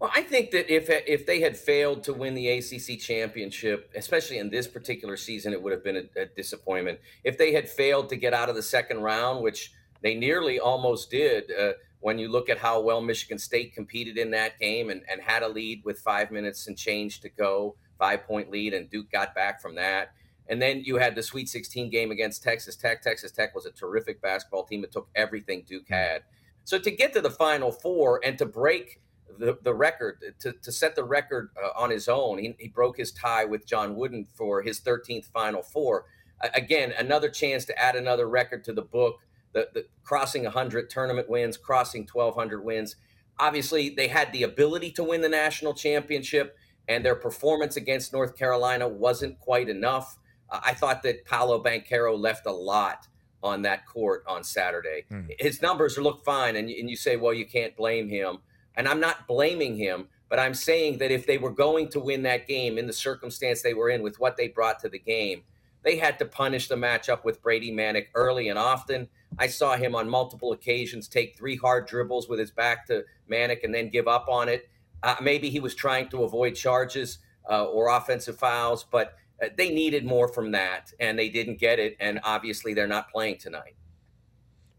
Well, 0.00 0.12
I 0.14 0.22
think 0.22 0.52
that 0.52 0.72
if 0.72 0.88
if 0.88 1.26
they 1.26 1.40
had 1.40 1.56
failed 1.56 2.04
to 2.04 2.14
win 2.14 2.34
the 2.34 2.48
ACC 2.48 3.00
championship, 3.00 3.90
especially 3.96 4.38
in 4.38 4.48
this 4.48 4.68
particular 4.68 5.16
season, 5.16 5.52
it 5.52 5.60
would 5.60 5.72
have 5.72 5.82
been 5.82 5.96
a, 5.96 6.20
a, 6.20 6.26
disappointment. 6.26 7.00
If 7.24 7.36
they 7.36 7.52
had 7.52 7.68
failed 7.68 8.08
to 8.10 8.16
get 8.16 8.32
out 8.32 8.48
of 8.48 8.54
the 8.54 8.62
second 8.62 9.00
round, 9.00 9.42
which 9.42 9.72
they 10.00 10.14
nearly 10.14 10.60
almost 10.60 11.10
did, 11.10 11.50
uh, 11.50 11.72
when 11.98 12.16
you 12.16 12.28
look 12.28 12.48
at 12.48 12.58
how 12.58 12.80
well 12.80 13.00
Michigan 13.00 13.38
State 13.38 13.74
competed 13.74 14.16
in 14.18 14.30
that 14.30 14.60
game 14.60 14.90
and, 14.90 15.02
and 15.10 15.20
had 15.20 15.42
a 15.42 15.48
lead 15.48 15.82
with 15.84 15.98
five 15.98 16.30
minutes 16.30 16.68
and 16.68 16.78
change 16.78 17.20
to 17.20 17.28
go, 17.28 17.74
five 17.98 18.24
point 18.24 18.52
lead, 18.52 18.74
and 18.74 18.88
Duke 18.88 19.10
got 19.10 19.34
back 19.34 19.60
from 19.60 19.74
that. 19.74 20.12
And 20.48 20.62
then 20.62 20.82
you 20.84 20.96
had 20.96 21.16
the 21.16 21.24
Sweet 21.24 21.48
16 21.48 21.90
game 21.90 22.12
against 22.12 22.44
Texas 22.44 22.76
Tech. 22.76 23.02
Texas 23.02 23.32
Tech 23.32 23.52
was 23.52 23.66
a 23.66 23.72
terrific 23.72 24.22
basketball 24.22 24.64
team. 24.64 24.84
It 24.84 24.92
took 24.92 25.08
everything 25.16 25.64
Duke 25.66 25.88
had. 25.88 26.22
So 26.64 26.78
to 26.78 26.90
get 26.90 27.12
to 27.14 27.20
the 27.20 27.30
Final 27.30 27.72
Four 27.72 28.20
and 28.24 28.38
to 28.38 28.46
break 28.46 29.00
the, 29.38 29.58
the 29.62 29.74
record 29.74 30.34
to, 30.40 30.52
to 30.52 30.72
set 30.72 30.96
the 30.96 31.04
record 31.04 31.50
uh, 31.62 31.70
on 31.80 31.90
his 31.90 32.08
own. 32.08 32.38
He, 32.38 32.54
he 32.58 32.68
broke 32.68 32.96
his 32.96 33.12
tie 33.12 33.44
with 33.44 33.66
John 33.66 33.96
Wooden 33.96 34.26
for 34.34 34.62
his 34.62 34.80
13th 34.80 35.26
Final 35.26 35.62
Four. 35.62 36.06
Uh, 36.42 36.48
again, 36.54 36.92
another 36.98 37.28
chance 37.28 37.64
to 37.66 37.78
add 37.78 37.96
another 37.96 38.28
record 38.28 38.64
to 38.64 38.72
the 38.72 38.82
book. 38.82 39.20
The, 39.52 39.68
the 39.72 39.86
crossing 40.04 40.44
100 40.44 40.90
tournament 40.90 41.28
wins, 41.28 41.56
crossing 41.56 42.06
1,200 42.10 42.62
wins. 42.62 42.96
Obviously, 43.38 43.90
they 43.90 44.08
had 44.08 44.32
the 44.32 44.42
ability 44.42 44.90
to 44.92 45.04
win 45.04 45.20
the 45.20 45.28
national 45.28 45.74
championship, 45.74 46.56
and 46.88 47.04
their 47.04 47.14
performance 47.14 47.76
against 47.76 48.12
North 48.12 48.36
Carolina 48.36 48.88
wasn't 48.88 49.38
quite 49.38 49.68
enough. 49.68 50.18
Uh, 50.50 50.60
I 50.64 50.74
thought 50.74 51.02
that 51.04 51.24
Paolo 51.24 51.62
Banchero 51.62 52.18
left 52.18 52.46
a 52.46 52.52
lot 52.52 53.06
on 53.42 53.62
that 53.62 53.86
court 53.86 54.24
on 54.26 54.42
Saturday. 54.42 55.04
Mm. 55.12 55.30
His 55.38 55.62
numbers 55.62 55.96
look 55.96 56.24
fine, 56.24 56.56
and, 56.56 56.68
and 56.68 56.90
you 56.90 56.96
say, 56.96 57.16
well, 57.16 57.32
you 57.32 57.46
can't 57.46 57.76
blame 57.76 58.08
him 58.08 58.38
and 58.78 58.88
I'm 58.88 59.00
not 59.00 59.26
blaming 59.26 59.76
him, 59.76 60.08
But 60.30 60.38
I'm 60.38 60.54
saying 60.54 60.98
that 60.98 61.10
if 61.10 61.26
they 61.26 61.38
were 61.38 61.50
going 61.50 61.88
to 61.88 62.00
win 62.00 62.22
that 62.24 62.46
game 62.46 62.76
in 62.76 62.86
the 62.86 62.92
circumstance 62.92 63.62
they 63.62 63.72
were 63.72 63.88
in 63.88 64.02
with 64.02 64.20
what 64.20 64.36
they 64.36 64.48
brought 64.48 64.78
to 64.80 64.88
the 64.88 64.98
game, 64.98 65.42
they 65.82 65.96
had 65.96 66.18
to 66.18 66.26
punish 66.26 66.68
the 66.68 66.74
matchup 66.74 67.24
with 67.24 67.42
Brady 67.42 67.72
Manek 67.72 68.08
early 68.14 68.50
and 68.50 68.58
often. 68.58 69.08
I 69.38 69.46
saw 69.46 69.76
him 69.76 69.94
on 69.94 70.08
multiple 70.08 70.52
occasions 70.52 71.08
take 71.08 71.36
three 71.36 71.56
hard 71.56 71.86
dribbles 71.86 72.28
with 72.28 72.38
his 72.38 72.50
back 72.50 72.86
to 72.88 73.04
Manek 73.30 73.64
and 73.64 73.74
then 73.74 73.88
give 73.88 74.06
up 74.06 74.28
on 74.28 74.48
it. 74.48 74.68
Uh, 75.02 75.16
maybe 75.22 75.48
he 75.48 75.60
was 75.60 75.74
trying 75.74 76.08
to 76.10 76.24
avoid 76.24 76.54
charges 76.54 77.18
uh, 77.48 77.64
or 77.64 77.88
offensive 77.88 78.38
fouls, 78.38 78.84
but 78.84 79.16
uh, 79.42 79.48
they 79.56 79.70
needed 79.70 80.04
more 80.04 80.28
from 80.28 80.50
that, 80.50 80.92
and 81.00 81.18
they 81.18 81.30
didn't 81.30 81.58
get 81.58 81.78
it. 81.78 81.96
And 82.00 82.20
obviously, 82.22 82.74
they're 82.74 82.86
not 82.86 83.10
playing 83.10 83.38
tonight. 83.38 83.76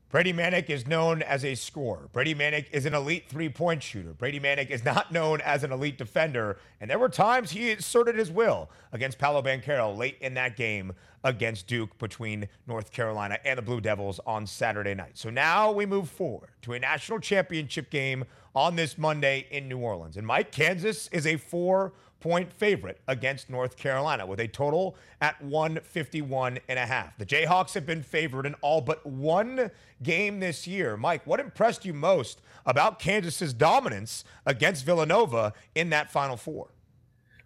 Brady 0.09 0.33
Manek 0.33 0.71
is 0.71 0.87
known 0.87 1.21
as 1.21 1.45
a 1.45 1.53
scorer. 1.53 2.09
Brady 2.11 2.33
Manek 2.33 2.65
is 2.71 2.87
an 2.87 2.95
elite 2.95 3.25
three 3.29 3.47
point 3.47 3.83
shooter. 3.83 4.11
Brady 4.13 4.39
Manek 4.39 4.71
is 4.71 4.83
not 4.83 5.11
known 5.11 5.39
as 5.41 5.63
an 5.63 5.71
elite 5.71 5.99
defender. 5.99 6.57
And 6.81 6.89
there 6.89 6.97
were 6.97 7.09
times 7.09 7.51
he 7.51 7.73
asserted 7.73 8.15
his 8.15 8.31
will 8.31 8.71
against 8.91 9.19
Paolo 9.19 9.43
Banchero 9.43 9.95
late 9.95 10.17
in 10.19 10.33
that 10.33 10.55
game 10.55 10.93
against 11.23 11.67
Duke 11.67 11.95
between 11.99 12.47
North 12.65 12.91
Carolina 12.91 13.37
and 13.45 13.59
the 13.59 13.61
Blue 13.61 13.81
Devils 13.81 14.19
on 14.25 14.47
Saturday 14.47 14.95
night. 14.95 15.15
So 15.15 15.29
now 15.29 15.71
we 15.71 15.85
move 15.85 16.09
forward 16.09 16.49
to 16.63 16.73
a 16.73 16.79
national 16.79 17.19
championship 17.19 17.91
game 17.91 18.25
on 18.55 18.75
this 18.75 18.97
Monday 18.97 19.45
in 19.51 19.69
New 19.69 19.77
Orleans. 19.77 20.17
And 20.17 20.25
Mike, 20.25 20.51
Kansas 20.51 21.07
is 21.09 21.27
a 21.27 21.37
four 21.37 21.93
point 22.19 22.51
favorite 22.51 22.99
against 23.07 23.49
North 23.49 23.77
Carolina 23.77 24.25
with 24.25 24.39
a 24.39 24.47
total 24.47 24.95
at 25.21 25.41
151 25.41 26.59
and 26.67 26.79
a 26.79 26.85
half. 26.85 27.17
The 27.17 27.25
Jayhawks 27.25 27.73
have 27.73 27.85
been 27.85 28.03
favored 28.03 28.45
in 28.45 28.55
all 28.61 28.81
but 28.81 29.05
one 29.05 29.71
game 30.03 30.39
this 30.39 30.67
year. 30.67 30.97
Mike, 30.97 31.25
what 31.25 31.39
impressed 31.39 31.85
you 31.85 31.93
most 31.93 32.41
about 32.65 32.99
Kansas's 32.99 33.53
dominance 33.53 34.23
against 34.45 34.85
Villanova 34.85 35.53
in 35.75 35.89
that 35.91 36.11
final 36.11 36.37
four? 36.37 36.69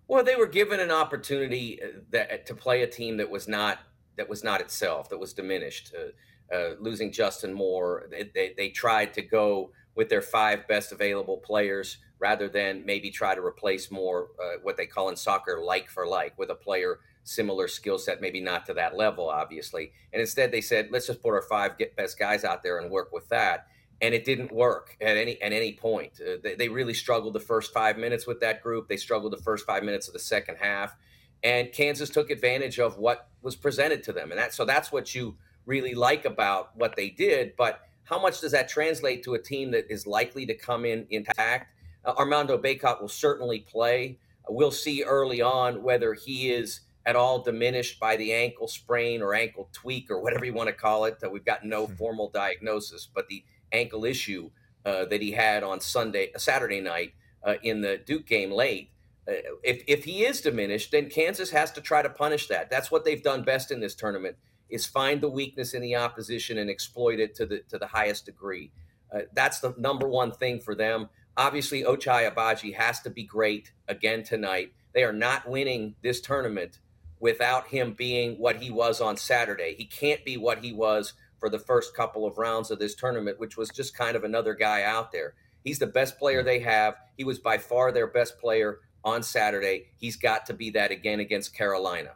Well, 0.08 0.24
they 0.24 0.36
were 0.36 0.48
given 0.48 0.80
an 0.80 0.92
opportunity 0.92 1.82
uh, 1.82 2.00
that, 2.12 2.46
to 2.48 2.56
play 2.56 2.84
a 2.84 2.88
team 2.88 3.18
that 3.18 3.30
was 3.30 3.48
not 3.48 3.80
that 4.16 4.30
was 4.30 4.44
not 4.44 4.62
itself, 4.62 5.10
that 5.10 5.18
was 5.18 5.34
diminished. 5.34 5.94
Uh, 5.98 6.12
uh, 6.54 6.76
losing 6.80 7.12
Justin 7.12 7.52
Moore, 7.52 8.06
they, 8.12 8.30
they, 8.36 8.54
they 8.56 8.70
tried 8.70 9.12
to 9.14 9.24
go 9.24 9.72
with 9.96 10.10
their 10.10 10.22
five 10.22 10.68
best 10.68 10.92
available 10.92 11.38
players 11.38 11.98
rather 12.20 12.48
than 12.48 12.86
maybe 12.86 13.12
try 13.12 13.36
to 13.36 13.42
replace 13.42 13.92
Moore 13.92 14.30
uh, 14.42 14.58
what 14.64 14.78
they 14.78 14.86
call 14.86 15.10
in 15.10 15.16
soccer 15.16 15.62
like 15.64 15.90
for 15.90 16.08
like 16.08 16.38
with 16.38 16.50
a 16.50 16.56
player 16.56 17.00
similar 17.24 17.68
skill 17.68 17.98
set, 17.98 18.22
maybe 18.22 18.42
not 18.42 18.66
to 18.66 18.74
that 18.74 18.96
level, 18.96 19.30
obviously. 19.30 19.92
And 20.12 20.22
instead, 20.22 20.52
they 20.52 20.62
said, 20.62 20.90
let's 20.92 21.08
just 21.08 21.22
put 21.22 21.34
our 21.34 21.42
five 21.42 21.78
get 21.78 21.96
best 21.96 22.20
guys 22.20 22.44
out 22.44 22.64
there 22.64 22.80
and 22.80 22.92
work 22.92 23.12
with 23.12 23.28
that. 23.30 23.68
And 24.02 24.14
it 24.14 24.26
didn't 24.26 24.52
work 24.52 24.98
at 25.00 25.16
any 25.16 25.42
at 25.42 25.54
any 25.54 25.74
point. 25.74 26.20
Uh, 26.20 26.36
they, 26.44 26.56
they 26.56 26.68
really 26.68 26.94
struggled 26.94 27.34
the 27.34 27.40
first 27.40 27.74
five 27.74 27.98
minutes 27.98 28.28
with 28.28 28.42
that 28.42 28.62
group. 28.62 28.90
They 28.90 28.98
struggled 28.98 29.32
the 29.32 29.38
first 29.38 29.66
five 29.66 29.84
minutes 29.84 30.08
of 30.08 30.14
the 30.14 30.20
second 30.20 30.58
half, 30.60 30.96
and 31.42 31.72
Kansas 31.72 32.10
took 32.10 32.30
advantage 32.30 32.80
of 32.80 32.98
what 32.98 33.30
was 33.42 33.56
presented 33.56 34.04
to 34.04 34.12
them. 34.12 34.32
And 34.32 34.40
that 34.40 34.54
so 34.54 34.66
that's 34.66 34.92
what 34.92 35.16
you 35.16 35.38
really 35.66 35.94
like 35.94 36.26
about 36.26 36.76
what 36.76 36.98
they 36.98 37.10
did. 37.10 37.56
But 37.56 37.80
how 38.04 38.20
much 38.20 38.42
does 38.42 38.52
that 38.52 38.70
translate 38.70 39.24
to 39.24 39.34
a 39.34 39.40
team 39.40 39.72
that 39.72 39.86
is 39.90 40.06
likely 40.06 40.46
to 40.46 40.54
come 40.54 40.86
in 40.86 41.06
intact? 41.10 41.74
Uh, 42.06 42.14
Armando 42.18 42.58
Bacot 42.58 43.02
will 43.02 43.08
certainly 43.08 43.60
play. 43.60 44.20
Uh, 44.48 44.54
we'll 44.54 44.72
see 44.72 45.04
early 45.04 45.42
on 45.42 45.84
whether 45.84 46.14
he 46.14 46.50
is 46.52 46.82
at 47.06 47.16
all 47.16 47.42
diminished 47.42 48.00
by 48.00 48.16
the 48.16 48.34
ankle 48.34 48.68
sprain 48.68 49.22
or 49.22 49.34
ankle 49.34 49.70
tweak 49.74 50.10
or 50.10 50.22
whatever 50.22 50.46
you 50.46 50.54
want 50.54 50.68
to 50.68 50.74
call 50.74 51.06
it. 51.06 51.18
Uh, 51.24 51.30
we've 51.30 51.46
got 51.46 51.66
no 51.66 51.86
hmm. 51.86 51.96
formal 51.96 52.30
diagnosis, 52.30 53.08
but 53.14 53.28
the 53.28 53.44
ankle 53.72 54.06
issue 54.06 54.50
uh, 54.86 55.06
that 55.06 55.22
he 55.22 55.32
had 55.32 55.64
on 55.64 55.80
Sunday, 55.80 56.32
Saturday 56.38 56.82
night 56.82 57.14
uh, 57.44 57.56
in 57.64 57.82
the 57.82 57.98
Duke 58.06 58.26
game 58.26 58.52
late. 58.52 58.90
Uh, 59.28 59.34
if 59.64 59.84
if 59.88 60.04
he 60.04 60.26
is 60.26 60.42
diminished, 60.42 60.92
then 60.92 61.10
Kansas 61.10 61.50
has 61.52 61.72
to 61.72 61.82
try 61.82 62.02
to 62.02 62.10
punish 62.10 62.48
that. 62.48 62.70
That's 62.70 62.92
what 62.92 63.06
they've 63.06 63.24
done 63.24 63.44
best 63.44 63.72
in 63.72 63.80
this 63.80 63.96
tournament: 63.96 64.36
is 64.74 64.88
find 64.88 65.22
the 65.22 65.30
weakness 65.30 65.76
in 65.76 65.84
the 65.84 65.96
opposition 65.96 66.58
and 66.58 66.68
exploit 66.68 67.20
it 67.20 67.36
to 67.36 67.46
the 67.46 67.60
to 67.70 67.78
the 67.78 67.88
highest 67.88 68.26
degree. 68.26 68.72
Uh, 69.14 69.20
that's 69.34 69.60
the 69.60 69.76
number 69.78 70.08
one 70.08 70.32
thing 70.32 70.60
for 70.60 70.74
them. 70.74 71.10
Obviously, 71.38 71.84
Ochai 71.84 72.30
Agbaji 72.30 72.74
has 72.74 73.00
to 73.02 73.12
be 73.12 73.24
great 73.24 73.72
again 73.88 74.24
tonight. 74.24 74.74
They 74.94 75.04
are 75.04 75.14
not 75.14 75.48
winning 75.48 75.94
this 76.02 76.22
tournament 76.22 76.80
without 77.20 77.68
him 77.68 77.94
being 77.94 78.34
what 78.40 78.56
he 78.58 78.72
was 78.72 79.00
on 79.00 79.16
Saturday. 79.16 79.76
He 79.78 79.86
can't 79.86 80.26
be 80.26 80.38
what 80.38 80.64
he 80.64 80.74
was 80.74 81.14
for 81.40 81.50
the 81.50 81.60
first 81.60 81.96
couple 81.96 82.26
of 82.26 82.40
rounds 82.40 82.72
of 82.72 82.80
this 82.80 82.96
tournament, 82.96 83.40
which 83.40 83.58
was 83.58 83.70
just 83.70 83.96
kind 83.96 84.16
of 84.16 84.24
another 84.24 84.56
guy 84.56 84.82
out 84.82 85.12
there. 85.12 85.36
He's 85.64 85.80
the 85.80 85.88
best 85.88 86.18
player 86.18 86.42
they 86.42 86.60
have. 86.60 86.96
He 87.16 87.24
was 87.24 87.38
by 87.38 87.60
far 87.60 87.92
their 87.92 88.08
best 88.08 88.40
player 88.40 88.80
on 89.04 89.22
Saturday. 89.22 89.88
He's 89.98 90.16
got 90.16 90.48
to 90.48 90.54
be 90.54 90.72
that 90.72 90.92
again 90.92 91.20
against 91.20 91.56
Carolina. 91.56 92.16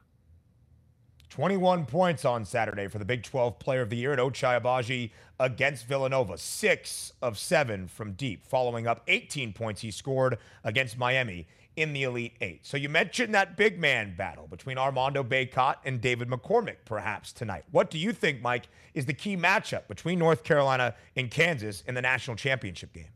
21 1.38 1.86
points 1.86 2.26
on 2.26 2.44
Saturday 2.44 2.88
for 2.88 2.98
the 2.98 3.06
Big 3.06 3.22
12 3.22 3.60
Player 3.60 3.82
of 3.82 3.92
the 3.92 3.96
Year 3.96 4.12
at 4.12 4.18
Ochai 4.18 4.60
Agbaji 4.60 5.12
against 5.40 5.86
Villanova. 5.86 6.36
Six 6.36 7.14
of 7.22 7.38
seven 7.38 7.88
from 7.88 8.14
deep, 8.14 8.44
following 8.44 8.88
up 8.88 9.04
18 9.08 9.54
points 9.54 9.82
he 9.82 9.92
scored 9.92 10.40
against 10.64 10.98
Miami 10.98 11.46
in 11.76 11.94
the 11.94 12.02
Elite 12.02 12.34
Eight. 12.42 12.66
So 12.66 12.76
you 12.76 12.90
mentioned 12.90 13.36
that 13.36 13.56
big 13.56 13.78
man 13.78 14.16
battle 14.18 14.48
between 14.48 14.80
Armando 14.80 15.24
Bacot 15.24 15.76
and 15.86 16.02
David 16.02 16.28
McCormick 16.28 16.78
perhaps 16.86 17.32
tonight. 17.32 17.66
What 17.70 17.92
do 17.92 18.00
you 18.00 18.14
think, 18.14 18.42
Mike, 18.42 18.68
is 18.96 19.06
the 19.06 19.14
key 19.14 19.38
matchup 19.38 19.88
between 19.88 20.18
North 20.18 20.44
Carolina 20.44 20.96
and 21.16 21.30
Kansas 21.30 21.84
in 21.86 21.94
the 21.94 22.02
national 22.02 22.36
championship 22.36 22.94
game? 22.94 23.12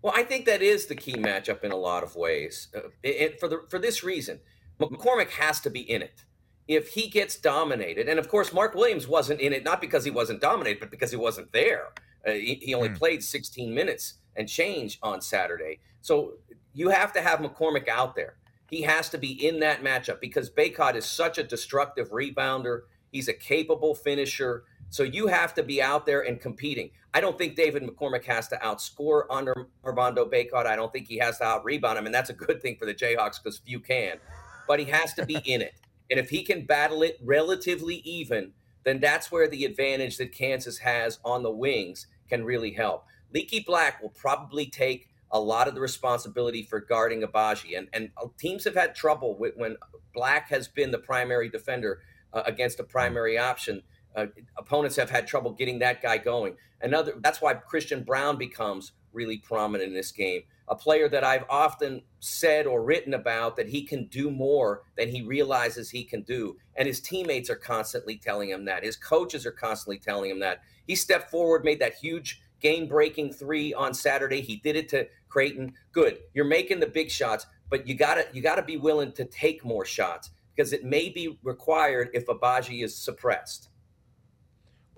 Well, 0.00 0.14
I 0.16 0.22
think 0.22 0.46
that 0.46 0.62
is 0.62 0.86
the 0.86 0.94
key 0.94 1.16
matchup 1.16 1.62
in 1.62 1.72
a 1.72 1.76
lot 1.76 2.02
of 2.02 2.16
ways. 2.16 2.68
Uh, 2.74 2.88
it, 3.02 3.38
for 3.38 3.46
the 3.46 3.66
for 3.68 3.78
this 3.78 4.02
reason, 4.02 4.40
McCormick 4.80 5.32
has 5.32 5.60
to 5.60 5.68
be 5.68 5.80
in 5.80 6.00
it 6.00 6.24
if 6.68 6.90
he 6.90 7.08
gets 7.08 7.36
dominated, 7.36 8.08
and 8.08 8.18
of 8.18 8.28
course, 8.28 8.52
Mark 8.52 8.74
Williams 8.74 9.08
wasn't 9.08 9.40
in 9.40 9.54
it, 9.54 9.64
not 9.64 9.80
because 9.80 10.04
he 10.04 10.10
wasn't 10.10 10.42
dominated, 10.42 10.80
but 10.80 10.90
because 10.90 11.10
he 11.10 11.16
wasn't 11.16 11.50
there. 11.52 11.88
Uh, 12.26 12.32
he, 12.32 12.60
he, 12.62 12.74
only 12.74 12.90
mm. 12.90 12.98
played 12.98 13.24
16 13.24 13.74
minutes 13.74 14.18
and 14.36 14.46
change 14.46 14.98
on 15.02 15.22
Saturday. 15.22 15.80
So 16.02 16.34
you 16.74 16.90
have 16.90 17.12
to 17.14 17.22
have 17.22 17.38
McCormick 17.38 17.88
out 17.88 18.14
there. 18.14 18.36
He 18.68 18.82
has 18.82 19.08
to 19.10 19.18
be 19.18 19.46
in 19.46 19.60
that 19.60 19.82
matchup 19.82 20.20
because 20.20 20.50
Bacot 20.50 20.94
is 20.94 21.06
such 21.06 21.38
a 21.38 21.42
destructive 21.42 22.10
rebounder. 22.10 22.82
He's 23.10 23.28
a 23.28 23.32
capable 23.32 23.94
finisher. 23.94 24.64
So 24.90 25.02
you 25.02 25.28
have 25.28 25.54
to 25.54 25.62
be 25.62 25.80
out 25.80 26.04
there 26.04 26.20
and 26.20 26.38
competing. 26.38 26.90
I 27.14 27.22
don't 27.22 27.38
think 27.38 27.56
David 27.56 27.82
McCormick 27.82 28.24
has 28.24 28.48
to 28.48 28.56
outscore 28.56 29.22
under 29.30 29.54
Armando 29.84 30.28
Bacot. 30.28 30.66
I 30.66 30.76
don't 30.76 30.92
think 30.92 31.08
he 31.08 31.16
has 31.18 31.38
to 31.38 31.44
out 31.44 31.64
rebound 31.64 31.98
him, 31.98 32.04
and 32.04 32.14
that's 32.14 32.28
a 32.28 32.34
good 32.34 32.60
thing 32.60 32.76
for 32.78 32.84
the 32.84 32.94
Jayhawks 32.94 33.42
because 33.42 33.58
few 33.58 33.80
can. 33.80 34.18
But 34.66 34.78
he 34.80 34.84
has 34.86 35.14
to 35.14 35.24
be 35.24 35.36
in 35.46 35.62
it. 35.62 35.80
And 36.10 36.18
if 36.18 36.30
he 36.30 36.42
can 36.42 36.64
battle 36.64 37.02
it 37.02 37.18
relatively 37.22 37.96
even, 37.96 38.52
then 38.84 39.00
that's 39.00 39.30
where 39.30 39.48
the 39.48 39.64
advantage 39.64 40.16
that 40.16 40.32
Kansas 40.32 40.78
has 40.78 41.18
on 41.24 41.42
the 41.42 41.50
wings 41.50 42.06
can 42.28 42.44
really 42.44 42.72
help. 42.72 43.04
Leaky 43.32 43.60
Black 43.60 44.02
will 44.02 44.10
probably 44.10 44.66
take 44.66 45.08
a 45.30 45.40
lot 45.40 45.68
of 45.68 45.74
the 45.74 45.80
responsibility 45.80 46.62
for 46.62 46.80
guarding 46.80 47.22
Agbaji. 47.22 47.76
And, 47.76 47.88
and 47.92 48.10
uh, 48.16 48.28
teams 48.38 48.64
have 48.64 48.74
had 48.74 48.94
trouble 48.94 49.36
with, 49.36 49.54
when 49.56 49.76
Black 50.14 50.48
has 50.48 50.68
been 50.68 50.90
the 50.90 50.98
primary 50.98 51.50
defender 51.50 52.00
uh, 52.32 52.42
against 52.46 52.80
a 52.80 52.84
primary 52.84 53.38
option. 53.38 53.82
Uh, 54.16 54.26
opponents 54.56 54.96
have 54.96 55.10
had 55.10 55.26
trouble 55.26 55.52
getting 55.52 55.78
that 55.80 56.02
guy 56.02 56.16
going. 56.16 56.56
Another 56.80 57.12
that's 57.20 57.42
why 57.42 57.54
Christian 57.54 58.04
Brown 58.04 58.38
becomes 58.38 58.92
really 59.12 59.38
prominent 59.38 59.88
in 59.88 59.94
this 59.94 60.12
game 60.12 60.42
a 60.68 60.76
player 60.76 61.08
that 61.08 61.24
I've 61.24 61.44
often 61.48 62.02
said 62.20 62.66
or 62.66 62.82
written 62.82 63.14
about 63.14 63.56
that 63.56 63.68
he 63.68 63.82
can 63.82 64.06
do 64.06 64.30
more 64.30 64.82
than 64.96 65.08
he 65.08 65.22
realizes 65.22 65.90
he 65.90 66.04
can 66.04 66.22
do. 66.22 66.56
And 66.76 66.86
his 66.86 67.00
teammates 67.00 67.50
are 67.50 67.56
constantly 67.56 68.16
telling 68.16 68.50
him 68.50 68.64
that. 68.66 68.84
His 68.84 68.96
coaches 68.96 69.46
are 69.46 69.52
constantly 69.52 69.98
telling 69.98 70.30
him 70.30 70.40
that. 70.40 70.60
He 70.86 70.94
stepped 70.94 71.30
forward, 71.30 71.64
made 71.64 71.80
that 71.80 71.94
huge 71.94 72.40
game 72.60 72.86
breaking 72.86 73.32
three 73.32 73.72
on 73.74 73.94
Saturday. 73.94 74.40
He 74.40 74.56
did 74.56 74.76
it 74.76 74.88
to 74.90 75.06
Creighton. 75.28 75.74
Good. 75.92 76.18
You're 76.34 76.44
making 76.44 76.80
the 76.80 76.86
big 76.86 77.10
shots, 77.10 77.46
but 77.70 77.86
you 77.86 77.94
gotta 77.94 78.26
you 78.32 78.42
gotta 78.42 78.62
be 78.62 78.76
willing 78.76 79.12
to 79.12 79.24
take 79.26 79.64
more 79.64 79.84
shots 79.84 80.30
because 80.54 80.72
it 80.72 80.84
may 80.84 81.08
be 81.08 81.38
required 81.42 82.10
if 82.14 82.26
Agbaji 82.26 82.82
is 82.82 82.96
suppressed. 82.96 83.68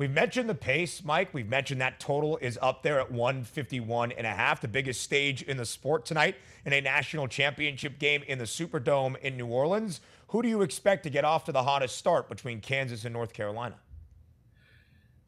We've 0.00 0.10
mentioned 0.10 0.48
the 0.48 0.54
pace, 0.54 1.04
Mike. 1.04 1.34
We've 1.34 1.46
mentioned 1.46 1.82
that 1.82 2.00
total 2.00 2.38
is 2.38 2.58
up 2.62 2.82
there 2.82 3.00
at 3.00 3.12
151 3.12 4.12
and 4.12 4.26
a 4.26 4.30
half, 4.30 4.62
the 4.62 4.66
biggest 4.66 5.02
stage 5.02 5.42
in 5.42 5.58
the 5.58 5.66
sport 5.66 6.06
tonight 6.06 6.36
in 6.64 6.72
a 6.72 6.80
national 6.80 7.28
championship 7.28 7.98
game 7.98 8.22
in 8.26 8.38
the 8.38 8.46
Superdome 8.46 9.18
in 9.18 9.36
New 9.36 9.48
Orleans. 9.48 10.00
Who 10.28 10.40
do 10.40 10.48
you 10.48 10.62
expect 10.62 11.02
to 11.02 11.10
get 11.10 11.26
off 11.26 11.44
to 11.44 11.52
the 11.52 11.64
hottest 11.64 11.98
start 11.98 12.30
between 12.30 12.62
Kansas 12.62 13.04
and 13.04 13.12
North 13.12 13.34
Carolina? 13.34 13.74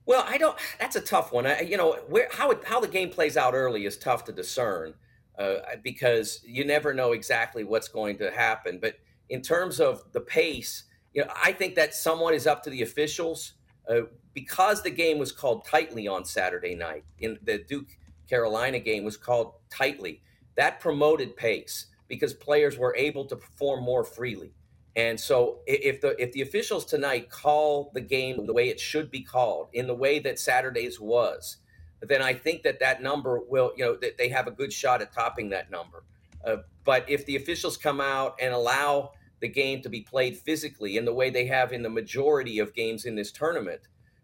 Well, 0.06 0.24
I 0.26 0.38
don't. 0.38 0.58
That's 0.80 0.96
a 0.96 1.02
tough 1.02 1.34
one. 1.34 1.46
I, 1.46 1.60
you 1.60 1.76
know, 1.76 1.98
where 2.08 2.28
how 2.32 2.50
it, 2.52 2.64
how 2.64 2.80
the 2.80 2.88
game 2.88 3.10
plays 3.10 3.36
out 3.36 3.52
early 3.52 3.84
is 3.84 3.98
tough 3.98 4.24
to 4.24 4.32
discern 4.32 4.94
uh, 5.38 5.56
because 5.84 6.40
you 6.46 6.64
never 6.64 6.94
know 6.94 7.12
exactly 7.12 7.62
what's 7.62 7.88
going 7.88 8.16
to 8.16 8.30
happen. 8.30 8.78
But 8.80 8.94
in 9.28 9.42
terms 9.42 9.80
of 9.80 10.10
the 10.12 10.20
pace, 10.22 10.84
you 11.12 11.22
know, 11.22 11.30
I 11.36 11.52
think 11.52 11.74
that 11.74 11.92
someone 11.92 12.32
is 12.32 12.46
up 12.46 12.62
to 12.62 12.70
the 12.70 12.80
officials. 12.80 13.52
Uh, 13.88 14.02
because 14.34 14.82
the 14.82 14.90
game 14.90 15.18
was 15.18 15.32
called 15.32 15.64
tightly 15.64 16.08
on 16.08 16.24
Saturday 16.24 16.74
night, 16.74 17.04
in 17.18 17.38
the 17.42 17.58
Duke 17.58 17.88
Carolina 18.28 18.78
game 18.78 19.04
was 19.04 19.16
called 19.16 19.54
tightly. 19.70 20.22
that 20.54 20.80
promoted 20.80 21.36
pace 21.36 21.86
because 22.08 22.34
players 22.34 22.76
were 22.76 22.94
able 22.96 23.24
to 23.24 23.36
perform 23.36 23.82
more 23.82 24.04
freely. 24.04 24.52
And 24.96 25.18
so 25.18 25.60
if 25.66 26.02
the 26.02 26.14
if 26.22 26.32
the 26.32 26.42
officials 26.42 26.84
tonight 26.84 27.30
call 27.30 27.90
the 27.94 28.00
game 28.00 28.44
the 28.44 28.52
way 28.52 28.68
it 28.68 28.78
should 28.78 29.10
be 29.10 29.22
called, 29.22 29.68
in 29.72 29.86
the 29.86 29.94
way 29.94 30.18
that 30.18 30.38
Saturday's 30.38 31.00
was, 31.00 31.56
then 32.02 32.20
I 32.20 32.34
think 32.34 32.62
that 32.64 32.80
that 32.80 33.02
number 33.02 33.40
will, 33.48 33.72
you 33.76 33.84
know, 33.84 33.96
that 33.96 34.18
they 34.18 34.28
have 34.28 34.46
a 34.46 34.50
good 34.50 34.72
shot 34.72 35.00
at 35.00 35.12
topping 35.12 35.48
that 35.50 35.70
number. 35.70 36.04
Uh, 36.44 36.56
but 36.84 37.08
if 37.08 37.24
the 37.24 37.36
officials 37.36 37.76
come 37.76 38.00
out 38.00 38.36
and 38.40 38.52
allow 38.52 39.12
the 39.42 39.48
game 39.48 39.82
to 39.82 39.90
be 39.90 40.00
played 40.00 40.38
physically 40.38 40.96
in 40.96 41.04
the 41.04 41.12
way 41.12 41.28
they 41.28 41.46
have 41.46 41.72
in 41.72 41.82
the 41.82 41.90
majority 41.90 42.60
of 42.60 42.72
games 42.72 43.04
in 43.04 43.16
this 43.16 43.32
tournament, 43.32 43.82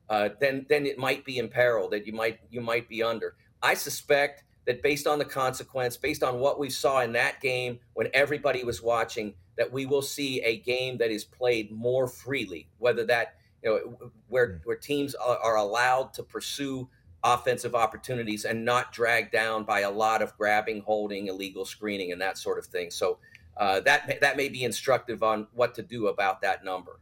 uh, 0.08 0.30
then 0.40 0.64
then 0.68 0.86
it 0.86 0.96
might 0.96 1.24
be 1.24 1.38
in 1.38 1.48
peril 1.48 1.90
that 1.90 2.06
you 2.06 2.12
might 2.14 2.38
you 2.48 2.62
might 2.62 2.88
be 2.88 3.02
under. 3.02 3.34
I 3.60 3.74
suspect 3.74 4.44
that 4.64 4.82
based 4.82 5.06
on 5.06 5.18
the 5.18 5.24
consequence, 5.24 5.96
based 5.96 6.22
on 6.22 6.38
what 6.38 6.58
we 6.58 6.70
saw 6.70 7.00
in 7.00 7.12
that 7.12 7.40
game 7.40 7.80
when 7.94 8.08
everybody 8.14 8.62
was 8.64 8.80
watching, 8.80 9.34
that 9.56 9.72
we 9.72 9.86
will 9.86 10.02
see 10.02 10.40
a 10.42 10.58
game 10.58 10.98
that 10.98 11.10
is 11.10 11.24
played 11.24 11.72
more 11.72 12.06
freely, 12.06 12.68
whether 12.78 13.04
that 13.06 13.34
you 13.62 13.70
know 13.70 14.10
where 14.28 14.46
hmm. 14.46 14.56
where 14.64 14.76
teams 14.76 15.14
are, 15.16 15.38
are 15.38 15.56
allowed 15.56 16.14
to 16.14 16.22
pursue 16.22 16.88
offensive 17.24 17.74
opportunities 17.74 18.44
and 18.44 18.64
not 18.64 18.92
dragged 18.92 19.32
down 19.32 19.64
by 19.64 19.80
a 19.80 19.90
lot 19.90 20.22
of 20.22 20.36
grabbing, 20.38 20.80
holding, 20.82 21.26
illegal 21.26 21.64
screening, 21.64 22.12
and 22.12 22.20
that 22.20 22.38
sort 22.38 22.56
of 22.56 22.66
thing. 22.66 22.92
So 22.92 23.18
uh, 23.58 23.80
that 23.80 24.20
that 24.20 24.36
may 24.36 24.48
be 24.48 24.64
instructive 24.64 25.22
on 25.22 25.46
what 25.52 25.74
to 25.74 25.82
do 25.82 26.06
about 26.08 26.40
that 26.42 26.64
number. 26.64 27.00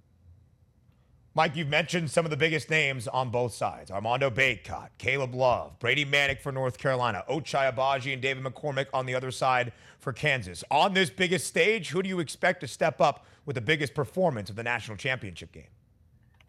Mike, 1.37 1.55
you've 1.55 1.69
mentioned 1.69 2.11
some 2.11 2.25
of 2.25 2.31
the 2.31 2.37
biggest 2.37 2.71
names 2.71 3.07
on 3.07 3.29
both 3.29 3.53
sides 3.53 3.91
Armando 3.91 4.31
Bacot, 4.31 4.89
Caleb 4.97 5.35
Love, 5.35 5.79
Brady 5.79 6.05
Manek 6.07 6.41
for 6.41 6.51
North 6.51 6.79
Carolina, 6.79 7.25
Ochai 7.29 7.71
Agbaji, 7.71 8.15
and 8.15 8.23
David 8.23 8.43
McCormick 8.43 8.87
on 8.95 9.05
the 9.05 9.15
other 9.15 9.31
side 9.31 9.73
for 9.99 10.15
Kansas. 10.15 10.65
On 10.71 10.95
this 10.95 11.11
biggest 11.11 11.47
stage, 11.47 11.91
who 11.91 12.03
do 12.03 12.09
you 12.09 12.21
expect 12.21 12.61
to 12.63 12.67
step 12.67 13.03
up 13.03 13.27
with 13.45 13.55
the 13.55 13.61
biggest 13.61 13.95
performance 13.95 14.49
of 14.49 14.57
the 14.57 14.63
national 14.63 14.97
championship 14.97 15.53
game? 15.53 15.69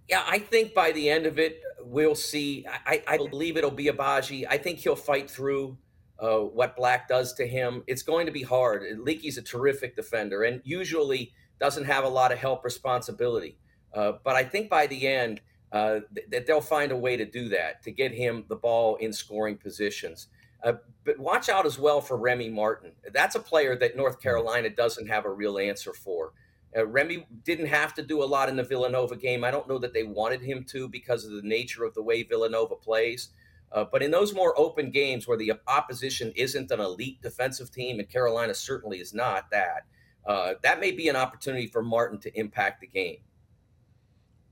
Yeah, 0.07 0.23
I 0.25 0.39
think 0.39 0.73
by 0.73 0.93
the 0.93 1.09
end 1.09 1.25
of 1.25 1.37
it, 1.37 1.61
we'll 1.81 2.15
see. 2.15 2.65
I, 2.85 3.03
I 3.05 3.17
believe 3.17 3.57
it'll 3.57 3.71
be 3.71 3.87
Agbaji. 3.87 4.47
I 4.49 4.57
think 4.57 4.79
he'll 4.79 4.95
fight 4.95 5.29
through 5.29 5.77
uh, 6.19 6.39
what 6.39 6.75
Black 6.75 7.07
does 7.07 7.33
to 7.33 7.47
him. 7.47 7.83
It's 7.87 8.01
going 8.01 8.25
to 8.25 8.31
be 8.31 8.43
hard. 8.43 8.83
Leaky's 8.99 9.37
a 9.37 9.41
terrific 9.41 9.95
defender 9.95 10.43
and 10.43 10.61
usually 10.63 11.33
doesn't 11.59 11.85
have 11.85 12.03
a 12.03 12.09
lot 12.09 12.31
of 12.31 12.37
help 12.37 12.63
responsibility. 12.63 13.57
Uh, 13.93 14.13
but 14.23 14.35
I 14.35 14.43
think 14.43 14.69
by 14.69 14.87
the 14.87 15.07
end, 15.07 15.41
uh, 15.71 15.99
th- 16.13 16.27
that 16.29 16.47
they'll 16.47 16.61
find 16.61 16.91
a 16.91 16.97
way 16.97 17.17
to 17.17 17.25
do 17.25 17.49
that 17.49 17.83
to 17.83 17.91
get 17.91 18.13
him 18.13 18.45
the 18.47 18.55
ball 18.55 18.95
in 18.97 19.11
scoring 19.11 19.57
positions. 19.57 20.27
Uh, 20.63 20.73
but 21.03 21.19
watch 21.19 21.49
out 21.49 21.65
as 21.65 21.77
well 21.77 22.01
for 22.01 22.17
Remy 22.17 22.49
Martin. 22.49 22.91
That's 23.13 23.35
a 23.35 23.39
player 23.39 23.75
that 23.77 23.95
North 23.95 24.21
Carolina 24.21 24.69
doesn't 24.69 25.07
have 25.07 25.25
a 25.25 25.31
real 25.31 25.57
answer 25.57 25.93
for. 25.93 26.33
Uh, 26.75 26.85
Remy 26.85 27.27
didn't 27.43 27.67
have 27.67 27.93
to 27.95 28.03
do 28.03 28.23
a 28.23 28.25
lot 28.25 28.49
in 28.49 28.55
the 28.55 28.63
Villanova 28.63 29.15
game. 29.15 29.43
I 29.43 29.51
don't 29.51 29.67
know 29.67 29.77
that 29.77 29.93
they 29.93 30.03
wanted 30.03 30.41
him 30.41 30.63
to 30.69 30.87
because 30.87 31.25
of 31.25 31.31
the 31.31 31.47
nature 31.47 31.83
of 31.85 31.93
the 31.93 32.03
way 32.03 32.23
Villanova 32.23 32.75
plays. 32.75 33.29
Uh, 33.71 33.85
but 33.91 34.01
in 34.01 34.11
those 34.11 34.33
more 34.33 34.57
open 34.57 34.91
games 34.91 35.27
where 35.27 35.37
the 35.37 35.53
opposition 35.67 36.31
isn't 36.35 36.71
an 36.71 36.79
elite 36.79 37.21
defensive 37.21 37.71
team, 37.71 37.99
and 37.99 38.09
Carolina 38.09 38.53
certainly 38.53 38.99
is 38.99 39.13
not 39.13 39.49
that, 39.51 39.85
uh, 40.25 40.53
that 40.63 40.79
may 40.79 40.91
be 40.91 41.09
an 41.09 41.15
opportunity 41.15 41.67
for 41.67 41.81
Martin 41.81 42.19
to 42.19 42.39
impact 42.39 42.81
the 42.81 42.87
game. 42.87 43.17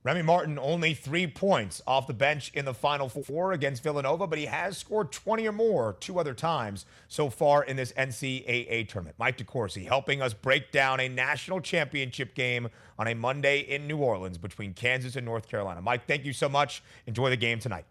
Remy 0.06 0.22
Martin 0.22 0.60
only 0.60 0.94
three 0.94 1.26
points 1.26 1.82
off 1.88 2.06
the 2.06 2.14
bench 2.14 2.52
in 2.54 2.64
the 2.64 2.76
final 2.76 3.10
four 3.10 3.54
against 3.54 3.82
Villanova, 3.82 4.28
but 4.28 4.38
he 4.38 4.46
has 4.46 4.78
scored 4.78 5.12
20 5.12 5.48
or 5.48 5.52
more 5.52 5.98
two 6.00 6.20
other 6.20 6.36
times 6.36 6.86
so 7.08 7.28
far 7.28 7.64
in 7.64 7.76
this 7.76 7.92
NCAA 7.94 8.88
tournament. 8.88 9.16
Mike 9.18 9.40
DeCourcy 9.40 9.88
helping 9.88 10.22
us 10.22 10.32
break 10.32 10.72
down 10.72 11.00
a 11.00 11.10
national 11.10 11.60
championship 11.60 12.36
game 12.36 12.70
on 13.00 13.08
a 13.08 13.16
Monday 13.16 13.62
in 13.62 13.88
New 13.88 13.98
Orleans 13.98 14.38
between 14.38 14.76
Kansas 14.76 15.16
and 15.16 15.26
North 15.26 15.48
Carolina. 15.50 15.82
Mike, 15.82 16.06
thank 16.06 16.24
you 16.24 16.34
so 16.34 16.48
much. 16.48 16.84
Enjoy 17.08 17.32
the 17.32 17.38
game 17.38 17.58
tonight. 17.58 17.86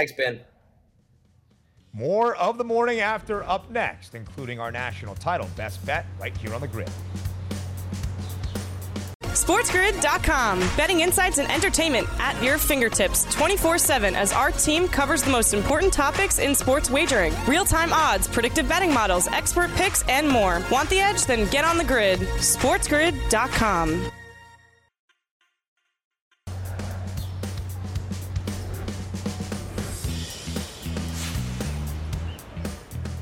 Thanks, 0.00 0.12
Ben. 0.12 0.40
More 1.92 2.34
of 2.36 2.56
the 2.56 2.64
morning 2.64 3.00
after 3.00 3.42
up 3.44 3.70
next, 3.70 4.14
including 4.14 4.58
our 4.58 4.72
national 4.72 5.14
title 5.14 5.46
best 5.56 5.84
bet 5.84 6.06
right 6.18 6.34
here 6.38 6.54
on 6.54 6.62
the 6.62 6.68
grid. 6.68 6.90
SportsGrid.com. 9.24 10.60
Betting 10.74 11.00
insights 11.00 11.36
and 11.36 11.52
entertainment 11.52 12.08
at 12.18 12.42
your 12.42 12.56
fingertips 12.56 13.26
24 13.34 13.76
7 13.76 14.14
as 14.14 14.32
our 14.32 14.50
team 14.50 14.88
covers 14.88 15.22
the 15.22 15.30
most 15.30 15.52
important 15.52 15.92
topics 15.92 16.38
in 16.38 16.54
sports 16.54 16.88
wagering 16.88 17.34
real 17.46 17.66
time 17.66 17.92
odds, 17.92 18.26
predictive 18.26 18.66
betting 18.66 18.94
models, 18.94 19.28
expert 19.28 19.70
picks, 19.74 20.02
and 20.08 20.26
more. 20.26 20.62
Want 20.72 20.88
the 20.88 21.00
edge? 21.00 21.26
Then 21.26 21.46
get 21.50 21.66
on 21.66 21.76
the 21.76 21.84
grid. 21.84 22.20
SportsGrid.com. 22.20 24.10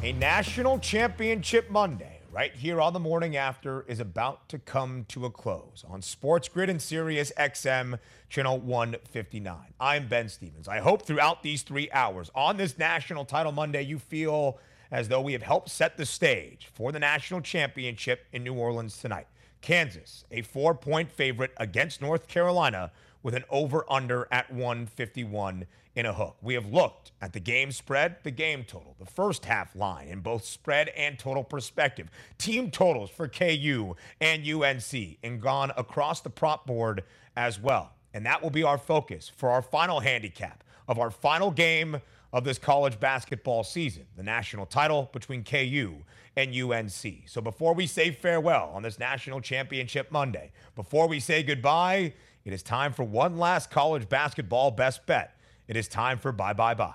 A 0.09 0.13
national 0.13 0.79
championship 0.79 1.69
Monday 1.69 2.21
right 2.33 2.55
here 2.55 2.81
on 2.81 2.95
the 2.95 2.99
morning 2.99 3.37
after 3.37 3.83
is 3.83 4.01
about 4.01 4.49
to 4.49 4.59
come 4.59 5.05
to 5.09 5.27
a 5.27 5.31
close 5.31 5.85
on 5.87 6.01
Sports 6.01 6.49
Grid 6.49 6.71
and 6.71 6.81
Sirius 6.81 7.31
XM 7.37 7.99
channel 8.31 8.59
159. 8.59 9.59
I'm 9.79 10.09
Ben 10.09 10.31
Stevens. 10.31 10.67
I 10.67 10.79
hope 10.79 11.03
throughout 11.03 11.43
these 11.43 11.61
three 11.61 11.91
hours 11.91 12.31
on 12.35 12.57
this 12.57 12.79
National 12.79 13.27
Title 13.27 13.53
Monday, 13.53 13.83
you 13.83 13.99
feel 13.99 14.59
as 14.91 15.09
though 15.09 15.21
we 15.21 15.35
have 15.35 15.43
helped 15.43 15.69
set 15.69 15.99
the 15.99 16.07
stage 16.07 16.71
for 16.73 16.91
the 16.91 16.99
national 16.99 17.43
championship 17.43 18.25
in 18.33 18.43
New 18.43 18.55
Orleans 18.55 18.97
tonight. 18.97 19.27
Kansas, 19.61 20.25
a 20.31 20.41
four 20.41 20.75
point 20.75 21.13
favorite 21.13 21.53
against 21.59 22.01
North 22.01 22.29
Carolina 22.29 22.93
with 23.23 23.35
an 23.35 23.45
over 23.51 23.85
under 23.93 24.27
at 24.33 24.51
151 24.51 25.67
in 25.99 26.07
a 26.07 26.13
hook. 26.13 26.37
We 26.41 26.55
have 26.55 26.73
looked 26.73 27.11
at 27.21 27.33
the 27.33 27.41
game 27.41 27.73
spread, 27.73 28.19
the 28.23 28.31
game 28.31 28.63
total, 28.63 28.95
the 29.01 29.05
first 29.05 29.45
half 29.45 29.75
line 29.75 30.07
in 30.07 30.21
both 30.21 30.45
spread 30.45 30.91
and 30.91 31.19
total 31.19 31.43
perspective, 31.43 32.09
team 32.39 32.71
totals 32.71 33.11
for 33.11 33.27
KU 33.27 33.97
and 34.21 34.49
UNC, 34.49 35.19
and 35.25 35.43
gone 35.43 35.73
across 35.77 36.21
the 36.21 36.31
prop 36.31 36.69
board 36.69 37.03
as 37.37 37.59
well. 37.59 37.95
And 38.15 38.25
that 38.27 38.41
will 38.41 38.51
be 38.51 38.63
our 38.63 38.79
focus 38.79 39.29
for 39.37 39.51
our 39.51 39.61
final 39.61 39.99
handicap 39.99 40.63
of 40.87 41.01
our 41.01 41.11
final 41.11 41.51
game 41.51 42.01
of 42.33 42.45
this 42.45 42.59
college 42.59 43.01
basketball 43.01 43.65
season, 43.65 44.07
the 44.17 44.23
national 44.23 44.67
title 44.67 45.11
between 45.13 45.43
KU 45.43 45.97
and 46.37 46.55
UNC. 46.55 47.25
So 47.27 47.41
before 47.41 47.75
we 47.75 47.89
say 47.89 48.13
farewell 48.13 48.71
on 48.73 48.85
this 48.85 49.01
national 49.01 49.41
championship 49.41 50.13
Monday, 50.13 50.53
before 50.77 51.09
we 51.09 51.19
say 51.19 51.43
goodbye, 51.43 52.13
it 52.45 52.53
is 52.53 52.63
time 52.63 52.93
for 52.93 53.03
one 53.03 53.37
last 53.37 53.69
college 53.69 54.09
basketball 54.09 54.71
best 54.71 55.05
bet 55.05 55.35
it 55.69 55.77
is 55.77 55.87
time 55.87 56.19
for 56.19 56.33
bye 56.33 56.53
bye 56.53 56.75
bye. 56.75 56.95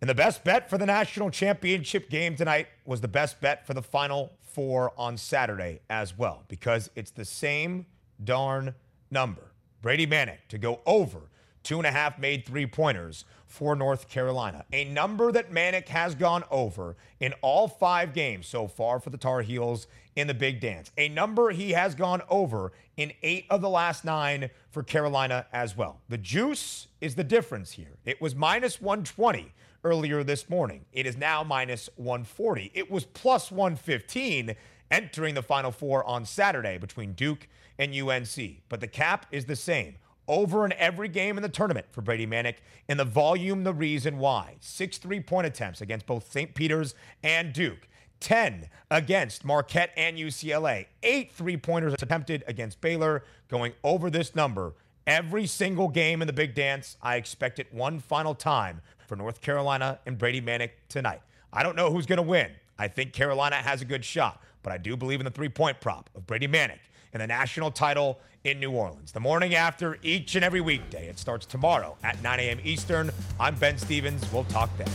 And 0.00 0.08
the 0.08 0.14
best 0.14 0.44
bet 0.44 0.70
for 0.70 0.78
the 0.78 0.86
national 0.86 1.30
championship 1.30 2.08
game 2.08 2.36
tonight 2.36 2.68
was 2.84 3.00
the 3.00 3.08
best 3.08 3.40
bet 3.40 3.66
for 3.66 3.74
the 3.74 3.82
final 3.82 4.32
four 4.42 4.92
on 4.96 5.16
Saturday 5.16 5.80
as 5.90 6.16
well, 6.16 6.44
because 6.48 6.88
it's 6.94 7.10
the 7.10 7.24
same 7.24 7.84
darn 8.22 8.74
number. 9.10 9.52
Brady 9.82 10.06
Manek 10.06 10.38
to 10.48 10.58
go 10.58 10.80
over 10.86 11.30
two 11.62 11.78
and 11.78 11.86
a 11.86 11.90
half 11.90 12.18
made 12.18 12.46
three 12.46 12.66
pointers 12.66 13.24
for 13.46 13.74
North 13.74 14.08
Carolina. 14.08 14.64
A 14.72 14.84
number 14.84 15.32
that 15.32 15.52
Manek 15.52 15.88
has 15.88 16.14
gone 16.14 16.44
over 16.50 16.96
in 17.20 17.34
all 17.42 17.68
five 17.68 18.14
games 18.14 18.46
so 18.46 18.68
far 18.68 19.00
for 19.00 19.10
the 19.10 19.18
Tar 19.18 19.42
Heels 19.42 19.86
in 20.18 20.26
the 20.26 20.34
big 20.34 20.58
dance. 20.58 20.90
A 20.98 21.08
number 21.08 21.50
he 21.50 21.70
has 21.72 21.94
gone 21.94 22.22
over 22.28 22.72
in 22.96 23.12
eight 23.22 23.46
of 23.50 23.60
the 23.60 23.68
last 23.68 24.04
nine 24.04 24.50
for 24.68 24.82
Carolina 24.82 25.46
as 25.52 25.76
well. 25.76 26.00
The 26.08 26.18
juice 26.18 26.88
is 27.00 27.14
the 27.14 27.22
difference 27.22 27.70
here. 27.70 27.98
It 28.04 28.20
was 28.20 28.34
minus 28.34 28.80
120 28.80 29.52
earlier 29.84 30.24
this 30.24 30.50
morning. 30.50 30.84
It 30.92 31.06
is 31.06 31.16
now 31.16 31.44
minus 31.44 31.88
140. 31.94 32.72
It 32.74 32.90
was 32.90 33.04
plus 33.04 33.52
115 33.52 34.56
entering 34.90 35.34
the 35.34 35.42
Final 35.42 35.70
Four 35.70 36.04
on 36.04 36.24
Saturday 36.24 36.78
between 36.78 37.12
Duke 37.12 37.46
and 37.78 37.94
UNC. 37.94 38.36
But 38.68 38.80
the 38.80 38.88
cap 38.88 39.26
is 39.30 39.44
the 39.44 39.54
same 39.54 39.98
over 40.26 40.64
in 40.64 40.72
every 40.74 41.08
game 41.08 41.36
in 41.36 41.42
the 41.42 41.48
tournament 41.48 41.86
for 41.90 42.02
Brady 42.02 42.26
Manek. 42.26 42.56
And 42.88 42.98
the 42.98 43.04
volume, 43.04 43.62
the 43.62 43.72
reason 43.72 44.18
why. 44.18 44.56
Six 44.58 44.98
three 44.98 45.20
point 45.20 45.46
attempts 45.46 45.80
against 45.80 46.06
both 46.06 46.30
St. 46.30 46.54
Peter's 46.54 46.96
and 47.22 47.52
Duke. 47.52 47.87
10 48.20 48.68
against 48.90 49.44
Marquette 49.44 49.92
and 49.96 50.16
UCLA. 50.16 50.86
Eight 51.02 51.32
three 51.32 51.56
pointers 51.56 51.94
attempted 51.94 52.44
against 52.46 52.80
Baylor, 52.80 53.24
going 53.48 53.72
over 53.82 54.10
this 54.10 54.34
number 54.34 54.74
every 55.08 55.46
single 55.46 55.88
game 55.88 56.20
in 56.20 56.26
the 56.26 56.32
big 56.32 56.54
dance. 56.54 56.96
I 57.02 57.16
expect 57.16 57.58
it 57.58 57.72
one 57.72 57.98
final 57.98 58.34
time 58.34 58.82
for 59.06 59.16
North 59.16 59.40
Carolina 59.40 59.98
and 60.06 60.18
Brady 60.18 60.40
Manek 60.40 60.70
tonight. 60.88 61.22
I 61.52 61.62
don't 61.62 61.74
know 61.74 61.90
who's 61.90 62.06
going 62.06 62.18
to 62.18 62.22
win. 62.22 62.50
I 62.78 62.86
think 62.86 63.14
Carolina 63.14 63.56
has 63.56 63.80
a 63.80 63.86
good 63.86 64.04
shot, 64.04 64.42
but 64.62 64.72
I 64.72 64.76
do 64.78 64.96
believe 64.96 65.18
in 65.18 65.24
the 65.24 65.30
three 65.30 65.48
point 65.48 65.80
prop 65.80 66.10
of 66.14 66.26
Brady 66.26 66.46
Manek 66.46 66.78
and 67.12 67.22
the 67.22 67.26
national 67.26 67.70
title 67.70 68.20
in 68.44 68.60
New 68.60 68.70
Orleans. 68.70 69.10
The 69.10 69.20
morning 69.20 69.54
after, 69.54 69.98
each 70.02 70.36
and 70.36 70.44
every 70.44 70.60
weekday. 70.60 71.08
It 71.08 71.18
starts 71.18 71.46
tomorrow 71.46 71.96
at 72.04 72.22
9 72.22 72.38
a.m. 72.38 72.60
Eastern. 72.62 73.10
I'm 73.40 73.54
Ben 73.56 73.78
Stevens. 73.78 74.30
We'll 74.30 74.44
talk 74.44 74.70
then. 74.76 74.88